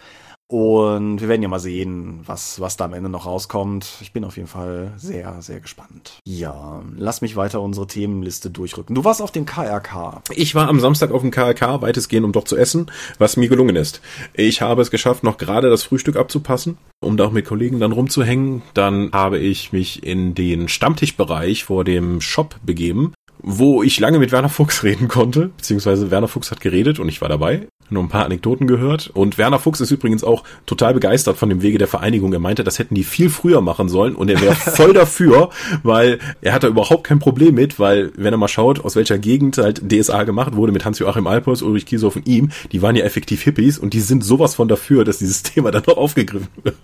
Und 0.53 1.19
wir 1.19 1.29
werden 1.29 1.41
ja 1.41 1.47
mal 1.47 1.57
sehen, 1.57 2.19
was, 2.27 2.59
was 2.59 2.77
da 2.77 2.85
am 2.85 2.93
Ende 2.93 3.09
noch 3.09 3.25
rauskommt. 3.25 3.87
Ich 4.01 4.13
bin 4.13 4.23
auf 4.23 4.37
jeden 4.37 4.47
Fall 4.47 4.93
sehr, 4.97 5.41
sehr 5.41 5.59
gespannt. 5.59 6.19
Ja, 6.25 6.83
lass 6.95 7.21
mich 7.21 7.35
weiter 7.35 7.59
unsere 7.59 7.87
Themenliste 7.87 8.51
durchrücken. 8.51 8.93
Du 8.93 9.03
warst 9.03 9.19
auf 9.19 9.31
dem 9.31 9.47
KRK. 9.47 10.21
Ich 10.35 10.53
war 10.53 10.69
am 10.69 10.79
Samstag 10.79 11.09
auf 11.09 11.21
dem 11.21 11.31
KRK, 11.31 11.81
weitestgehend, 11.81 12.23
um 12.23 12.33
dort 12.33 12.47
zu 12.47 12.55
essen, 12.55 12.91
was 13.17 13.35
mir 13.35 13.49
gelungen 13.49 13.75
ist. 13.75 14.01
Ich 14.35 14.61
habe 14.61 14.83
es 14.83 14.91
geschafft, 14.91 15.23
noch 15.23 15.39
gerade 15.39 15.71
das 15.71 15.81
Frühstück 15.81 16.17
abzupassen, 16.17 16.77
um 16.99 17.17
da 17.17 17.25
auch 17.25 17.31
mit 17.31 17.47
Kollegen 17.47 17.79
dann 17.79 17.91
rumzuhängen. 17.91 18.61
Dann 18.75 19.09
habe 19.11 19.39
ich 19.39 19.71
mich 19.71 20.03
in 20.03 20.35
den 20.35 20.67
Stammtischbereich 20.67 21.63
vor 21.63 21.83
dem 21.83 22.21
Shop 22.21 22.57
begeben 22.63 23.13
wo 23.43 23.83
ich 23.83 23.99
lange 23.99 24.19
mit 24.19 24.31
Werner 24.31 24.49
Fuchs 24.49 24.83
reden 24.83 25.07
konnte, 25.07 25.49
beziehungsweise 25.57 26.09
Werner 26.09 26.27
Fuchs 26.27 26.49
hat 26.49 26.61
geredet 26.61 26.99
und 26.99 27.09
ich 27.09 27.21
war 27.21 27.29
dabei, 27.29 27.67
nur 27.89 28.01
ein 28.01 28.09
paar 28.09 28.25
Anekdoten 28.25 28.65
gehört. 28.65 29.11
Und 29.13 29.37
Werner 29.37 29.59
Fuchs 29.59 29.81
ist 29.81 29.91
übrigens 29.91 30.23
auch 30.23 30.43
total 30.65 30.93
begeistert 30.93 31.37
von 31.37 31.49
dem 31.49 31.61
Wege 31.61 31.77
der 31.77 31.87
Vereinigung. 31.87 32.33
Er 32.33 32.39
meinte, 32.39 32.63
das 32.63 32.79
hätten 32.79 32.95
die 32.95 33.03
viel 33.03 33.29
früher 33.29 33.61
machen 33.61 33.89
sollen 33.89 34.15
und 34.15 34.29
er 34.29 34.41
wäre 34.41 34.55
voll 34.55 34.93
dafür, 34.93 35.49
weil 35.83 36.19
er 36.41 36.53
hat 36.53 36.63
da 36.63 36.67
überhaupt 36.67 37.03
kein 37.03 37.19
Problem 37.19 37.55
mit, 37.55 37.79
weil 37.79 38.11
wenn 38.15 38.33
er 38.33 38.37
mal 38.37 38.47
schaut, 38.47 38.83
aus 38.83 38.95
welcher 38.95 39.19
Gegend 39.19 39.57
halt 39.57 39.83
DSA 39.91 40.23
gemacht 40.23 40.55
wurde 40.55 40.71
mit 40.71 40.85
Hans-Joachim 40.85 41.27
Alpers, 41.27 41.61
Ulrich 41.61 41.85
Kiesow 41.85 42.15
und 42.15 42.27
ihm, 42.27 42.49
die 42.71 42.81
waren 42.81 42.95
ja 42.95 43.03
effektiv 43.03 43.43
Hippies 43.43 43.77
und 43.77 43.93
die 43.93 44.01
sind 44.01 44.23
sowas 44.23 44.55
von 44.55 44.67
dafür, 44.67 45.03
dass 45.03 45.19
dieses 45.19 45.43
Thema 45.43 45.71
dann 45.71 45.83
noch 45.85 45.97
aufgegriffen 45.97 46.47
wird. 46.63 46.75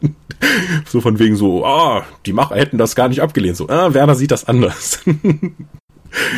so 0.85 1.01
von 1.01 1.19
wegen 1.19 1.35
so, 1.35 1.65
ah, 1.65 2.05
die 2.25 2.33
Macher 2.33 2.55
hätten 2.55 2.77
das 2.77 2.95
gar 2.95 3.07
nicht 3.07 3.21
abgelehnt. 3.21 3.57
So, 3.57 3.69
ah, 3.69 3.93
Werner 3.93 4.15
sieht 4.15 4.31
das 4.31 4.45
anders. 4.45 4.99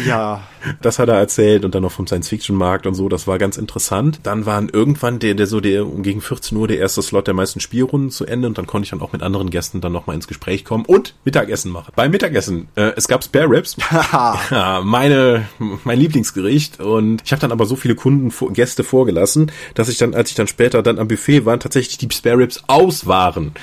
Ja. 0.05 0.43
Das 0.81 0.99
hat 0.99 1.09
er 1.09 1.15
erzählt 1.15 1.65
und 1.65 1.73
dann 1.73 1.81
noch 1.81 1.91
vom 1.91 2.05
Science-Fiction-Markt 2.05 2.85
und 2.85 2.93
so, 2.93 3.09
das 3.09 3.25
war 3.25 3.37
ganz 3.37 3.57
interessant. 3.57 4.19
Dann 4.23 4.45
waren 4.45 4.69
irgendwann 4.69 5.19
der, 5.19 5.33
der 5.33 5.47
so 5.47 5.59
der 5.59 5.85
gegen 5.85 6.21
14 6.21 6.57
Uhr 6.57 6.67
der 6.67 6.77
erste 6.77 7.01
Slot 7.01 7.27
der 7.27 7.33
meisten 7.33 7.59
Spielrunden 7.59 8.11
zu 8.11 8.25
Ende 8.25 8.47
und 8.47 8.57
dann 8.57 8.67
konnte 8.67 8.85
ich 8.85 8.91
dann 8.91 9.01
auch 9.01 9.11
mit 9.11 9.23
anderen 9.23 9.49
Gästen 9.49 9.81
dann 9.81 9.91
nochmal 9.91 10.15
ins 10.15 10.27
Gespräch 10.27 10.63
kommen 10.63 10.85
und 10.85 11.15
Mittagessen 11.25 11.71
machen. 11.71 11.93
Beim 11.95 12.11
Mittagessen, 12.11 12.67
äh, 12.75 12.91
es 12.95 13.07
gab 13.07 13.23
Spare 13.23 13.49
Ribs. 13.49 13.75
ja, 14.51 14.81
meine, 14.83 15.47
mein 15.83 15.99
Lieblingsgericht 15.99 16.79
und 16.79 17.21
ich 17.25 17.31
habe 17.31 17.41
dann 17.41 17.51
aber 17.51 17.65
so 17.65 17.75
viele 17.75 17.95
Kunden, 17.95 18.31
Gäste 18.53 18.83
vorgelassen, 18.83 19.51
dass 19.73 19.89
ich 19.89 19.97
dann, 19.97 20.13
als 20.13 20.29
ich 20.29 20.35
dann 20.35 20.47
später 20.47 20.83
dann 20.83 20.99
am 20.99 21.07
Buffet 21.07 21.45
war, 21.45 21.59
tatsächlich 21.59 21.97
die 21.97 22.09
Spare 22.11 22.37
Ribs 22.37 22.63
aus 22.67 23.07
waren. 23.07 23.53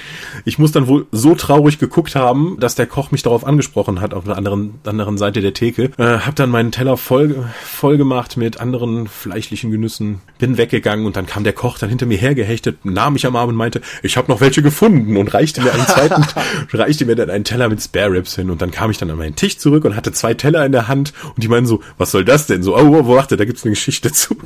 Ich 0.45 0.59
muss 0.59 0.73
dann 0.73 0.89
wohl 0.89 1.07
so 1.13 1.35
traurig 1.35 1.79
geguckt 1.79 2.17
haben, 2.17 2.57
dass 2.59 2.75
der 2.75 2.87
Koch 2.87 3.13
mich 3.13 3.23
darauf 3.23 3.47
angesprochen 3.47 4.01
hat 4.01 4.15
auf 4.15 4.25
der 4.25 4.37
anderen, 4.37 4.81
anderen 4.85 5.19
Seite 5.19 5.41
der 5.41 5.55
Theke 5.55 5.91
äh, 5.99 6.19
hab 6.21 6.37
dann 6.37 6.49
meinen 6.51 6.73
Teller 6.73 6.97
voll, 6.97 7.51
voll 7.63 7.99
gemacht 7.99 8.37
mit 8.37 8.61
anderen 8.61 9.09
fleischlichen 9.09 9.71
Genüssen, 9.71 10.21
bin 10.39 10.57
weggegangen 10.57 11.05
und 11.05 11.17
dann 11.17 11.27
kam 11.27 11.45
der 11.45 11.53
Koch 11.53 11.77
dann 11.79 11.89
hinter 11.89 12.07
mir 12.07 12.17
hergehechtet, 12.17 12.85
nahm 12.85 13.15
mich 13.15 13.27
am 13.27 13.37
Arm 13.37 13.49
und 13.51 13.57
meinte, 13.57 13.83
ich 14.03 14.17
habe 14.17 14.31
noch 14.31 14.41
welche 14.41 14.63
gefunden 14.63 15.17
und 15.17 15.35
reichte 15.35 15.61
mir 15.61 15.75
einen 15.75 15.87
zweiten, 15.87 16.25
reichte 16.73 17.05
mir 17.05 17.17
dann 17.17 17.31
einen 17.31 17.45
Teller 17.45 17.69
mit 17.69 17.83
Spare 17.83 18.13
Ribs 18.13 18.37
hin 18.37 18.49
und 18.51 18.63
dann 18.63 18.71
kam 18.71 18.91
ich 18.93 18.99
dann 18.99 19.11
an 19.11 19.19
meinen 19.19 19.37
Tisch 19.37 19.59
zurück 19.59 19.85
und 19.85 19.97
hatte 19.97 20.13
zwei 20.13 20.35
Teller 20.35 20.65
in 20.65 20.73
der 20.73 20.87
Hand 20.89 21.13
und 21.35 21.43
die 21.43 21.49
meinen 21.49 21.67
so, 21.67 21.83
was 21.99 22.13
soll 22.13 22.25
das 22.25 22.47
denn? 22.47 22.63
So, 22.63 22.77
oh, 22.77 22.81
oh 22.81 23.09
warte, 23.09 23.37
da 23.37 23.45
gibt's 23.45 23.65
eine 23.65 23.73
Geschichte 23.73 24.13
zu. 24.13 24.37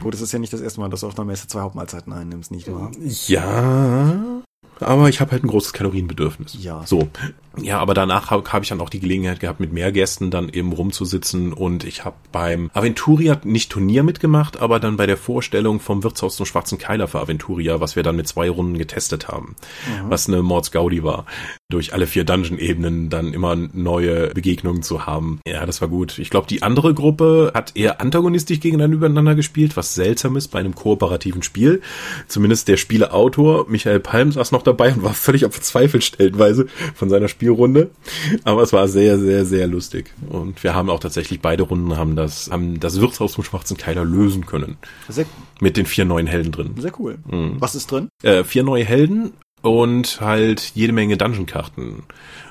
Gut, 0.00 0.14
es 0.14 0.20
ist 0.20 0.32
ja 0.32 0.38
nicht 0.38 0.52
das 0.52 0.60
erste 0.60 0.80
Mal, 0.80 0.90
dass 0.90 1.00
du 1.00 1.06
auf 1.08 1.18
einer 1.18 1.24
Messe 1.24 1.48
zwei 1.48 1.60
Hauptmahlzeiten 1.60 2.12
einnimmst, 2.12 2.52
nicht 2.52 2.70
wahr? 2.70 2.92
Ja, 3.26 4.42
aber 4.80 5.08
ich 5.08 5.20
habe 5.20 5.32
halt 5.32 5.44
ein 5.44 5.48
großes 5.48 5.72
Kalorienbedürfnis. 5.72 6.56
Ja. 6.60 6.82
So. 6.86 7.08
Ja, 7.56 7.78
aber 7.78 7.94
danach 7.94 8.30
habe 8.30 8.50
hab 8.52 8.62
ich 8.62 8.68
dann 8.68 8.80
auch 8.80 8.90
die 8.90 9.00
Gelegenheit 9.00 9.40
gehabt, 9.40 9.60
mit 9.60 9.72
mehr 9.72 9.92
Gästen 9.92 10.30
dann 10.30 10.48
eben 10.48 10.72
rumzusitzen 10.72 11.52
und 11.52 11.84
ich 11.84 12.04
habe 12.04 12.16
beim 12.32 12.70
Aventuria 12.72 13.40
nicht 13.44 13.70
Turnier 13.70 14.02
mitgemacht, 14.02 14.60
aber 14.60 14.80
dann 14.80 14.96
bei 14.96 15.06
der 15.06 15.16
Vorstellung 15.16 15.80
vom 15.80 16.02
Wirtshaus 16.02 16.36
zum 16.36 16.46
Schwarzen 16.46 16.78
Keiler 16.78 17.08
für 17.08 17.20
Aventuria, 17.20 17.80
was 17.80 17.96
wir 17.96 18.02
dann 18.02 18.16
mit 18.16 18.28
zwei 18.28 18.48
Runden 18.48 18.78
getestet 18.78 19.28
haben, 19.28 19.56
mhm. 19.86 20.10
was 20.10 20.28
eine 20.28 20.42
Mordsgaudi 20.42 21.02
war, 21.02 21.26
durch 21.70 21.92
alle 21.92 22.06
vier 22.06 22.24
Dungeon-Ebenen 22.24 23.10
dann 23.10 23.34
immer 23.34 23.54
neue 23.56 24.28
Begegnungen 24.28 24.82
zu 24.82 25.06
haben. 25.06 25.40
Ja, 25.46 25.66
das 25.66 25.80
war 25.80 25.88
gut. 25.88 26.18
Ich 26.18 26.30
glaube, 26.30 26.46
die 26.46 26.62
andere 26.62 26.94
Gruppe 26.94 27.52
hat 27.54 27.76
eher 27.76 28.00
antagonistisch 28.00 28.60
gegeneinander 28.60 29.34
gespielt, 29.34 29.76
was 29.76 29.94
seltsam 29.94 30.36
ist 30.36 30.48
bei 30.48 30.60
einem 30.60 30.74
kooperativen 30.74 31.42
Spiel. 31.42 31.82
Zumindest 32.26 32.68
der 32.68 32.76
Spieleautor 32.76 33.66
Michael 33.68 34.00
Palm 34.00 34.32
saß 34.32 34.52
noch 34.52 34.62
dabei 34.62 34.92
und 34.92 35.02
war 35.02 35.14
völlig 35.14 35.44
auf 35.44 35.52
verzweifelt 35.52 36.04
stellenweise 36.04 36.66
von 36.94 37.10
seiner 37.10 37.28
Spielrunde. 37.48 37.90
Aber 38.44 38.62
es 38.62 38.72
war 38.72 38.88
sehr, 38.88 39.18
sehr, 39.18 39.44
sehr 39.44 39.66
lustig. 39.66 40.12
Und 40.28 40.62
wir 40.62 40.74
haben 40.74 40.90
auch 40.90 41.00
tatsächlich 41.00 41.40
beide 41.40 41.62
Runden 41.62 41.96
haben 41.96 42.16
das, 42.16 42.50
haben 42.50 42.78
das 42.80 43.00
Wirtshaus 43.00 43.32
zum 43.32 43.44
Schwarzen 43.44 43.76
Keiler 43.76 44.04
lösen 44.04 44.46
können. 44.46 44.76
Sehr, 45.08 45.26
Mit 45.60 45.76
den 45.76 45.86
vier 45.86 46.04
neuen 46.04 46.26
Helden 46.26 46.52
drin. 46.52 46.74
Sehr 46.78 46.92
cool. 46.98 47.18
Mhm. 47.30 47.56
Was 47.58 47.74
ist 47.74 47.90
drin? 47.90 48.08
Äh, 48.22 48.44
vier 48.44 48.62
neue 48.62 48.84
Helden 48.84 49.32
und 49.62 50.20
halt 50.20 50.72
jede 50.74 50.92
Menge 50.92 51.16
Dungeon-Karten 51.16 52.02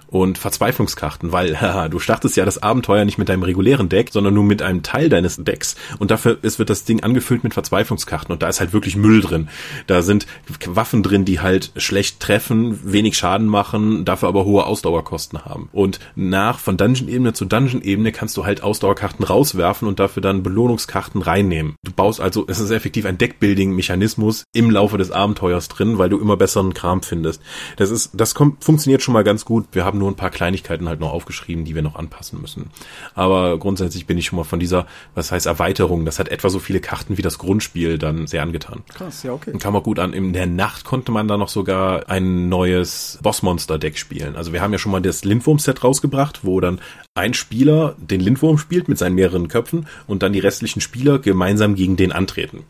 und 0.07 0.37
Verzweiflungskarten, 0.37 1.31
weil 1.31 1.59
haha, 1.61 1.89
du 1.89 1.99
startest 1.99 2.37
ja 2.37 2.45
das 2.45 2.61
Abenteuer 2.61 3.05
nicht 3.05 3.17
mit 3.17 3.29
deinem 3.29 3.43
regulären 3.43 3.89
Deck, 3.89 4.09
sondern 4.11 4.33
nur 4.33 4.43
mit 4.43 4.61
einem 4.61 4.83
Teil 4.83 5.09
deines 5.09 5.37
Decks 5.37 5.75
und 5.99 6.11
dafür 6.11 6.37
ist, 6.41 6.59
wird 6.59 6.69
das 6.69 6.83
Ding 6.83 7.03
angefüllt 7.03 7.43
mit 7.43 7.53
Verzweiflungskarten 7.53 8.31
und 8.33 8.41
da 8.41 8.47
ist 8.47 8.59
halt 8.59 8.73
wirklich 8.73 8.95
Müll 8.95 9.21
drin. 9.21 9.49
Da 9.87 10.01
sind 10.01 10.27
Waffen 10.65 11.03
drin, 11.03 11.25
die 11.25 11.39
halt 11.39 11.71
schlecht 11.75 12.19
treffen, 12.19 12.79
wenig 12.83 13.17
Schaden 13.17 13.47
machen, 13.47 14.05
dafür 14.05 14.29
aber 14.29 14.45
hohe 14.45 14.65
Ausdauerkosten 14.65 15.45
haben. 15.45 15.69
Und 15.71 15.99
nach 16.15 16.59
von 16.59 16.77
Dungeon-Ebene 16.77 17.33
zu 17.33 17.45
Dungeon-Ebene 17.45 18.11
kannst 18.11 18.37
du 18.37 18.45
halt 18.45 18.63
Ausdauerkarten 18.63 19.25
rauswerfen 19.25 19.87
und 19.87 19.99
dafür 19.99 20.21
dann 20.21 20.43
Belohnungskarten 20.43 21.21
reinnehmen. 21.21 21.75
Du 21.83 21.91
baust 21.91 22.21
also, 22.21 22.45
es 22.47 22.59
ist 22.59 22.71
effektiv 22.71 23.05
ein 23.05 23.17
Deckbuilding-Mechanismus 23.17 24.43
im 24.53 24.71
Laufe 24.71 24.97
des 24.97 25.11
Abenteuers 25.11 25.67
drin, 25.67 25.97
weil 25.97 26.09
du 26.09 26.19
immer 26.19 26.37
besseren 26.37 26.73
Kram 26.73 27.01
findest. 27.01 27.41
Das 27.77 27.91
ist, 27.91 28.11
das 28.13 28.35
kommt, 28.35 28.63
funktioniert 28.63 29.01
schon 29.01 29.13
mal 29.13 29.23
ganz 29.23 29.45
gut. 29.45 29.65
Wir 29.71 29.85
haben 29.85 29.96
haben 29.97 29.99
nur 29.99 30.11
ein 30.11 30.15
paar 30.15 30.29
Kleinigkeiten 30.29 30.87
halt 30.87 30.99
noch 30.99 31.11
aufgeschrieben, 31.11 31.65
die 31.65 31.75
wir 31.75 31.81
noch 31.81 31.95
anpassen 31.95 32.39
müssen. 32.39 32.69
Aber 33.15 33.57
grundsätzlich 33.57 34.05
bin 34.05 34.17
ich 34.17 34.27
schon 34.27 34.37
mal 34.37 34.43
von 34.43 34.59
dieser, 34.59 34.85
was 35.15 35.31
heißt 35.31 35.45
Erweiterung, 35.45 36.05
das 36.05 36.19
hat 36.19 36.29
etwa 36.29 36.49
so 36.49 36.59
viele 36.59 36.79
Karten 36.79 37.17
wie 37.17 37.21
das 37.21 37.37
Grundspiel 37.37 37.97
dann 37.97 38.27
sehr 38.27 38.43
angetan. 38.43 38.83
Krass, 38.93 39.23
ja, 39.23 39.33
okay. 39.33 39.51
Und 39.51 39.59
kam 39.59 39.75
auch 39.75 39.83
gut 39.83 39.99
an. 39.99 40.13
In 40.13 40.33
der 40.33 40.45
Nacht 40.45 40.85
konnte 40.85 41.11
man 41.11 41.27
dann 41.27 41.39
noch 41.39 41.49
sogar 41.49 42.09
ein 42.09 42.49
neues 42.49 43.19
Bossmonster-Deck 43.21 43.97
spielen. 43.97 44.35
Also 44.35 44.53
wir 44.53 44.61
haben 44.61 44.71
ja 44.71 44.79
schon 44.79 44.91
mal 44.91 45.01
das 45.01 45.25
Lindwurm-Set 45.25 45.83
rausgebracht, 45.83 46.41
wo 46.43 46.59
dann 46.59 46.79
ein 47.15 47.33
Spieler 47.33 47.95
den 47.97 48.21
Lindwurm 48.21 48.57
spielt 48.57 48.87
mit 48.87 48.97
seinen 48.97 49.15
mehreren 49.15 49.47
Köpfen 49.47 49.87
und 50.05 50.21
dann 50.21 50.33
die 50.33 50.39
restlichen 50.39 50.81
Spieler 50.81 51.19
gemeinsam 51.19 51.75
gegen 51.75 51.95
den 51.95 52.11
antreten. 52.11 52.63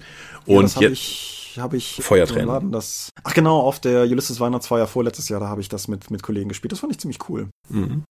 Und 0.45 0.73
ja, 0.75 0.89
jetzt 0.89 1.46
habe 1.59 1.77
ich 1.77 2.01
Feuertränen. 2.03 2.71
das. 2.71 3.09
Ach 3.23 3.33
genau, 3.33 3.59
auf 3.59 3.79
der 3.79 4.03
Ulysses 4.03 4.39
Weihnachtsfeier 4.39 4.87
vorletztes 4.87 5.29
Jahr, 5.29 5.39
da 5.39 5.47
habe 5.47 5.61
ich 5.61 5.69
das 5.69 5.87
mit 5.87 6.11
mit 6.11 6.23
Kollegen 6.23 6.49
gespielt. 6.49 6.71
Das 6.71 6.79
fand 6.79 6.91
ich 6.91 6.99
ziemlich 6.99 7.19
cool. 7.29 7.49
Mhm. 7.69 8.03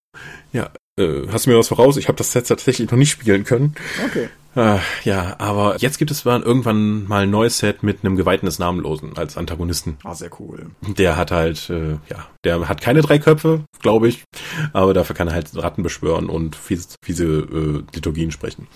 Ja, 0.53 0.71
äh, 0.99 1.29
hast 1.31 1.47
du 1.47 1.51
mir 1.51 1.59
was 1.59 1.69
voraus? 1.69 1.97
Ich 1.97 2.09
habe 2.09 2.19
das 2.19 2.33
Set 2.33 2.49
tatsächlich 2.49 2.91
noch 2.91 2.99
nicht 2.99 3.11
spielen 3.11 3.45
können. 3.45 3.75
Okay. 4.05 4.29
Ah, 4.55 4.81
ja, 5.05 5.37
aber 5.39 5.77
jetzt 5.81 5.99
gibt 5.99 6.11
es 6.11 6.25
irgendwann 6.25 7.07
mal 7.07 7.25
ein 7.25 7.31
neues 7.31 7.59
Set 7.59 7.83
mit 7.83 8.03
einem 8.03 8.17
Geweihten 8.17 8.47
des 8.47 8.59
Namenlosen 8.59 9.15
als 9.19 9.37
Antagonisten. 9.37 9.99
Ah, 10.03 10.15
sehr 10.15 10.31
cool. 10.41 10.71
Der 10.81 11.19
hat 11.19 11.31
halt, 11.31 11.69
äh, 11.69 11.99
ja, 12.09 12.27
der 12.43 12.67
hat 12.67 12.81
keine 12.81 13.03
drei 13.03 13.19
Köpfe, 13.19 13.65
glaube 13.83 14.09
ich, 14.09 14.25
aber 14.73 14.95
dafür 14.95 15.15
kann 15.15 15.29
er 15.29 15.35
halt 15.35 15.55
Ratten 15.55 15.83
beschwören 15.83 16.31
und 16.31 16.57
fiese, 16.57 16.89
fiese 17.05 17.27
äh, 17.27 17.95
Liturgien 17.95 18.31
sprechen. 18.31 18.67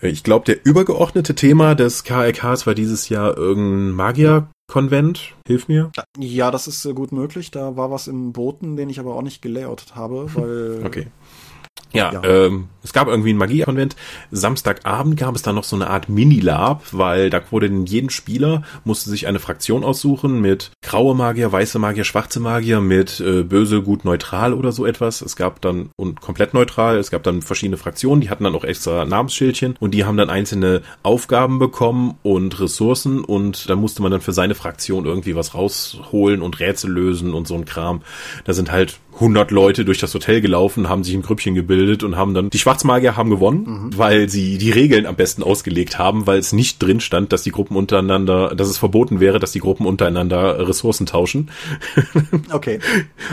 Äh, 0.00 0.10
ich 0.10 0.22
glaube, 0.22 0.44
der 0.44 0.64
übergeordnete 0.64 1.34
Thema 1.34 1.74
des 1.74 2.04
KRKs 2.04 2.68
war 2.68 2.76
dieses 2.76 3.08
Jahr 3.08 3.36
irgendein 3.36 3.96
Magier 3.96 4.48
Konvent, 4.68 5.34
hilf 5.46 5.68
mir. 5.68 5.92
Ja, 6.18 6.50
das 6.50 6.66
ist 6.66 6.84
äh, 6.84 6.92
gut 6.92 7.12
möglich. 7.12 7.52
Da 7.52 7.76
war 7.76 7.90
was 7.90 8.08
im 8.08 8.32
Boten, 8.32 8.76
den 8.76 8.90
ich 8.90 8.98
aber 8.98 9.14
auch 9.14 9.22
nicht 9.22 9.40
gelayoutet 9.40 9.94
habe, 9.94 10.28
weil. 10.34 10.82
okay. 10.84 11.06
Ja, 11.92 12.12
ja. 12.12 12.24
Ähm, 12.24 12.68
es 12.86 12.92
gab 12.92 13.08
irgendwie 13.08 13.30
einen 13.30 13.38
Magiekonvent. 13.38 13.96
Samstagabend 14.30 15.16
gab 15.16 15.34
es 15.34 15.42
dann 15.42 15.56
noch 15.56 15.64
so 15.64 15.74
eine 15.74 15.90
Art 15.90 16.08
Mini-Lab, 16.08 16.84
weil 16.92 17.30
da 17.30 17.40
wurde 17.50 17.66
in 17.66 17.84
jedem 17.84 18.10
Spieler 18.10 18.62
musste 18.84 19.10
sich 19.10 19.26
eine 19.26 19.40
Fraktion 19.40 19.82
aussuchen 19.82 20.40
mit 20.40 20.70
graue 20.82 21.16
Magier, 21.16 21.50
weiße 21.50 21.80
Magier, 21.80 22.04
schwarze 22.04 22.38
Magier, 22.38 22.80
mit 22.80 23.18
äh, 23.18 23.42
böse, 23.42 23.82
gut, 23.82 24.04
neutral 24.04 24.54
oder 24.54 24.70
so 24.70 24.86
etwas. 24.86 25.20
Es 25.20 25.34
gab 25.34 25.60
dann 25.62 25.90
und 25.96 26.20
komplett 26.20 26.54
neutral. 26.54 26.98
Es 26.98 27.10
gab 27.10 27.24
dann 27.24 27.42
verschiedene 27.42 27.76
Fraktionen, 27.76 28.20
die 28.20 28.30
hatten 28.30 28.44
dann 28.44 28.54
auch 28.54 28.64
extra 28.64 29.04
Namensschildchen 29.04 29.76
und 29.80 29.92
die 29.92 30.04
haben 30.04 30.16
dann 30.16 30.30
einzelne 30.30 30.82
Aufgaben 31.02 31.58
bekommen 31.58 32.18
und 32.22 32.60
Ressourcen 32.60 33.24
und 33.24 33.68
da 33.68 33.74
musste 33.74 34.00
man 34.02 34.12
dann 34.12 34.20
für 34.20 34.32
seine 34.32 34.54
Fraktion 34.54 35.06
irgendwie 35.06 35.34
was 35.34 35.54
rausholen 35.54 36.40
und 36.40 36.60
Rätsel 36.60 36.92
lösen 36.92 37.34
und 37.34 37.48
so 37.48 37.56
ein 37.56 37.64
Kram. 37.64 38.02
Da 38.44 38.52
sind 38.52 38.70
halt 38.70 39.00
100 39.16 39.50
Leute 39.50 39.84
durch 39.84 39.98
das 39.98 40.14
Hotel 40.14 40.40
gelaufen, 40.40 40.88
haben 40.88 41.02
sich 41.02 41.14
ein 41.14 41.22
Grüppchen 41.22 41.54
gebildet 41.54 42.02
und 42.02 42.16
haben 42.16 42.34
dann, 42.34 42.50
die 42.50 42.58
Schwarzmagier 42.58 43.16
haben 43.16 43.30
gewonnen, 43.30 43.64
mhm. 43.66 43.98
weil 43.98 44.28
sie 44.28 44.58
die 44.58 44.70
Regeln 44.70 45.06
am 45.06 45.16
besten 45.16 45.42
ausgelegt 45.42 45.98
haben, 45.98 46.26
weil 46.26 46.38
es 46.38 46.52
nicht 46.52 46.82
drin 46.82 47.00
stand, 47.00 47.32
dass 47.32 47.42
die 47.42 47.50
Gruppen 47.50 47.76
untereinander, 47.76 48.54
dass 48.54 48.68
es 48.68 48.78
verboten 48.78 49.18
wäre, 49.18 49.38
dass 49.38 49.52
die 49.52 49.60
Gruppen 49.60 49.86
untereinander 49.86 50.68
Ressourcen 50.68 51.06
tauschen. 51.06 51.50
Okay. 52.50 52.78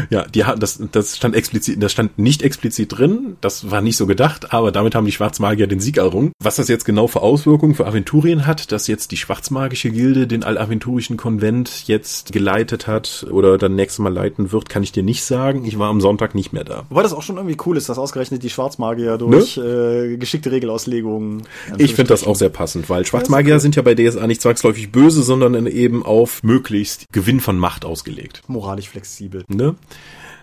ja, 0.10 0.24
die 0.26 0.44
hatten, 0.46 0.60
das, 0.60 0.82
das 0.92 1.18
stand 1.18 1.36
explizit, 1.36 1.82
das 1.82 1.92
stand 1.92 2.18
nicht 2.18 2.42
explizit 2.42 2.98
drin, 2.98 3.38
das 3.42 3.70
war 3.70 3.82
nicht 3.82 3.98
so 3.98 4.08
gedacht, 4.08 4.54
aber 4.54 4.72
damit 4.72 4.96
haben 4.96 5.06
die 5.06 5.12
Schwarzmagier 5.12 5.68
den 5.68 5.80
Sieg 5.80 5.98
errungen. 5.98 6.32
Was 6.42 6.56
das 6.56 6.68
jetzt 6.68 6.86
genau 6.86 7.08
für 7.08 7.22
Auswirkungen 7.22 7.76
für 7.76 7.86
Aventurien 7.86 8.48
hat, 8.48 8.72
dass 8.72 8.88
jetzt 8.88 9.12
die 9.12 9.18
Schwarzmagische 9.18 9.92
Gilde 9.92 10.28
den 10.28 10.44
allaventurischen 10.44 11.18
Konvent 11.18 11.88
jetzt 11.88 12.32
geleitet 12.32 12.88
hat 12.88 13.26
oder 13.30 13.58
dann 13.58 13.76
nächstes 13.76 14.00
Mal 14.00 14.14
leiten 14.14 14.52
wird, 14.52 14.70
kann 14.70 14.84
ich 14.84 14.92
dir 14.92 15.04
nicht 15.04 15.24
sagen. 15.24 15.66
Ich 15.66 15.72
ich 15.74 15.80
war 15.80 15.89
am 15.89 16.01
Sonntag 16.01 16.36
nicht 16.36 16.53
mehr 16.53 16.63
da. 16.63 16.84
Wobei 16.89 17.01
das 17.01 17.13
auch 17.13 17.24
schon 17.24 17.38
irgendwie 17.38 17.57
cool 17.65 17.78
ist, 17.78 17.89
dass 17.89 17.97
ausgerechnet 17.97 18.43
die 18.43 18.49
Schwarzmagier 18.49 19.17
durch 19.17 19.57
ne? 19.57 19.63
äh, 20.13 20.17
geschickte 20.17 20.51
Regelauslegungen. 20.51 21.43
Ich 21.78 21.95
finde 21.95 22.09
das 22.09 22.26
auch 22.26 22.36
sehr 22.36 22.49
passend, 22.49 22.89
weil 22.89 23.05
Schwarzmagier 23.05 23.53
ja, 23.53 23.59
sind 23.59 23.76
ja 23.76 23.82
bei 23.82 23.95
DSA 23.95 24.28
nicht 24.28 24.41
zwangsläufig 24.41 24.91
böse, 24.91 25.24
sondern 25.24 25.65
eben 25.65 26.05
auf 26.05 26.43
möglichst 26.43 27.11
Gewinn 27.11 27.39
von 27.39 27.57
Macht 27.57 27.86
ausgelegt. 27.86 28.43
Moralisch 28.47 28.89
flexibel. 28.89 29.43
Ne? 29.47 29.76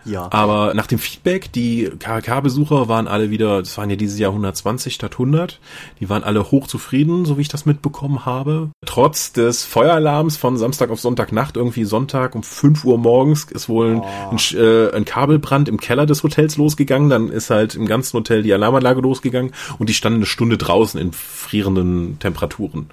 Ja. 0.04 0.28
Aber 0.30 0.74
nach 0.74 0.86
dem 0.86 0.98
Feedback, 0.98 1.52
die 1.52 1.90
KK-Besucher 1.98 2.88
waren 2.88 3.08
alle 3.08 3.30
wieder, 3.30 3.60
das 3.60 3.76
waren 3.78 3.90
ja 3.90 3.96
dieses 3.96 4.18
Jahr 4.18 4.30
120 4.30 4.94
statt 4.94 5.12
100, 5.12 5.60
die 6.00 6.08
waren 6.08 6.24
alle 6.24 6.50
hochzufrieden, 6.50 7.24
so 7.24 7.36
wie 7.36 7.42
ich 7.42 7.48
das 7.48 7.66
mitbekommen 7.66 8.24
habe. 8.26 8.70
Trotz 8.86 9.32
des 9.32 9.64
Feueralarms 9.64 10.36
von 10.36 10.56
Samstag 10.56 10.90
auf 10.90 11.00
Sonntagnacht, 11.00 11.56
irgendwie 11.56 11.84
Sonntag 11.84 12.34
um 12.34 12.42
5 12.42 12.84
Uhr 12.84 12.98
morgens, 12.98 13.44
ist 13.44 13.68
wohl 13.68 14.02
oh. 14.02 14.30
ein, 14.30 14.38
äh, 14.56 14.90
ein 14.92 15.04
Kabelbrand 15.04 15.68
im 15.68 15.78
Keller 15.78 16.06
des 16.06 16.22
Hotels 16.22 16.56
losgegangen. 16.56 17.10
Dann 17.10 17.28
ist 17.28 17.50
halt 17.50 17.74
im 17.74 17.86
ganzen 17.86 18.16
Hotel 18.16 18.42
die 18.42 18.52
Alarmanlage 18.52 19.00
losgegangen 19.00 19.52
und 19.78 19.88
die 19.88 19.94
standen 19.94 20.18
eine 20.18 20.26
Stunde 20.26 20.58
draußen 20.58 21.00
in 21.00 21.12
frierenden 21.12 22.18
Temperaturen. 22.18 22.90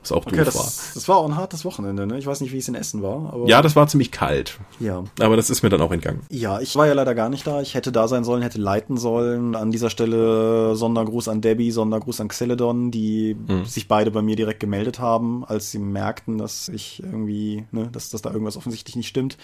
Was 0.00 0.12
auch 0.12 0.26
okay, 0.26 0.36
doof 0.36 0.46
das, 0.46 0.54
war. 0.54 0.94
Das 0.94 1.08
war 1.08 1.16
auch 1.18 1.26
ein 1.26 1.36
hartes 1.36 1.64
Wochenende, 1.64 2.06
ne? 2.06 2.18
Ich 2.18 2.26
weiß 2.26 2.40
nicht, 2.40 2.52
wie 2.52 2.58
es 2.58 2.68
in 2.68 2.74
Essen 2.74 3.02
war. 3.02 3.32
Aber 3.32 3.46
ja, 3.46 3.60
das 3.60 3.76
war 3.76 3.86
ziemlich 3.86 4.10
kalt. 4.10 4.58
Ja. 4.78 5.04
Aber 5.20 5.36
das 5.36 5.50
ist 5.50 5.62
mir 5.62 5.68
dann 5.68 5.82
auch 5.82 5.92
entgangen. 5.92 6.22
Ja, 6.30 6.60
ich 6.60 6.74
war 6.76 6.86
ja 6.86 6.94
leider 6.94 7.14
gar 7.14 7.28
nicht 7.28 7.46
da. 7.46 7.60
Ich 7.60 7.74
hätte 7.74 7.92
da 7.92 8.08
sein 8.08 8.24
sollen, 8.24 8.42
hätte 8.42 8.58
leiten 8.58 8.96
sollen. 8.96 9.54
An 9.54 9.70
dieser 9.70 9.90
Stelle 9.90 10.74
Sondergruß 10.74 11.28
an 11.28 11.42
Debbie, 11.42 11.70
Sondergruß 11.70 12.20
an 12.20 12.28
Xeledon, 12.28 12.90
die 12.90 13.34
mhm. 13.34 13.66
sich 13.66 13.88
beide 13.88 14.10
bei 14.10 14.22
mir 14.22 14.36
direkt 14.36 14.60
gemeldet 14.60 15.00
haben, 15.00 15.44
als 15.44 15.70
sie 15.70 15.78
merkten, 15.78 16.38
dass 16.38 16.68
ich 16.68 17.02
irgendwie, 17.02 17.66
ne, 17.70 17.88
dass, 17.92 18.08
dass 18.08 18.22
da 18.22 18.30
irgendwas 18.30 18.56
offensichtlich 18.56 18.96
nicht 18.96 19.08
stimmt. 19.08 19.36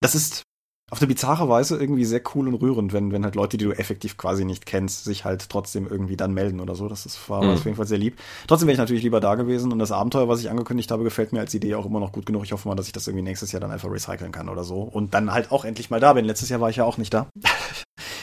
Das 0.00 0.14
ist 0.14 0.47
auf 0.90 1.00
eine 1.00 1.08
bizarre 1.08 1.48
Weise 1.48 1.76
irgendwie 1.78 2.06
sehr 2.06 2.22
cool 2.34 2.48
und 2.48 2.54
rührend, 2.54 2.92
wenn, 2.94 3.12
wenn 3.12 3.24
halt 3.24 3.34
Leute, 3.34 3.58
die 3.58 3.64
du 3.64 3.72
effektiv 3.72 4.16
quasi 4.16 4.44
nicht 4.44 4.64
kennst, 4.64 5.04
sich 5.04 5.24
halt 5.24 5.48
trotzdem 5.50 5.86
irgendwie 5.86 6.16
dann 6.16 6.32
melden 6.32 6.60
oder 6.60 6.74
so. 6.74 6.88
Das 6.88 7.04
ist, 7.04 7.28
war 7.28 7.42
mhm. 7.42 7.50
auf 7.50 7.64
jeden 7.64 7.76
Fall 7.76 7.86
sehr 7.86 7.98
lieb. 7.98 8.18
Trotzdem 8.46 8.68
wäre 8.68 8.74
ich 8.74 8.78
natürlich 8.78 9.02
lieber 9.02 9.20
da 9.20 9.34
gewesen 9.34 9.70
und 9.70 9.78
das 9.78 9.92
Abenteuer, 9.92 10.28
was 10.28 10.40
ich 10.40 10.50
angekündigt 10.50 10.90
habe, 10.90 11.04
gefällt 11.04 11.32
mir 11.32 11.40
als 11.40 11.52
Idee 11.52 11.74
auch 11.74 11.84
immer 11.84 12.00
noch 12.00 12.12
gut 12.12 12.24
genug. 12.24 12.44
Ich 12.44 12.52
hoffe 12.52 12.66
mal, 12.68 12.74
dass 12.74 12.86
ich 12.86 12.92
das 12.92 13.06
irgendwie 13.06 13.24
nächstes 13.24 13.52
Jahr 13.52 13.60
dann 13.60 13.70
einfach 13.70 13.90
recyceln 13.90 14.32
kann 14.32 14.48
oder 14.48 14.64
so 14.64 14.80
und 14.80 15.12
dann 15.12 15.32
halt 15.32 15.52
auch 15.52 15.66
endlich 15.66 15.90
mal 15.90 16.00
da 16.00 16.14
bin. 16.14 16.24
Letztes 16.24 16.48
Jahr 16.48 16.60
war 16.60 16.70
ich 16.70 16.76
ja 16.76 16.84
auch 16.84 16.96
nicht 16.96 17.12
da. 17.12 17.28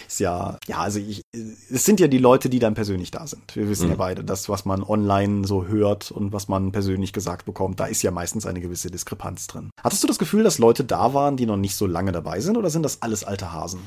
ist 0.07 0.19
ja, 0.19 0.57
ja, 0.67 0.77
also 0.79 0.99
ich, 0.99 1.23
es 1.33 1.85
sind 1.85 1.99
ja 1.99 2.07
die 2.07 2.17
Leute, 2.17 2.49
die 2.49 2.59
dann 2.59 2.73
persönlich 2.73 3.11
da 3.11 3.27
sind. 3.27 3.55
Wir 3.55 3.69
wissen 3.69 3.85
mhm. 3.85 3.91
ja 3.91 3.97
beide, 3.97 4.23
das, 4.23 4.49
was 4.49 4.65
man 4.65 4.83
online 4.83 5.45
so 5.45 5.67
hört 5.67 6.11
und 6.11 6.33
was 6.33 6.47
man 6.47 6.71
persönlich 6.71 7.13
gesagt 7.13 7.45
bekommt, 7.45 7.79
da 7.79 7.85
ist 7.85 8.01
ja 8.01 8.11
meistens 8.11 8.45
eine 8.45 8.61
gewisse 8.61 8.89
Diskrepanz 8.89 9.47
drin. 9.47 9.69
Hattest 9.83 10.03
du 10.03 10.07
das 10.07 10.19
Gefühl, 10.19 10.43
dass 10.43 10.57
Leute 10.57 10.83
da 10.83 11.13
waren, 11.13 11.37
die 11.37 11.45
noch 11.45 11.57
nicht 11.57 11.75
so 11.75 11.85
lange 11.85 12.11
dabei 12.11 12.39
sind 12.39 12.57
oder 12.57 12.69
sind 12.69 12.83
das 12.83 13.01
alles 13.01 13.23
alte 13.23 13.53
Hasen? 13.53 13.81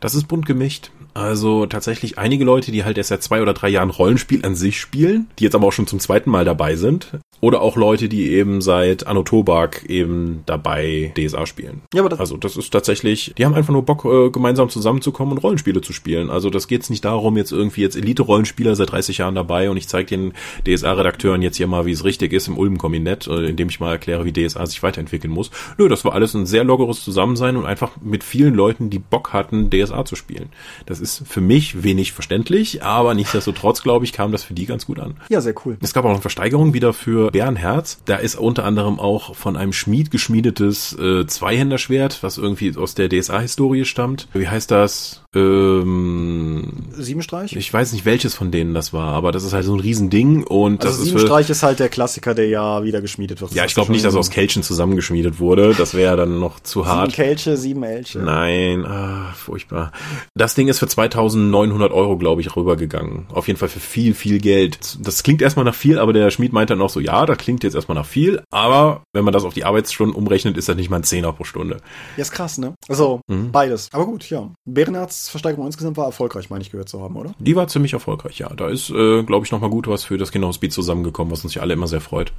Das 0.00 0.14
ist 0.14 0.28
bunt 0.28 0.46
gemischt. 0.46 0.90
Also 1.14 1.66
tatsächlich 1.66 2.18
einige 2.18 2.44
Leute, 2.44 2.72
die 2.72 2.84
halt 2.84 2.98
erst 2.98 3.10
seit 3.10 3.22
zwei 3.22 3.40
oder 3.40 3.54
drei 3.54 3.68
Jahren 3.68 3.90
Rollenspiel 3.90 4.44
an 4.44 4.54
sich 4.54 4.80
spielen, 4.80 5.28
die 5.38 5.44
jetzt 5.44 5.54
aber 5.54 5.68
auch 5.68 5.72
schon 5.72 5.86
zum 5.86 6.00
zweiten 6.00 6.30
Mal 6.30 6.44
dabei 6.44 6.76
sind. 6.76 7.18
Oder 7.40 7.60
auch 7.60 7.76
Leute, 7.76 8.08
die 8.08 8.30
eben 8.30 8.62
seit 8.62 9.06
Anno 9.06 9.22
Tobak 9.22 9.84
eben 9.84 10.42
dabei 10.46 11.12
DSA 11.16 11.46
spielen. 11.46 11.82
Ja, 11.92 12.00
aber 12.00 12.08
das 12.08 12.20
also 12.20 12.36
das 12.36 12.56
ist 12.56 12.70
tatsächlich, 12.70 13.34
die 13.36 13.44
haben 13.44 13.54
einfach 13.54 13.72
nur 13.72 13.84
Bock, 13.84 14.04
äh, 14.06 14.30
gemeinsam 14.30 14.70
zusammenzukommen 14.70 15.36
und 15.36 15.44
Rollenspiele 15.64 15.80
zu 15.80 15.92
spielen. 15.92 16.30
Also 16.30 16.50
das 16.50 16.68
geht 16.68 16.88
nicht 16.90 17.04
darum, 17.04 17.36
jetzt 17.36 17.52
irgendwie 17.52 17.80
jetzt 17.80 17.96
Elite-Rollenspieler 17.96 18.76
seit 18.76 18.92
30 18.92 19.18
Jahren 19.18 19.34
dabei 19.34 19.70
und 19.70 19.76
ich 19.76 19.88
zeige 19.88 20.08
den 20.08 20.32
DSA-Redakteuren 20.66 21.40
jetzt 21.40 21.56
hier 21.56 21.66
mal, 21.66 21.86
wie 21.86 21.92
es 21.92 22.04
richtig 22.04 22.32
ist 22.32 22.48
im 22.48 22.58
Ulm-Kabinett, 22.58 23.26
äh, 23.26 23.46
indem 23.46 23.68
ich 23.68 23.80
mal 23.80 23.92
erkläre, 23.92 24.24
wie 24.24 24.32
DSA 24.32 24.66
sich 24.66 24.82
weiterentwickeln 24.82 25.32
muss. 25.32 25.50
Nö, 25.78 25.88
das 25.88 26.04
war 26.04 26.12
alles 26.12 26.34
ein 26.34 26.46
sehr 26.46 26.64
lockeres 26.64 27.02
Zusammensein 27.02 27.56
und 27.56 27.64
einfach 27.64 27.92
mit 28.02 28.22
vielen 28.22 28.54
Leuten, 28.54 28.90
die 28.90 28.98
Bock 28.98 29.32
hatten, 29.32 29.70
DSA 29.70 30.04
zu 30.04 30.16
spielen. 30.16 30.50
Das 30.86 31.00
ist 31.00 31.26
für 31.26 31.40
mich 31.40 31.82
wenig 31.82 32.12
verständlich, 32.12 32.82
aber 32.82 33.14
nichtsdestotrotz, 33.14 33.82
glaube 33.82 34.04
ich, 34.04 34.12
kam 34.12 34.32
das 34.32 34.44
für 34.44 34.54
die 34.54 34.66
ganz 34.66 34.86
gut 34.86 34.98
an. 34.98 35.16
Ja, 35.30 35.40
sehr 35.40 35.54
cool. 35.64 35.78
Es 35.80 35.94
gab 35.94 36.04
auch 36.04 36.10
eine 36.10 36.20
Versteigerung 36.20 36.74
wieder 36.74 36.92
für 36.92 37.30
Bärenherz. 37.30 38.02
Da 38.04 38.16
ist 38.16 38.36
unter 38.36 38.64
anderem 38.64 39.00
auch 39.00 39.34
von 39.34 39.56
einem 39.56 39.72
Schmied 39.72 40.10
geschmiedetes 40.10 40.96
äh, 40.98 41.26
Zweihänderschwert, 41.26 42.22
was 42.22 42.36
irgendwie 42.36 42.76
aus 42.76 42.94
der 42.94 43.08
DSA-Historie 43.08 43.84
stammt. 43.84 44.28
Wie 44.34 44.48
heißt 44.48 44.70
das? 44.70 45.23
Ähm, 45.34 46.84
Siebenstreich? 46.92 47.56
Ich 47.56 47.72
weiß 47.72 47.92
nicht, 47.92 48.04
welches 48.04 48.34
von 48.34 48.50
denen 48.50 48.74
das 48.74 48.92
war, 48.92 49.12
aber 49.12 49.32
das 49.32 49.44
ist 49.44 49.52
halt 49.52 49.64
so 49.64 49.74
ein 49.74 49.80
Riesending 49.80 50.44
und 50.44 50.84
also 50.84 50.96
das 50.96 51.04
Siebenstreich 51.04 51.50
ist, 51.50 51.58
ist 51.58 51.62
halt 51.62 51.80
der 51.80 51.88
Klassiker, 51.88 52.34
der 52.34 52.48
ja 52.48 52.84
wieder 52.84 53.00
geschmiedet 53.00 53.40
wird. 53.40 53.52
ja, 53.52 53.64
ich 53.64 53.74
glaube 53.74 53.92
nicht, 53.92 54.04
dass 54.04 54.14
aus 54.14 54.30
Kelchen 54.30 54.62
zusammengeschmiedet 54.62 55.40
wurde. 55.40 55.74
Das 55.74 55.94
wäre 55.94 56.16
dann 56.16 56.38
noch 56.38 56.60
zu 56.60 56.86
hart. 56.86 57.10
Sieben 57.10 57.24
Kelche, 57.24 57.56
sieben 57.56 57.82
Elche. 57.82 58.20
Nein, 58.20 58.84
ah, 58.86 59.32
furchtbar. 59.34 59.92
Das 60.34 60.54
Ding 60.54 60.68
ist 60.68 60.78
für 60.78 60.88
2900 60.88 61.92
Euro, 61.92 62.16
glaube 62.16 62.40
ich, 62.40 62.54
rübergegangen. 62.54 63.26
Auf 63.32 63.48
jeden 63.48 63.58
Fall 63.58 63.68
für 63.68 63.80
viel, 63.80 64.14
viel 64.14 64.38
Geld. 64.38 64.98
Das 65.00 65.22
klingt 65.22 65.42
erstmal 65.42 65.64
nach 65.64 65.74
viel, 65.74 65.98
aber 65.98 66.12
der 66.12 66.30
Schmied 66.30 66.52
meint 66.52 66.70
dann 66.70 66.80
auch 66.80 66.90
so, 66.90 67.00
ja, 67.00 67.26
das 67.26 67.38
klingt 67.38 67.64
jetzt 67.64 67.74
erstmal 67.74 67.96
nach 67.96 68.06
viel, 68.06 68.42
aber 68.50 69.02
wenn 69.12 69.24
man 69.24 69.32
das 69.32 69.44
auf 69.44 69.54
die 69.54 69.64
Arbeitsstunden 69.64 70.14
umrechnet, 70.14 70.56
ist 70.56 70.68
das 70.68 70.76
nicht 70.76 70.90
mal 70.90 70.98
ein 70.98 71.04
Zehner 71.04 71.32
pro 71.32 71.44
Stunde. 71.44 71.78
Ja, 72.16 72.22
ist 72.22 72.32
krass, 72.32 72.58
ne? 72.58 72.74
Also, 72.88 73.20
mhm. 73.26 73.50
beides. 73.50 73.88
Aber 73.92 74.06
gut, 74.06 74.28
ja. 74.30 74.50
Bärenherz 74.64 75.23
Versteigerung 75.28 75.66
insgesamt 75.66 75.96
war 75.96 76.06
erfolgreich, 76.06 76.50
meine 76.50 76.62
ich 76.62 76.70
gehört 76.70 76.88
zu 76.88 77.00
haben, 77.00 77.16
oder? 77.16 77.32
Die 77.38 77.56
war 77.56 77.68
ziemlich 77.68 77.92
erfolgreich, 77.92 78.38
ja. 78.38 78.48
Da 78.48 78.68
ist, 78.68 78.90
äh, 78.90 79.22
glaube 79.22 79.46
ich, 79.46 79.52
nochmal 79.52 79.70
gut 79.70 79.88
was 79.88 80.04
für 80.04 80.18
das 80.18 80.32
Kinderhospiz 80.32 80.74
zusammengekommen, 80.74 81.32
was 81.32 81.44
uns 81.44 81.54
ja 81.54 81.62
alle 81.62 81.74
immer 81.74 81.86
sehr 81.86 82.00
freut. 82.00 82.32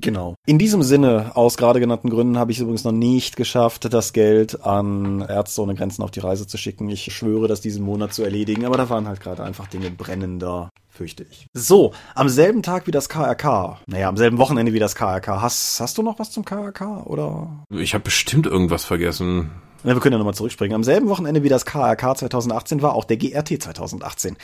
Genau. 0.00 0.34
In 0.46 0.58
diesem 0.58 0.82
Sinne, 0.82 1.32
aus 1.34 1.56
gerade 1.56 1.80
genannten 1.80 2.10
Gründen, 2.10 2.38
habe 2.38 2.52
ich 2.52 2.58
es 2.58 2.62
übrigens 2.62 2.84
noch 2.84 2.92
nicht 2.92 3.36
geschafft, 3.36 3.92
das 3.92 4.12
Geld 4.12 4.64
an 4.64 5.20
Ärzte 5.20 5.62
ohne 5.62 5.74
Grenzen 5.74 6.02
auf 6.02 6.10
die 6.10 6.20
Reise 6.20 6.46
zu 6.46 6.58
schicken. 6.58 6.88
Ich 6.88 7.12
schwöre, 7.14 7.48
das 7.48 7.60
diesen 7.60 7.84
Monat 7.84 8.12
zu 8.14 8.22
erledigen, 8.22 8.64
aber 8.64 8.76
da 8.76 8.88
waren 8.90 9.06
halt 9.06 9.20
gerade 9.20 9.42
einfach 9.42 9.66
Dinge 9.66 9.90
brennender 9.90 10.70
fürchte 10.96 11.26
ich. 11.30 11.46
So, 11.52 11.92
am 12.14 12.28
selben 12.28 12.62
Tag 12.62 12.86
wie 12.86 12.90
das 12.90 13.08
KRK, 13.08 13.78
naja, 13.86 14.08
am 14.08 14.16
selben 14.16 14.38
Wochenende 14.38 14.72
wie 14.72 14.78
das 14.78 14.94
KRK, 14.94 15.42
hast, 15.42 15.78
hast 15.78 15.98
du 15.98 16.02
noch 16.02 16.18
was 16.18 16.30
zum 16.30 16.44
KRK 16.44 17.04
oder? 17.04 17.64
Ich 17.70 17.94
habe 17.94 18.04
bestimmt 18.04 18.46
irgendwas 18.46 18.84
vergessen. 18.84 19.50
Ja, 19.86 19.94
wir 19.94 20.00
können 20.00 20.14
ja 20.14 20.18
nochmal 20.18 20.34
zurückspringen. 20.34 20.74
Am 20.74 20.82
selben 20.82 21.08
Wochenende 21.08 21.44
wie 21.44 21.48
das 21.48 21.64
KRK 21.64 22.16
2018 22.16 22.82
war 22.82 22.96
auch 22.96 23.04
der 23.04 23.18
GRT 23.18 23.62
2018. 23.62 24.36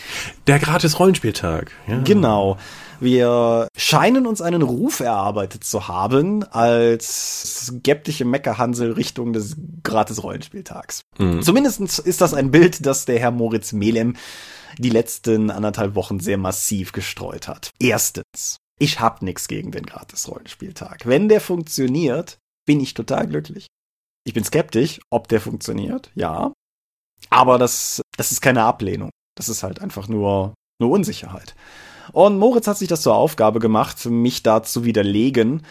Der 0.46 0.60
gratis 0.60 1.00
Rollenspieltag. 1.00 1.72
Ja. 1.88 1.98
Genau. 1.98 2.58
Wir 3.00 3.66
scheinen 3.76 4.28
uns 4.28 4.40
einen 4.40 4.62
Ruf 4.62 5.00
erarbeitet 5.00 5.64
zu 5.64 5.88
haben 5.88 6.44
als 6.44 7.66
skeptische 7.66 8.24
Meckerhansel 8.24 8.92
Richtung 8.92 9.32
des 9.32 9.56
Gratis-Rollenspieltags. 9.82 11.02
Mhm. 11.18 11.42
Zumindest 11.42 11.98
ist 11.98 12.20
das 12.20 12.34
ein 12.34 12.52
Bild, 12.52 12.86
das 12.86 13.04
der 13.04 13.18
Herr 13.18 13.32
Moritz 13.32 13.72
Melem 13.72 14.14
die 14.78 14.90
letzten 14.90 15.50
anderthalb 15.50 15.96
Wochen 15.96 16.20
sehr 16.20 16.38
massiv 16.38 16.92
gestreut 16.92 17.48
hat. 17.48 17.72
Erstens, 17.80 18.58
ich 18.78 19.00
hab 19.00 19.22
nix 19.22 19.48
gegen 19.48 19.72
den 19.72 19.86
Gratis-Rollenspieltag. 19.86 21.04
Wenn 21.04 21.28
der 21.28 21.40
funktioniert, 21.40 22.38
bin 22.64 22.80
ich 22.80 22.94
total 22.94 23.26
glücklich. 23.26 23.66
Ich 24.24 24.34
bin 24.34 24.44
skeptisch, 24.44 25.00
ob 25.10 25.28
der 25.28 25.40
funktioniert, 25.40 26.10
ja. 26.14 26.52
Aber 27.30 27.58
das, 27.58 28.02
das 28.16 28.32
ist 28.32 28.40
keine 28.40 28.62
Ablehnung. 28.64 29.10
Das 29.36 29.48
ist 29.48 29.62
halt 29.62 29.80
einfach 29.80 30.08
nur, 30.08 30.54
nur 30.80 30.90
Unsicherheit. 30.90 31.54
Und 32.12 32.38
Moritz 32.38 32.66
hat 32.66 32.78
sich 32.78 32.88
das 32.88 33.02
zur 33.02 33.14
Aufgabe 33.14 33.58
gemacht, 33.58 34.04
mich 34.06 34.42
da 34.42 34.62
zu 34.62 34.84
widerlegen 34.84 35.62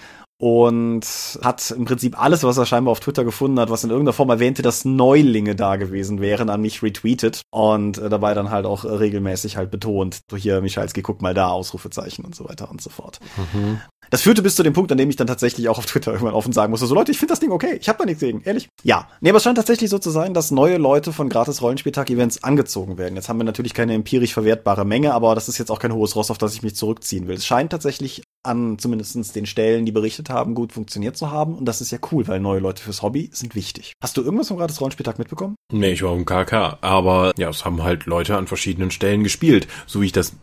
und 0.41 1.05
hat 1.43 1.69
im 1.69 1.85
Prinzip 1.85 2.19
alles, 2.19 2.43
was 2.43 2.57
er 2.57 2.65
scheinbar 2.65 2.93
auf 2.93 2.99
Twitter 2.99 3.23
gefunden 3.23 3.59
hat, 3.59 3.69
was 3.69 3.83
in 3.83 3.91
irgendeiner 3.91 4.13
Form 4.13 4.31
erwähnte, 4.31 4.63
dass 4.63 4.85
Neulinge 4.85 5.55
da 5.55 5.75
gewesen 5.75 6.19
wären, 6.19 6.49
an 6.49 6.61
mich 6.61 6.81
retweetet 6.81 7.43
und 7.51 7.99
äh, 7.99 8.09
dabei 8.09 8.33
dann 8.33 8.49
halt 8.49 8.65
auch 8.65 8.83
regelmäßig 8.83 9.55
halt 9.55 9.69
betont, 9.69 10.21
so 10.31 10.35
hier, 10.35 10.59
Michalski, 10.61 11.03
guck 11.03 11.21
mal 11.21 11.35
da, 11.35 11.49
Ausrufezeichen 11.49 12.25
und 12.25 12.33
so 12.33 12.49
weiter 12.49 12.71
und 12.71 12.81
so 12.81 12.89
fort. 12.89 13.19
Mhm. 13.53 13.81
Das 14.09 14.23
führte 14.23 14.41
bis 14.41 14.55
zu 14.55 14.63
dem 14.63 14.73
Punkt, 14.73 14.91
an 14.91 14.97
dem 14.97 15.09
ich 15.09 15.15
dann 15.15 15.27
tatsächlich 15.27 15.69
auch 15.69 15.77
auf 15.77 15.85
Twitter 15.85 16.11
irgendwann 16.11 16.33
offen 16.33 16.53
sagen 16.53 16.71
musste, 16.71 16.87
so 16.87 16.95
Leute, 16.95 17.11
ich 17.11 17.19
finde 17.19 17.33
das 17.33 17.39
Ding 17.39 17.51
okay, 17.51 17.77
ich 17.79 17.87
habe 17.87 17.99
da 17.99 18.05
nichts 18.05 18.19
gegen, 18.19 18.41
ehrlich. 18.41 18.67
Ja, 18.83 19.07
nee, 19.21 19.29
aber 19.29 19.37
es 19.37 19.43
scheint 19.43 19.57
tatsächlich 19.57 19.91
so 19.91 19.99
zu 19.99 20.09
sein, 20.09 20.33
dass 20.33 20.49
neue 20.49 20.77
Leute 20.77 21.13
von 21.13 21.29
gratis 21.29 21.61
Rollenspieltag-Events 21.61 22.43
angezogen 22.43 22.97
werden. 22.97 23.15
Jetzt 23.15 23.29
haben 23.29 23.37
wir 23.37 23.43
natürlich 23.43 23.75
keine 23.75 23.93
empirisch 23.93 24.33
verwertbare 24.33 24.85
Menge, 24.85 25.13
aber 25.13 25.35
das 25.35 25.47
ist 25.49 25.59
jetzt 25.59 25.69
auch 25.69 25.79
kein 25.79 25.93
hohes 25.93 26.15
Ross, 26.15 26.31
auf 26.31 26.39
das 26.39 26.55
ich 26.55 26.63
mich 26.63 26.75
zurückziehen 26.75 27.27
will. 27.27 27.35
Es 27.35 27.45
scheint 27.45 27.71
tatsächlich 27.71 28.23
an 28.43 28.79
zumindestens 28.79 29.33
den 29.33 29.45
Stellen, 29.45 29.85
die 29.85 29.91
berichtet 29.91 30.29
haben, 30.31 30.55
gut 30.55 30.71
funktioniert 30.73 31.17
zu 31.17 31.31
haben. 31.31 31.55
Und 31.55 31.65
das 31.65 31.81
ist 31.81 31.91
ja 31.91 31.99
cool, 32.11 32.27
weil 32.27 32.39
neue 32.39 32.59
Leute 32.59 32.81
fürs 32.81 33.01
Hobby 33.01 33.29
sind 33.33 33.55
wichtig. 33.55 33.93
Hast 34.01 34.17
du 34.17 34.21
irgendwas 34.21 34.47
vom 34.47 34.57
gratis 34.57 34.79
Rollenspieltag 34.79 35.19
mitbekommen? 35.19 35.55
Nee, 35.71 35.91
ich 35.91 36.03
war 36.03 36.15
im 36.15 36.25
KK. 36.25 36.77
Aber 36.81 37.33
ja, 37.37 37.49
es 37.49 37.65
haben 37.65 37.83
halt 37.83 38.05
Leute 38.05 38.37
an 38.37 38.47
verschiedenen 38.47 38.91
Stellen 38.91 39.23
gespielt. 39.23 39.67
So 39.85 40.01
wie 40.01 40.07
ich 40.07 40.11
das 40.11 40.33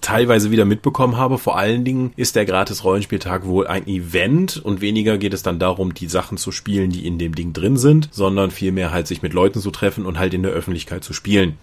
teilweise 0.00 0.50
wieder 0.50 0.64
mitbekommen 0.64 1.16
habe. 1.16 1.38
Vor 1.38 1.56
allen 1.56 1.84
Dingen 1.84 2.12
ist 2.16 2.36
der 2.36 2.44
gratis 2.44 2.84
Rollenspieltag 2.84 3.46
wohl 3.46 3.66
ein 3.66 3.86
Event 3.86 4.56
und 4.56 4.80
weniger 4.80 5.18
geht 5.18 5.34
es 5.34 5.42
dann 5.42 5.58
darum, 5.58 5.94
die 5.94 6.08
Sachen 6.08 6.38
zu 6.38 6.52
spielen, 6.52 6.90
die 6.90 7.06
in 7.06 7.18
dem 7.18 7.34
Ding 7.34 7.52
drin 7.52 7.76
sind, 7.76 8.08
sondern 8.12 8.50
vielmehr 8.50 8.92
halt 8.92 9.06
sich 9.06 9.22
mit 9.22 9.32
Leuten 9.32 9.60
zu 9.60 9.70
treffen 9.70 10.06
und 10.06 10.18
halt 10.18 10.34
in 10.34 10.42
der 10.42 10.52
Öffentlichkeit 10.52 11.04
zu 11.04 11.12
spielen 11.12 11.58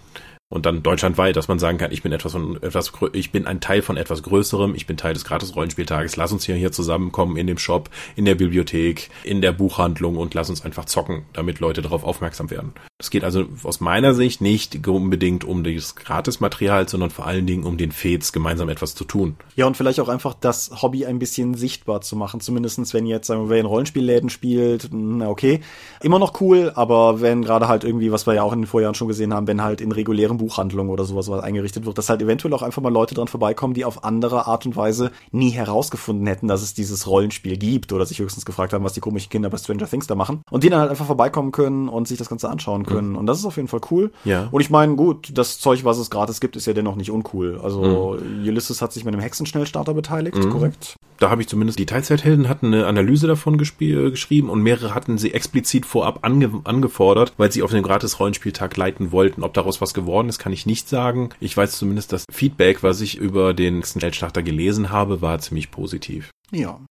und 0.50 0.66
dann 0.66 0.84
deutschlandweit, 0.84 1.36
dass 1.36 1.48
man 1.48 1.58
sagen 1.58 1.78
kann, 1.80 1.92
ich 1.92 2.04
bin 2.04 2.12
etwas 2.12 2.34
von 2.34 2.62
etwas, 2.62 2.92
ich 3.14 3.32
bin 3.32 3.48
ein 3.48 3.62
Teil 3.62 3.82
von 3.82 3.98
etwas 3.98 4.22
Größerem, 4.22 4.76
ich 4.76 4.86
bin 4.86 4.96
Teil 4.96 5.14
des 5.14 5.26
Gratis-Rollenspieltages, 5.26 6.18
lass 6.18 6.32
uns 6.32 6.46
hier, 6.46 6.56
hier 6.56 6.72
zusammenkommen 6.72 7.36
in 7.36 7.48
dem 7.48 7.58
Shop, 7.58 7.90
in 8.16 8.26
der 8.26 8.36
Bibliothek, 8.36 9.10
in 9.24 9.42
der 9.42 9.54
Buchhandlung 9.54 10.18
und 10.18 10.36
lass 10.36 10.50
uns 10.50 10.64
einfach 10.64 10.86
zocken, 10.86 11.26
damit 11.34 11.60
Leute 11.60 11.82
darauf 11.82 12.04
aufmerksam 12.04 12.52
werden. 12.52 12.74
Es 13.00 13.10
geht 13.10 13.24
also 13.24 13.46
aus 13.64 13.82
meiner 13.82 14.14
Sicht 14.14 14.40
nicht 14.40 14.88
unbedingt 14.88 15.44
um 15.44 15.64
das 15.64 15.96
Gratis-Material, 15.96 16.88
sondern 16.88 17.10
vor 17.10 17.26
allen 17.26 17.48
Dingen 17.48 17.64
um 17.64 17.78
den 17.78 17.92
Fets, 17.92 18.32
gemeinsam 18.32 18.70
etwas 18.70 18.94
zu 18.94 19.04
tun. 19.04 19.36
Ja, 19.56 19.66
und 19.66 19.76
vielleicht 19.76 20.00
auch 20.00 20.10
einfach 20.10 20.36
das 20.36 20.82
Hobby 20.82 21.06
ein 21.06 21.18
bisschen 21.18 21.56
sichtbar 21.56 22.02
zu 22.02 22.16
machen, 22.16 22.40
zumindestens 22.40 22.94
wenn 22.94 23.08
jetzt, 23.08 23.28
sagen 23.28 23.50
wir, 23.50 23.58
in 23.58 23.66
Rollenspielläden 23.66 24.30
spielt, 24.30 24.90
na 24.92 25.28
okay, 25.28 25.62
immer 26.02 26.20
noch 26.20 26.40
cool, 26.40 26.72
aber 26.76 27.20
wenn 27.20 27.42
gerade 27.42 27.68
halt 27.68 27.84
irgendwie, 27.84 28.12
was 28.12 28.28
wir 28.28 28.36
ja 28.36 28.44
auch 28.44 28.54
in 28.54 28.62
den 28.62 28.68
Vorjahren 28.68 28.96
schon 28.96 29.08
gesehen 29.08 29.34
haben, 29.34 29.48
wenn 29.48 29.64
halt 29.64 29.82
in 29.82 29.92
regulären 29.92 30.35
größeren 30.36 30.38
Buchhandlungen 30.38 30.92
oder 30.92 31.06
sowas 31.06 31.30
was 31.30 31.44
eingerichtet 31.44 31.86
wird, 31.86 31.98
dass 31.98 32.10
halt 32.10 32.22
eventuell 32.22 32.54
auch 32.54 32.62
einfach 32.62 32.82
mal 32.82 32.92
Leute 32.92 33.16
dran 33.16 33.28
vorbeikommen, 33.28 33.74
die 33.74 33.86
auf 33.86 34.04
andere 34.04 34.48
Art 34.48 34.66
und 34.66 34.76
Weise 34.76 35.12
nie 35.32 35.52
herausgefunden 35.52 36.28
hätten, 36.28 36.48
dass 36.48 36.62
es 36.62 36.74
dieses 36.74 37.08
Rollenspiel 37.08 37.58
gibt 37.58 37.94
oder 37.94 38.06
sich 38.06 38.20
höchstens 38.20 38.46
gefragt 38.46 38.74
haben, 38.74 38.84
was 38.84 38.94
die 38.94 39.00
komischen 39.00 39.30
Kinder 39.30 39.50
bei 39.50 39.58
Stranger 39.58 39.88
Things 39.88 40.08
da 40.08 40.16
machen 40.16 40.42
und 40.52 40.64
die 40.64 40.70
dann 40.70 40.80
halt 40.80 40.92
einfach 40.92 41.06
vorbeikommen 41.06 41.52
können 41.52 41.90
und 41.90 42.08
sich 42.08 42.18
das 42.18 42.30
Ganze 42.30 42.50
anschauen 42.50 42.82
mhm. 42.82 42.86
können. 42.86 43.10
Mhm. 43.12 43.18
Und 43.18 43.26
das 43.28 43.40
ist 43.40 43.46
auf 43.46 43.56
jeden 43.56 43.68
Fall 43.68 43.82
cool. 43.92 44.12
Ja. 44.24 44.48
Und 44.52 44.62
ich 44.62 44.70
meine, 44.70 44.96
gut, 44.96 45.32
das 45.34 45.60
Zeug, 45.60 45.84
was 45.84 45.98
es 45.98 46.10
gratis 46.10 46.40
gibt, 46.40 46.56
ist 46.56 46.66
ja 46.66 46.74
dennoch 46.74 46.96
nicht 46.96 47.12
uncool. 47.12 47.60
Also 47.64 48.18
mhm. 48.20 48.48
Ulysses 48.48 48.82
hat 48.82 48.94
sich 48.94 49.06
mit 49.06 49.14
einem 49.14 49.22
Hexenschnellstarter 49.22 49.94
beteiligt, 49.94 50.38
mhm. 50.38 50.50
korrekt? 50.50 50.96
Da 51.18 51.30
habe 51.30 51.42
ich 51.42 51.48
zumindest, 51.48 51.80
die 51.80 51.86
Teilzeithelden 51.86 52.50
hatten 52.50 52.68
eine 52.68 52.88
Analyse 52.88 53.28
davon 53.28 53.58
geschrieben 53.58 54.50
und 54.50 54.62
mehrere 54.62 54.94
hatten 54.94 55.18
sie 55.18 55.34
explizit 55.34 55.86
vorab 55.86 56.20
ange 56.24 56.62
angefordert, 56.66 57.34
weil 57.38 57.52
sie 57.52 57.64
auf 57.64 57.72
den 57.72 57.84
Gratis-Rollenspieltag 57.84 58.76
leiten 58.76 59.12
wollten. 59.12 59.44
Ob 59.44 59.54
daraus 59.54 59.80
was 59.80 59.94
geworden 59.94 60.28
ist, 60.28 60.40
kann 60.40 60.52
ich 60.54 60.66
nicht 60.66 60.90
sagen. 60.90 61.30
Ich 61.40 61.56
weiß 61.56 61.78
zumindest, 61.78 62.12
das 62.12 62.26
Feedback, 62.32 62.84
was 62.84 63.02
ich 63.02 63.18
über 63.18 63.54
den 63.54 63.84
Schnellstarter 63.84 64.44
gelesen 64.44 64.90
habe, 64.90 65.22
war 65.22 65.40
ziemlich 65.40 65.72
positiv. 65.72 66.32
Ja. 66.52 66.84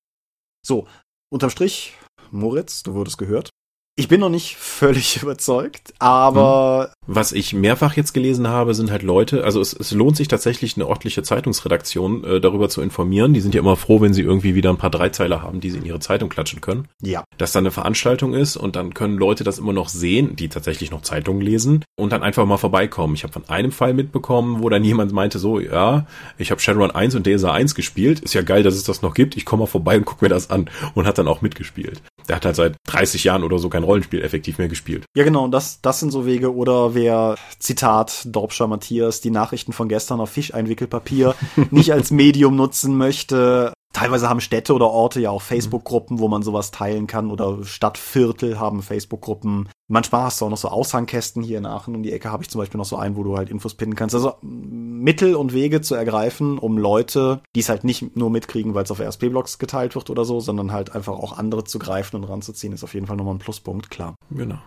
So, 0.67 0.87
unterm 1.31 1.51
Strich, 1.51 1.95
Moritz, 2.31 2.83
du 2.83 2.95
wurdest 2.95 3.19
gehört. 3.19 3.51
Ich 3.97 4.09
bin 4.09 4.19
noch 4.19 4.29
nicht 4.29 4.57
völlig 4.57 5.17
überzeugt, 5.23 5.95
aber. 6.01 6.93
Was 7.07 7.33
ich 7.33 7.53
mehrfach 7.53 7.97
jetzt 7.97 8.13
gelesen 8.13 8.49
habe, 8.49 8.75
sind 8.75 8.91
halt 8.91 9.03
Leute, 9.03 9.45
also 9.45 9.61
es, 9.61 9.73
es 9.73 9.93
lohnt 9.93 10.17
sich 10.17 10.27
tatsächlich 10.27 10.75
eine 10.75 10.89
ordentliche 10.89 11.23
Zeitungsredaktion 11.23 12.25
äh, 12.25 12.41
darüber 12.41 12.69
zu 12.69 12.81
informieren. 12.81 13.35
Die 13.35 13.41
sind 13.41 13.55
ja 13.55 13.61
immer 13.61 13.77
froh, 13.77 14.01
wenn 14.01 14.15
sie 14.15 14.23
irgendwie 14.23 14.55
wieder 14.57 14.71
ein 14.71 14.79
paar 14.79 14.91
Dreizeiler 14.91 15.43
haben, 15.43 15.61
die 15.61 15.71
sie 15.71 15.79
in 15.79 15.85
ihre 15.85 16.01
Zeitung 16.01 16.29
klatschen 16.29 16.61
können. 16.61 16.89
Ja. 17.03 17.25
Dass 17.39 17.53
da 17.53 17.61
eine 17.61 17.71
Veranstaltung 17.71 18.35
ist 18.35 18.57
und 18.57 18.75
dann 18.75 18.95
können 18.95 19.17
Leute 19.17 19.45
das 19.45 19.59
immer 19.59 19.73
noch 19.73 19.89
sehen, 19.89 20.35
die 20.35 20.49
tatsächlich 20.49 20.91
noch 20.91 21.03
Zeitungen 21.03 21.43
lesen 21.43 21.85
und 21.97 22.13
dann 22.13 22.23
einfach 22.23 22.47
mal 22.47 22.57
vorbeikommen. 22.57 23.15
Ich 23.15 23.23
habe 23.23 23.33
von 23.33 23.49
einem 23.49 23.71
Fall 23.71 23.95
mitbekommen, 23.95 24.61
wo 24.61 24.71
dann 24.71 24.83
jemand 24.83 25.13
meinte 25.13 25.39
so, 25.39 25.61
ja, 25.61 26.07
ich 26.39 26.51
habe 26.51 26.61
Shadowrun 26.61 26.91
1 26.91 27.15
und 27.15 27.27
DSA 27.27 27.53
1 27.53 27.75
gespielt. 27.75 28.21
Ist 28.21 28.35
ja 28.35 28.43
geil, 28.43 28.65
dass 28.65 28.75
es 28.75 28.85
das 28.85 29.03
noch 29.03 29.15
gibt. 29.15 29.37
Ich 29.37 29.45
komme 29.45 29.61
mal 29.61 29.67
vorbei 29.67 29.97
und 29.97 30.05
guck 30.05 30.21
mir 30.21 30.31
das 30.31 30.51
an 30.51 30.69
und 30.95 31.07
hat 31.07 31.19
dann 31.19 31.29
auch 31.29 31.43
mitgespielt. 31.43 32.03
Der 32.29 32.37
hat 32.37 32.47
halt 32.47 32.57
seit 32.57 32.77
30 32.87 33.25
Jahren 33.25 33.45
oder 33.45 33.59
so 33.59 33.69
kein 33.69 33.83
Rollenspiel 33.83 34.23
effektiv 34.23 34.59
mehr 34.59 34.69
gespielt. 34.69 35.05
Ja, 35.15 35.25
genau, 35.25 35.49
das, 35.49 35.81
das 35.83 36.01
sind 36.01 36.11
so 36.11 36.25
Wege. 36.25 36.55
Oder 36.55 36.95
wer, 36.95 37.37
Zitat 37.59 38.23
Dorpscher 38.27 38.67
Matthias, 38.67 39.21
die 39.21 39.31
Nachrichten 39.31 39.73
von 39.73 39.89
gestern 39.89 40.21
auf 40.21 40.31
Fischeinwickelpapier 40.31 41.35
nicht 41.71 41.93
als 41.93 42.11
Medium 42.11 42.57
nutzen 42.57 42.97
möchte, 42.97 43.74
Teilweise 43.95 44.29
haben 44.29 44.41
Städte 44.41 44.75
oder 44.75 44.91
Orte 44.91 45.21
ja 45.21 45.31
auch 45.31 45.41
Facebook-Gruppen, 45.41 46.19
wo 46.19 46.27
man 46.27 46.43
sowas 46.43 46.73
teilen 46.73 47.07
kann 47.07 47.31
oder 47.31 47.63
Stadtviertel 47.63 48.59
haben 48.59 48.83
Facebook-Gruppen. 48.83 49.69
Manchmal 49.87 50.25
hast 50.25 50.41
du 50.41 50.47
auch 50.47 50.51
noch 50.51 50.57
so 50.57 50.69
Aushangkästen 50.69 51.45
hier 51.45 51.59
in 51.59 51.65
Aachen 51.65 51.95
um 51.95 52.03
die 52.03 52.13
Ecke 52.13 52.33
habe 52.33 52.43
ich 52.43 52.51
zum 52.51 52.59
Beispiel 52.59 52.79
noch 52.79 52.87
so 52.87 52.97
einen, 52.97 53.17
wo 53.17 53.23
du 53.23 53.37
halt 53.37 53.51
Infos 53.51 53.75
pinnen 53.75 53.95
kannst. 53.95 54.17
Also 54.17 54.35
Mittel 54.43 55.37
und 55.37 55.53
Wege 55.53 55.81
zu 55.81 55.95
ergreifen, 55.95 56.59
um 56.59 56.77
Leute, 56.77 57.41
die 57.55 57.61
es 57.61 57.69
halt 57.69 57.85
nicht 57.85 58.17
nur 58.17 58.31
mitkriegen, 58.31 58.75
weil 58.75 58.83
es 58.83 58.91
auf 58.91 58.99
RSP-Blogs 58.99 59.59
geteilt 59.59 59.95
wird 59.95 60.11
oder 60.11 60.25
so, 60.25 60.41
sondern 60.41 60.73
halt 60.73 60.93
einfach 60.93 61.13
auch 61.13 61.39
andere 61.39 61.63
zu 61.63 61.79
greifen 61.79 62.17
und 62.17 62.25
ranzuziehen, 62.25 62.73
ist 62.73 62.83
auf 62.83 62.95
jeden 62.95 63.07
Fall 63.07 63.17
nochmal 63.17 63.37
ein 63.37 63.39
Pluspunkt, 63.39 63.91
klar. 63.91 64.17
Genau. 64.31 64.59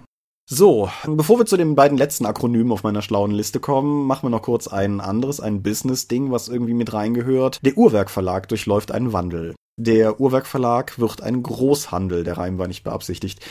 So, 0.49 0.89
bevor 1.05 1.39
wir 1.39 1.45
zu 1.45 1.57
den 1.57 1.75
beiden 1.75 1.97
letzten 1.97 2.25
Akronymen 2.25 2.71
auf 2.71 2.83
meiner 2.83 3.01
schlauen 3.01 3.31
Liste 3.31 3.59
kommen, 3.59 4.07
machen 4.07 4.27
wir 4.27 4.29
noch 4.29 4.43
kurz 4.43 4.69
ein 4.69 5.01
anderes, 5.01 5.41
ein 5.41 5.61
Business-Ding, 5.61 6.31
was 6.31 6.47
irgendwie 6.47 6.73
mit 6.73 6.93
reingehört. 6.93 7.59
Der 7.65 7.77
Uhrwerk 7.77 8.09
Verlag 8.09 8.47
durchläuft 8.47 8.93
einen 8.93 9.11
Wandel. 9.11 9.55
Der 9.77 10.19
Uhrwerk 10.19 10.47
Verlag 10.47 10.97
wird 10.99 11.21
ein 11.21 11.43
Großhandel, 11.43 12.23
der 12.23 12.37
Reim 12.37 12.57
war 12.57 12.67
nicht 12.67 12.83
beabsichtigt. 12.83 13.45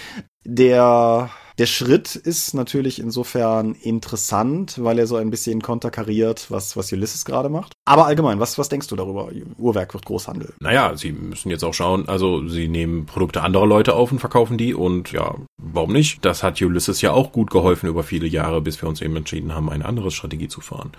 Der 0.45 1.31
der 1.59 1.67
Schritt 1.67 2.17
ist 2.17 2.53
natürlich 2.53 2.99
insofern 2.99 3.75
interessant, 3.77 4.79
weil 4.83 4.99
er 4.99 5.07
so 5.07 5.17
ein 5.17 5.31
bisschen 5.31 5.63
konterkariert, 5.63 6.51
was, 6.51 6.77
was 6.77 6.93
Ulysses 6.93 7.25
gerade 7.25 7.49
macht. 7.49 7.73
Aber 7.87 8.05
allgemein, 8.05 8.41
was, 8.41 8.59
was 8.59 8.69
denkst 8.69 8.89
du 8.89 8.97
darüber? 8.97 9.31
Uhrwerk 9.57 9.95
wird 9.95 10.05
Großhandel. 10.05 10.53
Naja, 10.61 10.95
sie 10.97 11.13
müssen 11.13 11.49
jetzt 11.49 11.65
auch 11.65 11.73
schauen, 11.73 12.09
also 12.09 12.47
sie 12.47 12.69
nehmen 12.69 13.07
Produkte 13.07 13.43
anderer 13.43 13.67
Leute 13.67 13.95
auf 13.95 14.13
und 14.13 14.19
verkaufen 14.19 14.59
die 14.59 14.75
und 14.75 15.13
ja, 15.13 15.35
warum 15.57 15.93
nicht? 15.93 16.23
Das 16.27 16.43
hat 16.43 16.61
Ulysses 16.61 17.01
ja 17.01 17.13
auch 17.13 17.33
gut 17.33 17.51
geholfen 17.51 17.89
über 17.89 18.03
viele 18.03 18.27
Jahre, 18.27 18.61
bis 18.61 18.83
wir 18.83 18.89
uns 18.89 19.01
eben 19.01 19.17
entschieden 19.17 19.55
haben, 19.55 19.71
eine 19.71 19.87
andere 19.87 20.11
Strategie 20.11 20.49
zu 20.49 20.61
fahren. 20.61 20.93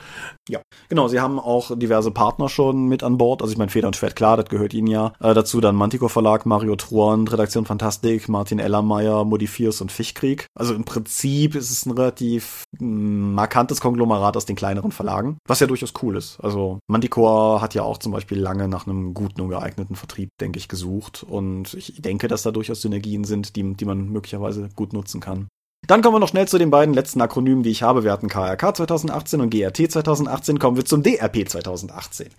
Ja, 0.49 0.61
genau, 0.89 1.07
sie 1.07 1.19
haben 1.19 1.39
auch 1.39 1.77
diverse 1.77 2.11
Partner 2.11 2.49
schon 2.49 2.85
mit 2.85 3.03
an 3.03 3.17
Bord. 3.17 3.41
Also 3.41 3.51
ich 3.51 3.57
meine, 3.57 3.69
Feder 3.69 3.87
und 3.87 3.95
Schwert, 3.95 4.15
klar, 4.15 4.37
das 4.37 4.45
gehört 4.45 4.73
ihnen 4.73 4.87
ja. 4.87 5.13
Äh, 5.19 5.33
dazu 5.33 5.59
dann 5.61 5.75
Manticore 5.75 6.09
Verlag, 6.09 6.45
Mario 6.45 6.75
Truan, 6.75 7.27
Redaktion 7.27 7.65
Fantastik, 7.65 8.29
Martin 8.29 8.59
Ellermeier, 8.59 9.25
Modifiers 9.25 9.81
und 9.81 9.91
Fischkrieg. 9.91 10.47
Also 10.55 10.73
im 10.73 10.85
Prinzip 10.85 11.55
ist 11.55 11.71
es 11.71 11.85
ein 11.85 11.91
relativ 11.91 12.63
mm, 12.79 13.33
markantes 13.33 13.81
Konglomerat 13.81 14.37
aus 14.37 14.45
den 14.45 14.55
kleineren 14.55 14.91
Verlagen, 14.91 15.37
was 15.45 15.59
ja 15.59 15.67
durchaus 15.67 15.93
cool 16.01 16.15
ist. 16.15 16.39
Also 16.41 16.79
Manticore 16.87 17.61
hat 17.61 17.73
ja 17.73 17.83
auch 17.83 17.97
zum 17.97 18.11
Beispiel 18.11 18.39
lange 18.39 18.67
nach 18.67 18.87
einem 18.87 19.13
guten 19.13 19.41
und 19.41 19.49
geeigneten 19.49 19.95
Vertrieb, 19.95 20.29
denke 20.39 20.59
ich, 20.59 20.67
gesucht. 20.67 21.25
Und 21.27 21.73
ich 21.73 22.01
denke, 22.01 22.27
dass 22.27 22.43
da 22.43 22.51
durchaus 22.51 22.81
Synergien 22.81 23.23
sind, 23.23 23.55
die, 23.55 23.73
die 23.73 23.85
man 23.85 24.09
möglicherweise 24.09 24.69
gut 24.75 24.93
nutzen 24.93 25.19
kann. 25.19 25.47
Dann 25.85 26.01
kommen 26.01 26.15
wir 26.15 26.19
noch 26.19 26.27
schnell 26.27 26.47
zu 26.47 26.57
den 26.57 26.71
beiden 26.71 26.93
letzten 26.93 27.21
Akronymen, 27.21 27.63
die 27.63 27.69
ich 27.69 27.83
habe. 27.83 28.03
Wir 28.03 28.11
hatten 28.11 28.27
KRK 28.27 28.73
2018 28.73 29.41
und 29.41 29.49
GRT 29.51 29.91
2018. 29.91 30.59
Kommen 30.59 30.75
wir 30.75 30.83
zum 30.83 31.03
DRP 31.03 31.47
2018. 31.47 32.29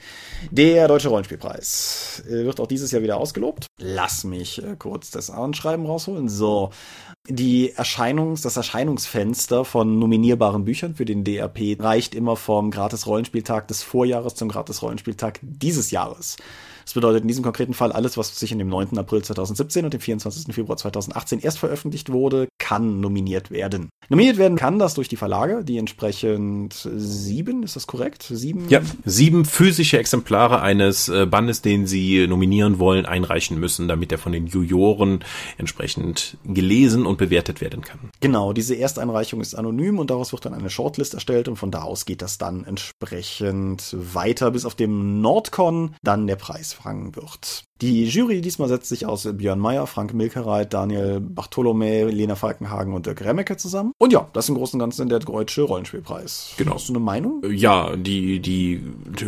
Der 0.51 0.89
Deutsche 0.89 1.09
Rollenspielpreis 1.09 2.25
äh, 2.27 2.45
wird 2.45 2.61
auch 2.61 2.67
dieses 2.67 2.91
Jahr 2.91 3.03
wieder 3.03 3.17
ausgelobt. 3.17 3.67
Lass 3.79 4.25
mich 4.25 4.63
äh, 4.63 4.77
kurz 4.77 5.11
das 5.11 5.31
Anschreiben 5.31 5.87
rausholen. 5.87 6.29
So, 6.29 6.71
die 7.29 7.75
Erscheinungs-, 7.75 8.43
das 8.43 8.57
Erscheinungsfenster 8.57 9.65
von 9.65 9.99
nominierbaren 9.99 10.65
Büchern 10.65 10.95
für 10.97 11.05
den 11.05 11.25
DRP 11.25 11.81
reicht 11.81 12.15
immer 12.15 12.37
vom 12.37 12.71
Gratis-Rollenspieltag 12.71 13.69
des 13.69 13.83
Vorjahres 13.83 14.35
zum 14.35 14.49
Gratis-Rollenspieltag 14.49 15.39
dieses 15.43 15.91
Jahres. 15.91 16.37
Das 16.99 17.03
bedeutet 17.03 17.23
in 17.23 17.29
diesem 17.29 17.45
konkreten 17.45 17.75
Fall 17.75 17.93
alles, 17.93 18.17
was 18.17 18.37
sich 18.37 18.51
in 18.51 18.59
dem 18.59 18.69
9. 18.69 18.99
April 18.99 19.23
2017 19.23 19.85
und 19.85 19.95
dem 19.95 20.01
24. 20.01 20.53
Februar 20.53 20.77
2018 20.77 21.39
erst 21.39 21.61
veröffentlicht 21.61 22.11
wurde, 22.11 22.49
kann 22.59 22.99
nominiert 22.99 23.53
werden. 23.53 23.91
Nominiert 24.09 24.37
werden 24.37 24.57
kann 24.57 24.81
das 24.81 24.95
durch 24.95 25.07
die 25.07 25.17
Verlage, 25.17 25.65
die 25.65 25.79
entsprechend 25.79 26.89
sieben, 26.97 27.63
ist 27.63 27.77
das 27.77 27.87
korrekt? 27.87 28.25
Sieben? 28.29 28.69
Ja, 28.69 28.81
sieben 29.05 29.45
physische 29.45 29.99
Exemplare 29.99 30.61
eines 30.61 31.09
äh, 31.09 31.27
Bandes, 31.27 31.63
den 31.63 31.87
sie 31.87 32.27
nominieren 32.27 32.81
wollen, 32.81 33.07
einreichen 33.07 33.61
müssen, 33.61 33.87
damit 33.87 34.11
er 34.11 34.19
von 34.19 34.33
den 34.33 34.47
Juroren 34.47 35.21
entsprechend 35.57 36.37
gelesen 36.45 37.07
und 37.07 37.19
bewertet 37.19 37.61
werden 37.61 37.83
kann. 37.83 38.11
Genau, 38.21 38.53
diese 38.53 38.75
Ersteinreichung 38.75 39.41
ist 39.41 39.55
anonym 39.55 40.01
und 40.01 40.11
daraus 40.11 40.33
wird 40.33 40.47
dann 40.47 40.55
eine 40.55 40.71
Shortlist 40.71 41.15
erstellt 41.15 41.47
und 41.47 41.57
von 41.57 41.71
da 41.71 41.83
aus 41.83 42.07
geht 42.07 42.23
das 42.23 42.39
dann 42.39 42.65
entsprechend 42.65 43.95
weiter 43.95 44.51
bis 44.51 44.65
auf 44.65 44.75
dem 44.75 45.21
Nordcon 45.21 45.95
dann 46.03 46.27
der 46.27 46.37
Preis 46.37 46.73
fangen 46.89 47.15
wird. 47.17 47.68
Die 47.81 48.07
Jury 48.07 48.41
diesmal 48.41 48.69
setzt 48.69 48.89
sich 48.89 49.07
aus 49.07 49.29
Björn 49.33 49.61
Meyer, 49.61 49.87
Frank 49.87 50.13
Milkereit, 50.13 50.75
Daniel 50.75 51.21
Bartholomä, 51.21 52.11
Lena 52.11 52.35
Falkenhagen 52.35 52.93
und 52.93 53.07
Dirk 53.07 53.25
Remmecke 53.25 53.57
zusammen. 53.57 53.93
Und 53.99 54.13
ja, 54.13 54.29
das 54.33 54.47
ist 54.47 54.49
im 54.49 54.57
Großen 54.57 54.77
und 54.77 54.81
Ganzen 54.81 55.09
der 55.09 55.21
deutsche 55.21 55.63
Rollenspielpreis. 55.63 56.55
Genau. 56.57 56.75
Hast 56.75 56.89
du 56.89 56.93
eine 56.93 56.99
Meinung? 56.99 57.41
Ja, 57.49 57.95
die, 57.95 58.41
die 58.41 58.81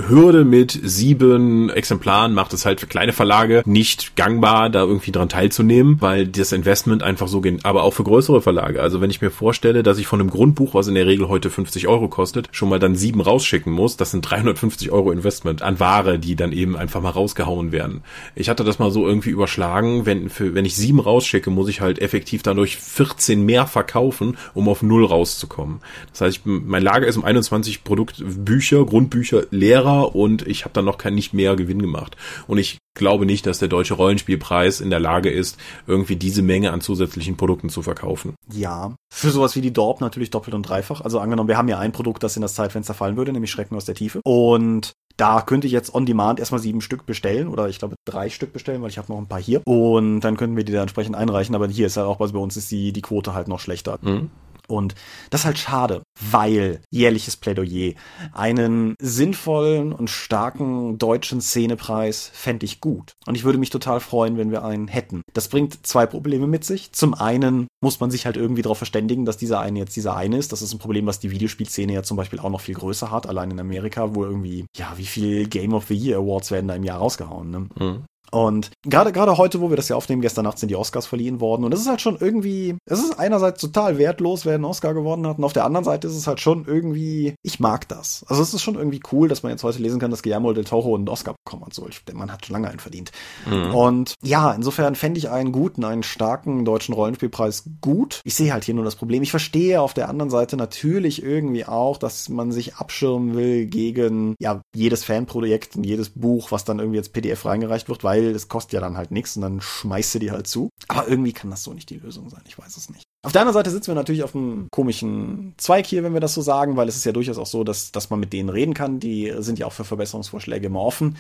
Hürde 0.09 0.45
mit 0.45 0.77
sieben 0.83 1.71
Exemplaren 1.71 2.35
macht 2.35 2.53
es 2.53 2.67
halt 2.67 2.81
für 2.81 2.89
kleine 2.89 3.13
Verlage 3.13 3.63
nicht 3.67 4.17
gangbar, 4.17 4.69
da 4.69 4.81
irgendwie 4.81 5.13
dran 5.13 5.29
teilzunehmen, 5.29 5.99
weil 6.01 6.27
das 6.27 6.51
Investment 6.51 7.05
einfach 7.05 7.29
so 7.29 7.41
geht. 7.41 7.65
Aber 7.65 7.85
auch 7.85 7.95
für 7.95 8.05
größere 8.05 8.43
Verlage. 8.43 8.83
Also 8.83 9.01
wenn 9.01 9.11
ich 9.11 9.21
mir 9.21 9.31
vorstelle, 9.31 9.85
dass 9.85 9.99
ich 9.99 10.09
von 10.09 10.21
einem 10.21 10.31
Grundbuch, 10.31 10.75
was 10.75 10.89
in 10.89 10.97
der 10.97 11.07
Regel 11.07 11.29
heute 11.29 11.51
50 11.51 11.87
Euro 11.87 12.09
kostet, 12.09 12.49
schon 12.51 12.69
mal 12.69 12.81
dann 12.81 12.97
sieben 12.97 13.21
rausschicken 13.21 13.73
muss, 13.73 13.97
das 13.97 14.11
sind 14.11 14.23
350 14.23 14.91
Euro 14.91 15.13
Investment 15.13 15.63
an 15.63 15.79
Ware, 15.79 16.19
die 16.19 16.35
dann 16.35 16.51
eben 16.51 16.77
einfach 16.77 17.01
mal 17.01 17.11
rausgehauen 17.11 17.71
werden 17.71 18.03
ich 18.41 18.49
hatte 18.49 18.65
das 18.65 18.79
mal 18.79 18.91
so 18.91 19.07
irgendwie 19.07 19.31
überschlagen, 19.31 20.07
wenn, 20.07 20.31
für, 20.31 20.55
wenn 20.55 20.65
ich 20.65 20.75
sieben 20.75 20.99
rausschicke, 20.99 21.51
muss 21.51 21.69
ich 21.69 21.81
halt 21.81 22.01
effektiv 22.01 22.43
dadurch 22.43 22.79
14 22.79 23.45
mehr 23.45 23.67
verkaufen, 23.67 24.37
um 24.55 24.69
auf 24.69 24.83
null 24.83 25.05
rauszukommen. 25.05 25.81
Das 26.11 26.23
heißt, 26.23 26.37
ich, 26.39 26.43
mein 26.45 26.83
Lager 26.83 27.07
ist 27.07 27.17
um 27.17 27.25
21 27.25 27.85
Produktbücher, 27.85 28.85
Grundbücher 28.87 29.45
leerer 29.51 30.17
und 30.17 30.47
ich 30.47 30.65
habe 30.65 30.73
dann 30.73 30.87
noch 30.87 30.99
kein 30.99 31.15
nicht 31.15 31.35
mehr 31.35 31.55
Gewinn 31.55 31.83
gemacht. 31.83 32.17
Und 32.47 32.59
ich 32.59 32.79
glaube 32.95 33.27
nicht, 33.27 33.47
dass 33.47 33.59
der 33.59 33.69
deutsche 33.69 33.95
Rollenspielpreis 33.95 34.81
in 34.81 34.91
der 34.91 35.01
Lage 35.01 35.31
ist, 35.31 35.59
irgendwie 35.87 36.17
diese 36.17 36.43
Menge 36.43 36.73
an 36.73 36.81
zusätzlichen 36.81 37.37
Produkten 37.37 37.69
zu 37.69 37.83
verkaufen. 37.83 38.35
Ja, 38.53 38.95
für 39.13 39.31
sowas 39.31 39.55
wie 39.55 39.61
die 39.61 39.73
Dorp 39.73 40.01
natürlich 40.01 40.31
doppelt 40.31 40.55
und 40.55 40.63
dreifach. 40.63 41.03
Also 41.03 41.21
angenommen, 41.21 41.49
wir 41.49 41.59
haben 41.59 41.69
ja 41.69 41.79
ein 41.79 41.93
Produkt, 41.93 42.23
das 42.23 42.37
in 42.37 42.43
das 42.43 42.55
Zeitfenster 42.55 42.95
fallen 42.95 43.17
würde, 43.17 43.33
nämlich 43.33 43.51
Schrecken 43.51 43.77
aus 43.77 43.85
der 43.85 43.95
Tiefe. 43.95 44.21
Und 44.25 44.93
da 45.21 45.43
könnte 45.43 45.67
ich 45.67 45.73
jetzt 45.73 45.95
on 45.95 46.07
demand 46.07 46.41
erstmal 46.41 46.61
sieben 46.61 46.81
Stück 46.81 47.05
bestellen 47.05 47.49
oder 47.49 47.69
ich 47.69 47.79
glaube 47.79 47.97
drei 48.07 48.31
Stück 48.31 48.55
bestellen, 48.55 48.81
weil 48.81 48.89
ich 48.89 48.97
habe 48.97 49.13
noch 49.13 49.19
ein 49.19 49.27
paar 49.27 49.41
hier. 49.41 49.61
Und 49.67 50.21
dann 50.21 50.39
könnten 50.39 50.57
wir 50.57 50.65
die 50.65 50.73
da 50.73 50.81
entsprechend 50.81 51.15
einreichen. 51.15 51.55
Aber 51.55 51.69
hier 51.69 51.87
ist 51.87 51.99
halt 51.99 52.07
auch 52.07 52.17
bei 52.17 52.39
uns 52.39 52.57
ist 52.57 52.71
die, 52.71 52.93
die 52.93 53.03
Quote 53.03 53.35
halt 53.35 53.47
noch 53.47 53.61
schlechter. 53.61 53.99
Mhm. 54.01 54.31
Und 54.71 54.95
das 55.31 55.43
ist 55.43 55.47
halt 55.47 55.59
schade, 55.59 56.03
weil 56.21 56.81
jährliches 56.91 57.37
Plädoyer 57.37 57.95
einen 58.33 58.95
sinnvollen 59.01 59.93
und 59.93 60.11
starken 60.11 60.99
deutschen 60.99 61.41
Szenepreis 61.41 62.31
fände 62.33 62.67
ich 62.67 62.81
gut. 62.81 63.13
Und 63.27 63.35
ich 63.35 63.45
würde 63.45 63.59
mich 63.59 63.71
total 63.71 64.01
freuen, 64.01 64.37
wenn 64.37 64.51
wir 64.51 64.65
einen 64.65 64.89
hätten. 64.89 65.23
Das 65.33 65.49
bringt 65.49 65.87
zwei 65.87 66.07
Probleme 66.07 66.47
mit 66.47 66.65
sich. 66.65 66.93
Zum 66.93 67.15
einen 67.15 67.69
muss 67.83 68.01
man 68.01 68.11
sich 68.11 68.27
halt 68.27 68.37
irgendwie 68.37 68.63
darauf 68.63 68.79
verständigen, 68.79 69.25
dass 69.25 69.37
dieser 69.37 69.61
eine 69.61 69.79
jetzt 69.79 69.97
dieser 69.97 70.17
eine 70.17 70.39
ist. 70.39 70.53
Das 70.53 70.63
ist 70.63 70.73
ein 70.73 70.79
Problem, 70.79 71.07
was 71.07 71.21
die 71.21 71.31
Videospielszene 71.31 71.93
ja 71.93 72.03
zum 72.03 72.17
Beispiel 72.17 72.39
auch 72.39 72.51
noch 72.51 72.61
viel 72.61 72.75
größer 72.75 73.11
hat, 73.11 73.27
allein 73.27 73.51
in 73.51 73.61
Amerika, 73.61 74.15
wo 74.15 74.25
irgendwie, 74.25 74.67
ja, 74.77 74.93
wie 74.97 75.07
viel 75.07 75.49
Game 75.49 75.75
of 75.75 75.87
the 75.87 75.95
Year 75.95 76.19
Awards 76.19 76.51
werden 76.51 76.69
da 76.69 76.75
im 76.75 76.85
Jahr 76.85 76.99
rausgehauen, 76.99 77.51
ne? 77.51 77.69
Mhm. 77.79 78.05
Und 78.31 78.71
gerade 78.85 79.13
gerade 79.13 79.37
heute, 79.37 79.61
wo 79.61 79.71
wir 79.71 79.77
das 79.77 79.89
ja 79.89 79.97
aufnehmen, 79.97 80.23
gestern 80.23 80.45
Nacht 80.45 80.59
sind 80.59 80.69
die 80.69 80.77
Oscars 80.77 81.07
verliehen 81.07 81.41
worden. 81.41 81.65
Und 81.65 81.75
es 81.75 81.81
ist 81.81 81.89
halt 81.89 82.01
schon 82.01 82.17
irgendwie, 82.19 82.77
es 82.87 83.01
ist 83.01 83.19
einerseits 83.19 83.61
total 83.61 83.99
wertlos, 83.99 84.45
wer 84.45 84.55
einen 84.55 84.65
Oscar 84.65 84.95
gewonnen 84.95 85.27
hat. 85.27 85.39
Und 85.39 85.45
auf 85.45 85.53
der 85.53 85.65
anderen 85.65 85.85
Seite 85.85 86.07
ist 86.07 86.17
es 86.17 86.27
halt 86.27 86.41
schon 86.41 86.65
irgendwie, 86.67 87.35
ich 87.43 87.61
mag 87.61 87.89
das. 87.89 88.25
Also 88.29 88.43
es 88.43 88.55
ist 88.55 88.63
schon 88.63 88.77
irgendwie 88.77 89.01
cool, 89.13 89.29
dass 89.29 89.43
man 89.43 89.51
jetzt 89.51 89.65
heute 89.65 89.83
lesen 89.83 90.01
kann, 90.01 90.11
dass 90.11 90.23
Guillermo 90.23 90.53
del 90.53 90.65
Toro 90.65 90.95
einen 90.95 91.09
Oscar 91.09 91.35
bekommen 91.45 91.65
hat. 91.67 91.75
So, 91.75 91.89
ich, 91.89 92.05
der 92.05 92.15
Mann 92.15 92.33
hat 92.33 92.47
schon 92.47 92.55
lange 92.55 92.69
einen 92.69 92.79
verdient. 92.79 93.11
Mhm. 93.47 93.75
Und 93.75 94.15
ja, 94.23 94.53
insofern 94.53 94.95
fände 94.95 95.19
ich 95.19 95.31
einen 95.31 95.53
guten, 95.53 95.85
einen 95.85 96.03
starken 96.03 96.65
deutschen 96.65 96.95
Rollenspielpreis 96.95 97.65
gut. 97.81 98.21
Ich 98.25 98.35
sehe 98.35 98.53
halt 98.53 98.65
hier 98.65 98.75
nur 98.75 98.85
das 98.85 98.97
Problem. 98.97 99.23
Ich 99.23 99.31
verstehe 99.31 99.81
auf 99.81 99.95
der 99.95 100.09
anderen 100.09 100.31
Seite 100.31 100.57
natürlich 100.57 101.23
irgendwie 101.23 101.65
auch, 101.65 101.97
dass 101.97 102.29
man 102.29 102.53
sich 102.53 102.77
abschirmen 102.77 103.35
will 103.35 103.67
gegen 103.67 104.35
ja 104.39 104.61
jedes 104.75 105.05
Fanprojekt 105.05 105.77
und 105.77 105.85
jedes 105.85 106.11
Buch, 106.11 106.53
was 106.53 106.65
dann 106.65 106.79
irgendwie 106.79 106.99
jetzt 106.99 107.13
PDF 107.13 107.45
reingereicht 107.45 107.89
wird, 107.89 108.05
weil 108.05 108.20
weil 108.21 108.35
es 108.35 108.49
kostet 108.49 108.75
ja 108.75 108.81
dann 108.81 108.97
halt 108.97 109.11
nichts 109.11 109.37
und 109.37 109.43
dann 109.43 109.61
schmeißt 109.61 110.15
du 110.15 110.19
die 110.19 110.31
halt 110.31 110.47
zu. 110.47 110.71
Aber 110.89 111.09
irgendwie 111.09 111.33
kann 111.33 111.51
das 111.51 111.63
so 111.63 111.73
nicht 111.73 111.91
die 111.91 111.99
Lösung 111.99 112.29
sein. 112.29 112.43
Ich 112.47 112.59
weiß 112.59 112.77
es 112.77 112.91
nicht. 112.91 113.05
Auf 113.23 113.33
der 113.33 113.43
anderen 113.43 113.55
Seite 113.55 113.71
sitzen 113.71 113.89
wir 113.89 113.95
natürlich 113.95 114.23
auf 114.23 114.35
einem 114.35 114.69
komischen 114.71 115.53
Zweig 115.59 115.87
hier, 115.87 116.03
wenn 116.03 116.15
wir 116.15 116.21
das 116.21 116.33
so 116.33 116.41
sagen, 116.41 116.77
weil 116.77 116.89
es 116.89 116.97
ist 116.97 117.05
ja 117.05 117.13
durchaus 117.13 117.37
auch 117.37 117.47
so, 117.47 117.65
dass, 117.65 117.93
dass 117.93 118.09
man 118.09 118.19
mit 118.19 118.33
denen 118.33 118.49
reden 118.49 118.73
kann. 118.73 118.99
Die 118.99 119.31
sind 119.41 119.59
ja 119.59 119.67
auch 119.67 119.75
für 119.75 119.85
Verbesserungsvorschläge 119.85 120.69
immer 120.69 120.81
offen. 120.81 121.17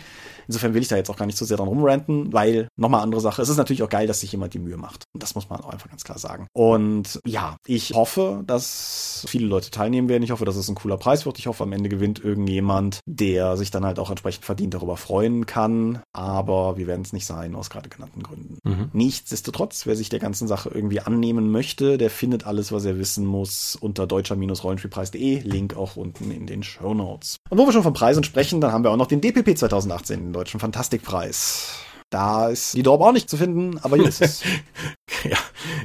Insofern 0.48 0.72
will 0.72 0.80
ich 0.80 0.88
da 0.88 0.96
jetzt 0.96 1.10
auch 1.10 1.16
gar 1.16 1.26
nicht 1.26 1.36
so 1.36 1.44
sehr 1.44 1.58
dran 1.58 1.68
rumranten, 1.68 2.32
weil 2.32 2.68
nochmal 2.76 3.02
andere 3.02 3.20
Sache. 3.20 3.42
Es 3.42 3.50
ist 3.50 3.58
natürlich 3.58 3.82
auch 3.82 3.90
geil, 3.90 4.06
dass 4.06 4.20
sich 4.20 4.32
jemand 4.32 4.54
die 4.54 4.58
Mühe 4.58 4.78
macht. 4.78 5.04
Und 5.12 5.22
das 5.22 5.34
muss 5.34 5.50
man 5.50 5.60
auch 5.60 5.68
einfach 5.68 5.90
ganz 5.90 6.02
klar 6.02 6.18
sagen. 6.18 6.46
Und 6.54 7.20
ja, 7.26 7.56
ich 7.66 7.92
hoffe, 7.92 8.44
dass 8.46 9.26
viele 9.28 9.46
Leute 9.46 9.70
teilnehmen 9.70 10.08
werden. 10.08 10.22
Ich 10.22 10.30
hoffe, 10.30 10.46
dass 10.46 10.56
es 10.56 10.70
ein 10.70 10.76
cooler 10.76 10.96
Preis 10.96 11.26
wird. 11.26 11.38
Ich 11.38 11.48
hoffe, 11.48 11.64
am 11.64 11.72
Ende 11.72 11.90
gewinnt 11.90 12.24
irgendjemand, 12.24 13.00
der 13.04 13.58
sich 13.58 13.70
dann 13.70 13.84
halt 13.84 13.98
auch 13.98 14.08
entsprechend 14.08 14.46
verdient 14.46 14.72
darüber 14.72 14.96
freuen 14.96 15.44
kann. 15.44 16.00
Aber 16.14 16.78
wir 16.78 16.86
werden 16.86 17.02
es 17.02 17.12
nicht 17.12 17.26
sein, 17.26 17.54
aus 17.54 17.68
gerade 17.68 17.90
genannten 17.90 18.22
Gründen. 18.22 18.56
Mhm. 18.64 18.88
Nichtsdestotrotz, 18.94 19.84
wer 19.84 19.96
sich 19.96 20.08
der 20.08 20.18
ganzen 20.18 20.48
Sache 20.48 20.70
irgendwie 20.72 21.00
annehmen 21.00 21.50
möchte, 21.50 21.89
der 21.98 22.10
findet 22.10 22.46
alles, 22.46 22.72
was 22.72 22.84
er 22.84 22.98
wissen 22.98 23.24
muss, 23.24 23.76
unter 23.76 24.06
deutscher-rollenspielpreis.de. 24.06 25.40
Link 25.40 25.76
auch 25.76 25.96
unten 25.96 26.30
in 26.30 26.46
den 26.46 26.62
Show 26.62 26.94
Notes. 26.94 27.36
Und 27.48 27.58
wo 27.58 27.66
wir 27.66 27.72
schon 27.72 27.82
von 27.82 27.92
Preisen 27.92 28.24
sprechen, 28.24 28.60
dann 28.60 28.72
haben 28.72 28.84
wir 28.84 28.90
auch 28.90 28.96
noch 28.96 29.06
den 29.06 29.20
DPP 29.20 29.56
2018, 29.56 30.20
den 30.20 30.32
Deutschen 30.32 30.60
Fantastikpreis. 30.60 31.84
Da 32.10 32.48
ist 32.48 32.74
die 32.74 32.82
Dorp 32.82 33.00
auch 33.02 33.12
nicht 33.12 33.30
zu 33.30 33.36
finden, 33.36 33.78
aber 33.82 33.96
Ulysses. 33.96 34.42
ja. 35.24 35.36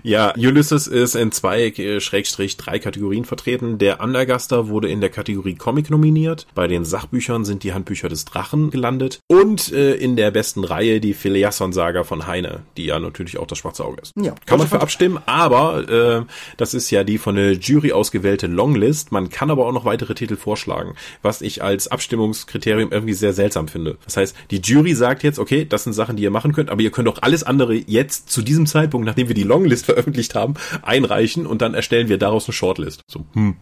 ja, 0.02 0.34
Ulysses 0.36 0.88
ist 0.88 1.16
in 1.16 1.32
zwei, 1.32 1.68
äh, 1.68 2.00
Schrägstrich, 2.00 2.58
drei 2.58 2.80
Kategorien 2.80 3.26
vertreten. 3.26 3.78
Der 3.78 4.02
Undergaster 4.02 4.68
wurde 4.68 4.90
in 4.90 5.02
der 5.02 5.12
Kategorie 5.12 5.54
Comic 5.54 5.92
nominiert. 5.92 6.48
Bei 6.56 6.68
den 6.68 6.84
Sachbüchern 6.84 7.46
sind 7.46 7.62
die 7.62 7.74
Handbücher 7.74 8.10
des 8.10 8.26
Drachen 8.26 8.72
gelandet. 8.72 9.20
Und 9.28 9.72
äh, 9.72 9.94
in 9.94 10.16
der 10.16 10.32
besten 10.32 10.64
Reihe 10.64 11.00
die 11.00 11.14
Philiasson-Saga 11.14 12.04
von 12.04 12.26
Heine, 12.26 12.64
die 12.76 12.86
ja 12.86 13.00
natürlich 13.00 13.38
auch 13.38 13.46
das 13.48 13.60
schwarze 13.60 13.86
Auge 13.86 14.02
ist. 14.02 14.14
Ja, 14.20 14.34
kann 14.48 14.58
man 14.58 14.68
für 14.68 14.82
abstimmen, 14.82 15.20
aber 15.28 15.88
äh, 15.88 16.26
das 16.58 16.74
ist 16.74 16.90
ja 16.90 17.04
die 17.04 17.20
von 17.20 17.36
der 17.36 17.54
Jury 17.54 17.92
ausgewählte 17.92 18.48
Longlist. 18.48 19.12
Man 19.12 19.30
kann 19.30 19.52
aber 19.52 19.68
auch 19.68 19.74
noch 19.74 19.86
weitere 19.86 20.16
Titel 20.16 20.38
vorschlagen, 20.38 20.96
was 21.22 21.42
ich 21.42 21.62
als 21.62 21.88
Abstimmungskriterium 21.88 22.92
irgendwie 22.92 23.14
sehr 23.14 23.34
seltsam 23.34 23.68
finde. 23.68 23.98
Das 24.06 24.18
heißt, 24.18 24.36
die 24.50 24.58
Jury 24.58 24.96
sagt 24.96 25.22
jetzt, 25.22 25.38
okay, 25.38 25.66
das 25.66 25.84
sind 25.84 25.94
Sachen, 25.94 26.15
Sachen, 26.16 26.18
die 26.18 26.24
ihr 26.24 26.32
machen 26.32 26.54
könnt, 26.54 26.70
aber 26.70 26.82
ihr 26.82 26.92
könnt 26.92 27.08
auch 27.08 27.22
alles 27.22 27.44
andere 27.44 27.76
jetzt 27.76 28.30
zu 28.30 28.42
diesem 28.42 28.66
Zeitpunkt, 28.66 29.06
nachdem 29.06 29.28
wir 29.28 29.36
die 29.36 29.44
Longlist 29.44 29.86
veröffentlicht 29.86 30.36
haben, 30.36 30.56
einreichen 30.82 31.46
und 31.46 31.62
dann 31.62 31.74
erstellen 31.74 32.08
wir 32.08 32.18
daraus 32.18 32.48
eine 32.48 32.54
Shortlist. 32.54 33.02
So, 33.10 33.26
hm. 33.34 33.58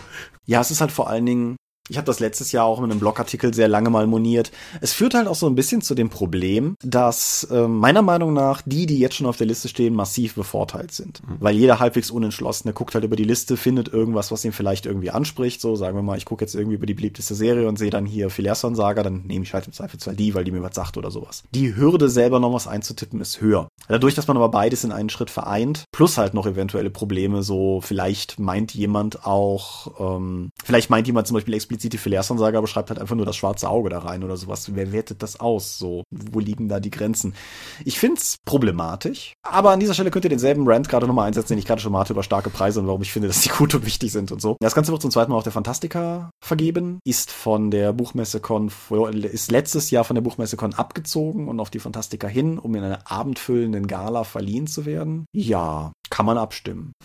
Ja, 0.46 0.62
es 0.62 0.72
ist 0.72 0.82
halt 0.82 0.92
vor 0.92 1.10
allen 1.10 1.26
Dingen 1.26 1.56
ich 1.90 1.98
habe 1.98 2.06
das 2.06 2.22
letztes 2.22 2.54
Jahr 2.54 2.66
auch 2.66 2.80
in 2.80 2.86
einem 2.86 3.00
Blogartikel 3.00 3.54
sehr 3.54 3.68
lange 3.68 3.90
mal 3.90 4.08
moniert. 4.08 4.52
Es 4.80 4.94
führt 4.94 5.16
halt 5.16 5.28
auch 5.28 5.36
so 5.36 5.48
ein 5.48 5.56
bisschen 5.56 5.82
zu 5.82 5.96
dem 5.96 6.10
Problem, 6.10 6.76
dass 6.82 7.46
äh, 7.52 7.68
meiner 7.68 8.02
Meinung 8.02 8.34
nach 8.34 8.62
die, 8.66 8.86
die 8.86 9.00
jetzt 9.00 9.16
schon 9.16 9.28
auf 9.28 9.36
der 9.36 9.48
Liste 9.48 9.68
stehen, 9.68 9.94
massiv 9.94 10.36
bevorteilt 10.36 10.94
sind. 10.94 11.22
Mhm. 11.28 11.36
Weil 11.42 11.56
jeder 11.56 11.80
halbwegs 11.80 12.10
Unentschlossene 12.10 12.74
guckt 12.74 12.96
halt 12.96 13.04
über 13.04 13.18
die 13.18 13.26
Liste, 13.26 13.58
findet 13.58 13.90
irgendwas, 13.90 14.32
was 14.32 14.46
ihn 14.46 14.54
vielleicht 14.54 14.86
irgendwie 14.86 15.12
anspricht. 15.12 15.60
So, 15.60 15.76
sagen 15.76 15.98
wir 15.98 16.04
mal, 16.04 16.18
ich 16.18 16.24
gucke 16.24 16.46
jetzt 16.46 16.56
irgendwie 16.56 16.76
über 16.76 16.86
die 16.86 16.94
beliebteste 16.94 17.36
Serie 17.36 17.68
und 17.68 17.78
sehe 17.78 17.90
dann 17.90 18.06
hier 18.06 18.30
Phileason-Saga, 18.30 19.04
dann 19.04 19.24
nehme 19.26 19.44
ich 19.44 19.54
halt 19.54 19.68
im 19.68 19.74
Zweifelsfall 19.74 20.16
die, 20.16 20.34
weil 20.36 20.46
die 20.46 20.52
mir 20.52 20.64
was 20.64 20.76
sagt 20.76 20.96
oder 20.96 21.12
sowas. 21.12 21.44
Die 21.54 21.76
Hürde 21.76 22.08
selber 22.08 22.40
noch 22.40 22.54
was 22.54 22.66
einzutippen 22.66 23.20
ist 23.20 23.42
höher. 23.42 23.68
Dadurch, 23.90 24.16
dass 24.16 24.28
man 24.28 24.38
aber 24.38 24.50
beides 24.50 24.86
in 24.86 24.94
einen 24.94 25.10
Schritt 25.10 25.30
vereint, 25.30 25.84
plus 25.92 26.18
halt 26.18 26.34
noch 26.34 26.48
eventuelle 26.48 26.90
Probleme, 26.90 27.44
so 27.44 27.82
vielleicht 27.82 28.40
meint 28.40 28.74
jemand 28.74 29.26
auch, 29.26 30.00
ähm, 30.00 30.50
vielleicht 30.64 30.90
meint 30.90 31.08
jemand 31.08 31.28
zum 31.28 31.36
Beispiel 31.36 31.54
explizit 31.54 31.73
explizit 31.74 31.94
die 31.94 31.98
Filersansage, 31.98 32.58
aber 32.58 32.68
schreibt 32.68 32.90
halt 32.90 33.00
einfach 33.00 33.16
nur 33.16 33.26
das 33.26 33.36
schwarze 33.36 33.68
Auge 33.68 33.90
da 33.90 34.00
rein 34.00 34.24
oder 34.24 34.38
sowas. 34.38 34.76
Wer 34.76 34.92
wertet 34.92 35.24
das 35.24 35.40
aus? 35.40 35.80
So, 35.80 36.04
wo 36.12 36.40
liegen 36.40 36.70
da 36.70 36.80
die 36.80 36.92
Grenzen? 36.92 37.34
Ich 37.84 38.00
find's 38.00 38.38
problematisch, 38.46 39.34
aber 39.42 39.72
an 39.72 39.80
dieser 39.80 39.96
Stelle 39.96 40.12
könnt 40.12 40.26
ihr 40.26 40.30
denselben 40.30 40.68
Rant 40.68 40.88
gerade 40.88 41.08
nochmal 41.08 41.28
einsetzen, 41.28 41.54
den 41.54 41.60
ich 41.60 41.66
gerade 41.66 41.82
schon 41.82 41.92
mal 41.92 42.00
hatte 42.00 42.14
über 42.14 42.22
starke 42.22 42.52
Preise 42.52 42.80
und 42.80 42.88
warum 42.88 43.02
ich 43.02 43.12
finde, 43.12 43.28
dass 43.28 43.42
die 43.42 43.50
gut 43.50 43.74
und 43.74 43.86
wichtig 43.86 44.12
sind 44.12 44.32
und 44.32 44.42
so. 44.42 44.56
Das 44.60 44.76
Ganze 44.76 44.92
wird 44.92 45.02
zum 45.02 45.12
zweiten 45.12 45.32
Mal 45.32 45.38
auf 45.38 45.44
der 45.44 45.52
Fantastica 45.52 46.30
vergeben, 46.44 47.00
ist 47.06 47.32
von 47.32 47.72
der 47.72 47.92
Buchmesse-Con, 47.94 48.72
ist 49.24 49.52
letztes 49.52 49.90
Jahr 49.90 50.04
von 50.04 50.16
der 50.16 50.22
Buchmesse-Con 50.22 50.76
abgezogen 50.76 51.48
und 51.48 51.60
auf 51.60 51.72
die 51.72 51.80
Fantastica 51.80 52.28
hin, 52.28 52.60
um 52.60 52.76
in 52.76 52.84
einer 52.84 53.12
abendfüllenden 53.12 53.88
Gala 53.88 54.24
verliehen 54.24 54.68
zu 54.68 54.86
werden. 54.86 55.26
Ja, 55.34 55.92
kann 56.10 56.26
man 56.26 56.38
abstimmen. 56.38 56.94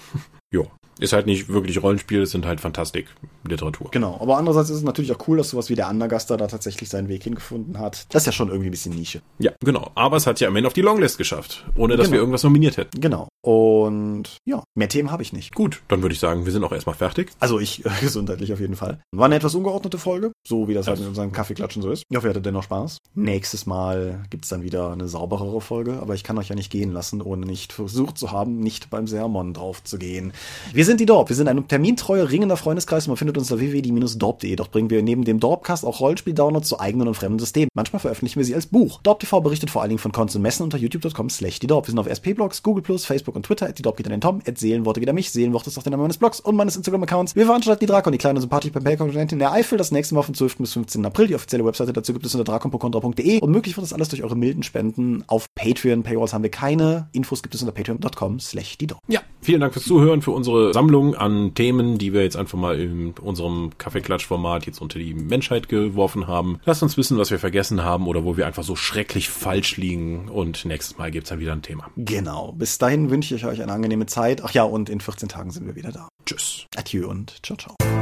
Jo. 0.51 0.67
Ist 0.99 1.13
halt 1.13 1.27
nicht 1.27 1.49
wirklich 1.49 1.83
Rollenspiel, 1.83 2.23
es 2.23 2.31
sind 2.33 2.47
halt 2.47 2.61
Fantastik-Literatur. 2.61 3.91
Genau, 3.91 4.19
aber 4.21 4.37
andererseits 4.37 4.71
ist 4.71 4.77
es 4.79 4.83
natürlich 4.83 5.13
auch 5.13 5.29
cool, 5.29 5.39
dass 5.39 5.51
sowas 5.51 5.69
wie 5.71 5.75
der 5.75 5.89
Andergaster 5.89 6.37
da 6.37 6.47
tatsächlich 6.47 6.89
seinen 6.89 7.09
Weg 7.09 7.23
hingefunden 7.25 7.79
hat. 7.79 8.07
Das 8.11 8.23
ist 8.23 8.27
ja 8.27 8.33
schon 8.33 8.49
irgendwie 8.49 8.69
ein 8.69 8.73
bisschen 8.73 8.95
Nische. 8.95 9.21
Ja, 9.39 9.53
genau. 9.65 9.91
Aber 9.95 10.17
es 10.17 10.27
hat 10.27 10.41
ja 10.41 10.49
am 10.49 10.57
Ende 10.57 10.67
auf 10.67 10.73
die 10.75 10.81
Longlist 10.83 11.19
geschafft, 11.19 11.65
ohne 11.77 11.97
dass 11.97 12.07
Genau. 12.07 12.13
wir 12.15 12.19
irgendwas 12.21 12.43
nominiert 12.45 12.77
hätten. 12.77 13.01
Genau. 13.01 13.29
Und 13.43 14.37
ja, 14.45 14.63
mehr 14.75 14.89
Themen 14.89 15.11
habe 15.11 15.23
ich 15.23 15.33
nicht. 15.33 15.55
Gut, 15.55 15.83
dann 15.89 16.03
würde 16.03 16.13
ich 16.15 16.21
sagen, 16.21 16.45
wir 16.45 16.53
sind 16.53 16.65
auch 16.65 16.73
erstmal 16.73 16.95
fertig. 16.97 17.31
Also 17.39 17.59
ich 17.61 17.85
äh, 17.85 17.91
gesundheitlich 18.01 18.53
auf 18.53 18.61
jeden 18.61 18.77
Fall. 18.77 19.01
War 19.13 19.27
eine 19.27 19.37
etwas 19.37 19.55
ungeordnete 19.55 19.99
Folge, 19.99 20.33
so 20.47 20.69
wie 20.69 20.75
das 20.75 20.87
halt 20.87 21.01
in 21.01 21.07
unserem 21.07 21.33
Kaffeeklatschen 21.33 21.83
so 21.83 21.91
ist. 21.91 22.05
Ich 22.09 22.17
hoffe, 22.17 22.27
ihr 22.27 22.31
hattet 22.31 22.47
dennoch 22.47 22.63
Spaß. 22.65 22.99
Nächstes 23.15 23.67
Mal 23.67 24.25
gibt's 24.31 24.49
dann 24.49 24.63
wieder 24.63 24.93
eine 24.93 25.09
sauberere 25.09 25.61
Folge, 25.61 25.99
aber 26.01 26.15
ich 26.15 26.25
kann 26.25 26.39
euch 26.39 26.49
ja 26.49 26.55
nicht 26.55 26.71
gehen 26.71 26.93
lassen, 26.93 27.23
ohne 27.23 27.47
nicht 27.47 27.73
versucht 27.73 28.19
zu 28.19 28.33
haben, 28.33 28.59
nicht 28.61 28.91
beim 28.91 29.07
Sermon 29.07 29.55
drauf 29.55 29.83
zu 29.85 29.99
gehen. 29.99 30.33
Wir 30.73 30.85
sind 30.89 31.01
die 31.01 31.07
Dorp, 31.07 31.29
wir 31.29 31.37
sind 31.37 31.49
ein 31.49 31.69
termintreuer, 31.69 32.31
ringender 32.31 32.57
Freundeskreis 32.57 33.07
und 33.07 33.11
man 33.11 33.19
findet 33.19 33.37
uns 33.37 33.53
unter 33.53 33.63
www.die-dorp.de. 33.63 34.57
Doch 34.57 34.69
bringen 34.69 34.89
wir 34.89 35.03
neben 35.03 35.23
dem 35.23 35.39
Dorpcast 35.39 35.85
auch 35.85 36.01
Rollenspiel-Downloads 36.01 36.67
zu 36.67 36.81
eigenen 36.81 37.09
und 37.09 37.15
fremden 37.15 37.39
Systemen. 37.39 37.69
Manchmal 37.75 38.01
veröffentlichen 38.01 38.39
wir 38.39 38.47
sie 38.47 38.55
als 38.55 38.65
Buch. 38.65 39.01
Dorp 39.03 39.21
TV 39.21 39.43
berichtet 39.43 39.69
vor 39.69 39.83
allen 39.83 39.91
Dingen 39.91 39.99
von 39.99 40.13
und 40.15 40.41
Messen 40.41 40.65
unter 40.65 40.79
youtube.com 40.79 41.29
slash 41.29 41.59
die 41.59 41.67
Dorp. 41.67 41.87
Wir 41.87 41.91
sind 41.91 41.99
auf 41.99 42.07
SP-Blogs, 42.09 42.63
Google+, 42.63 42.99
Facebook 42.99 43.37
und 43.37 43.43
Twitter. 43.45 43.71
Die 43.71 43.83
Dorp 43.83 43.99
geht 43.99 44.07
an 44.07 44.13
den 44.13 44.23
Tom, 44.23 44.41
at 44.47 44.57
Seelenworte 44.57 45.01
geht 45.01 45.11
an 45.11 45.15
mich. 45.15 45.31
Seelenworte 45.31 45.69
ist 45.69 45.77
auch 45.77 45.83
der 45.83 45.91
Name 45.91 46.05
meines 46.05 46.17
Blogs 46.17 46.41
und 46.41 46.57
meines 46.57 46.75
Instagram-Accounts. 46.77 47.37
Wir 47.37 47.45
veranstalten 47.45 47.81
die 47.81 47.87
Drakon, 47.87 48.13
die 48.13 48.19
kleine 48.19 48.41
sympathische 48.41 48.73
Pempel-Kontinent 48.73 49.33
in 49.33 49.41
der 49.41 49.53
Eifel. 49.53 49.77
Das 49.77 49.93
nächste 49.93 50.15
Mal 50.15 50.23
vom 50.23 50.35
12. 50.35 50.57
bis 50.57 50.73
15. 50.73 51.05
April. 51.05 51.27
Die 51.27 51.35
offizielle 51.35 51.67
Webseite 51.67 51.93
dazu 51.93 52.15
gibt 52.15 52.25
es 52.25 52.35
unter 52.35 52.45
drakon.contra.de 52.45 53.41
und 53.41 53.51
möglich 53.51 53.77
wird 53.77 53.85
das 53.85 53.93
alles 53.93 54.09
durch 54.09 54.23
eure 54.23 54.37
milden 54.37 54.63
Spenden 54.63 55.23
auf 55.27 55.49
Patreon. 55.55 56.03
Paywalls 56.03 56.33
haben 56.33 56.45
wir 56.45 56.51
keine. 56.51 57.11
Infos 57.13 57.43
gibt 57.43 57.55
es 57.55 57.61
unter 57.61 57.73
patreon.com 57.73 58.41
slash 58.41 58.79
die 58.79 58.87
Dorp. 58.87 59.03
Ja, 59.07 59.21
vielen 59.43 59.61
Dank 59.61 59.75
fürs 59.75 59.85
Zuhören, 59.85 60.23
für 60.23 60.31
unsere 60.31 60.73
Sammlung 60.79 61.17
an 61.17 61.55
Themen, 61.55 61.99
die 61.99 62.13
wir 62.13 62.23
jetzt 62.23 62.37
einfach 62.37 62.57
mal 62.57 62.79
in 62.79 63.11
unserem 63.21 63.73
Kaffeeklatsch-Format 63.79 64.65
jetzt 64.67 64.81
unter 64.81 65.01
die 65.01 65.13
Menschheit 65.13 65.69
geworfen 65.69 66.29
haben. 66.29 66.61
Lasst 66.67 66.85
uns 66.85 66.97
wissen, 66.97 67.19
was 67.19 67.33
wir 67.33 67.41
vergessen 67.41 67.83
haben 67.83 68.07
oder 68.07 68.25
wo 68.25 68.37
wir 68.37 68.47
einfach 68.47 68.63
so 68.63 68.77
schrecklich 68.77 69.29
falsch 69.29 69.77
liegen 69.77 70.29
und 70.29 70.65
nächstes 70.67 70.97
Mal 70.97 71.11
gibt's 71.11 71.31
dann 71.31 71.41
wieder 71.41 71.51
ein 71.51 71.63
Thema. 71.63 71.91
Genau. 71.97 72.53
Bis 72.53 72.79
dahin 72.79 73.11
wünsche 73.11 73.35
ich 73.35 73.45
euch 73.45 73.61
eine 73.61 73.73
angenehme 73.73 74.07
Zeit. 74.07 74.45
Ach 74.45 74.53
ja, 74.53 74.63
und 74.63 74.89
in 74.89 75.01
14 75.01 75.29
Tagen 75.29 75.51
sind 75.51 75.67
wir 75.67 75.75
wieder 75.75 75.91
da. 75.91 76.09
Tschüss. 76.25 76.67
Adieu 76.77 77.09
und 77.09 77.45
ciao, 77.45 77.59
ciao. 77.59 77.98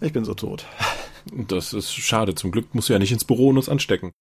Ich 0.00 0.12
bin 0.12 0.24
so 0.24 0.34
tot. 0.34 0.66
Das 1.32 1.72
ist 1.72 1.92
schade. 1.92 2.34
Zum 2.34 2.52
Glück 2.52 2.74
musst 2.74 2.88
du 2.88 2.92
ja 2.92 2.98
nicht 2.98 3.12
ins 3.12 3.24
Büro 3.24 3.48
und 3.48 3.56
uns 3.56 3.68
anstecken. 3.68 4.12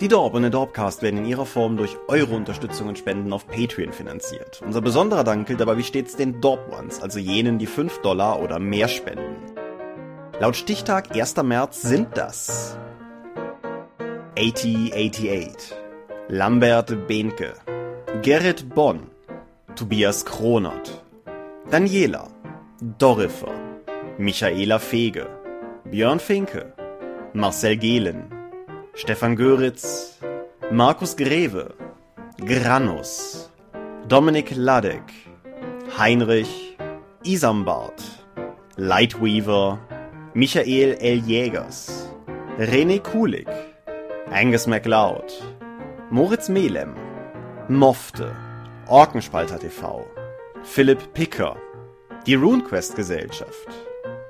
Die 0.00 0.08
Dorp 0.08 0.34
und 0.34 0.42
der 0.42 0.50
Dorpcast 0.50 1.00
werden 1.00 1.20
in 1.20 1.24
ihrer 1.24 1.46
Form 1.46 1.78
durch 1.78 1.96
eure 2.08 2.34
Unterstützung 2.34 2.88
und 2.88 2.98
Spenden 2.98 3.32
auf 3.32 3.48
Patreon 3.48 3.94
finanziert. 3.94 4.60
Unser 4.62 4.82
besonderer 4.82 5.24
Dank 5.24 5.46
gilt 5.46 5.60
dabei 5.60 5.78
wie 5.78 5.82
stets 5.82 6.14
den 6.14 6.42
Dorp 6.42 6.60
Ones, 6.78 7.00
also 7.00 7.18
jenen, 7.18 7.58
die 7.58 7.66
5 7.66 8.02
Dollar 8.02 8.42
oder 8.42 8.58
mehr 8.58 8.88
spenden. 8.88 9.53
Laut 10.44 10.56
Stichtag 10.56 11.16
1. 11.16 11.42
März 11.42 11.80
sind 11.80 12.08
das 12.18 12.76
8088, 14.36 15.72
Lambert 16.28 17.06
Behnke, 17.06 17.54
Gerrit 18.20 18.68
Bonn, 18.74 19.06
Tobias 19.74 20.26
Kronert, 20.26 21.02
Daniela, 21.70 22.28
Dorifer, 22.98 23.54
Michaela 24.18 24.78
Fege, 24.78 25.28
Björn 25.90 26.20
Finke, 26.20 26.74
Marcel 27.32 27.78
Gehlen, 27.78 28.24
Stefan 28.92 29.36
Göritz, 29.36 30.18
Markus 30.70 31.16
Greve, 31.16 31.72
Granus, 32.44 33.50
Dominik 34.08 34.54
Ladek, 34.54 35.10
Heinrich, 35.98 36.76
Isambard, 37.22 38.02
Lightweaver, 38.76 39.78
Michael 40.36 40.96
L. 41.00 41.18
Jägers, 41.18 42.10
René 42.58 42.98
Kulig, 42.98 43.46
Angus 44.32 44.66
MacLeod, 44.66 45.32
Moritz 46.10 46.48
Melem, 46.48 46.92
Mofte, 47.68 48.34
Orkenspalter 48.88 49.60
TV, 49.60 50.04
Philipp 50.64 51.14
Picker, 51.14 51.56
die 52.26 52.34
RuneQuest 52.34 52.96
Gesellschaft, 52.96 53.68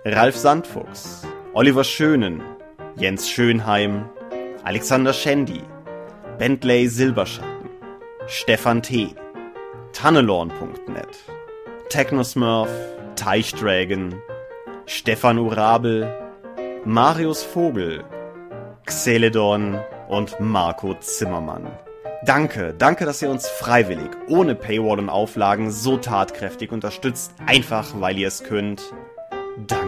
Ralf 0.05 0.37
Sandfuchs, 0.37 1.27
Oliver 1.55 1.85
Schönen, 1.85 2.43
Jens 2.97 3.31
Schönheim, 3.31 4.05
Alexander 4.63 5.15
Schendi, 5.15 5.63
Bentley 6.37 6.87
Silberschatten, 6.87 7.71
Stefan 8.27 8.83
T., 8.83 9.15
Tannelorn.net, 9.95 11.17
Technosmurf, 11.89 12.69
Teichdragon, 13.17 14.21
Stefan 14.87 15.39
Urabel, 15.39 16.15
Marius 16.85 17.43
Vogel, 17.43 18.05
Xeledon 18.85 19.81
und 20.09 20.39
Marco 20.41 20.95
Zimmermann. 21.01 21.67
Danke, 22.25 22.75
danke, 22.77 23.05
dass 23.05 23.23
ihr 23.23 23.31
uns 23.31 23.49
freiwillig, 23.49 24.11
ohne 24.29 24.55
Paywall 24.55 24.99
und 24.99 25.09
Auflagen 25.09 25.71
so 25.71 25.97
tatkräftig 25.97 26.73
unterstützt, 26.73 27.33
einfach 27.47 27.89
weil 28.01 28.19
ihr 28.19 28.29
es 28.29 28.45
könnt. 28.45 28.83
Danke. 29.67 29.84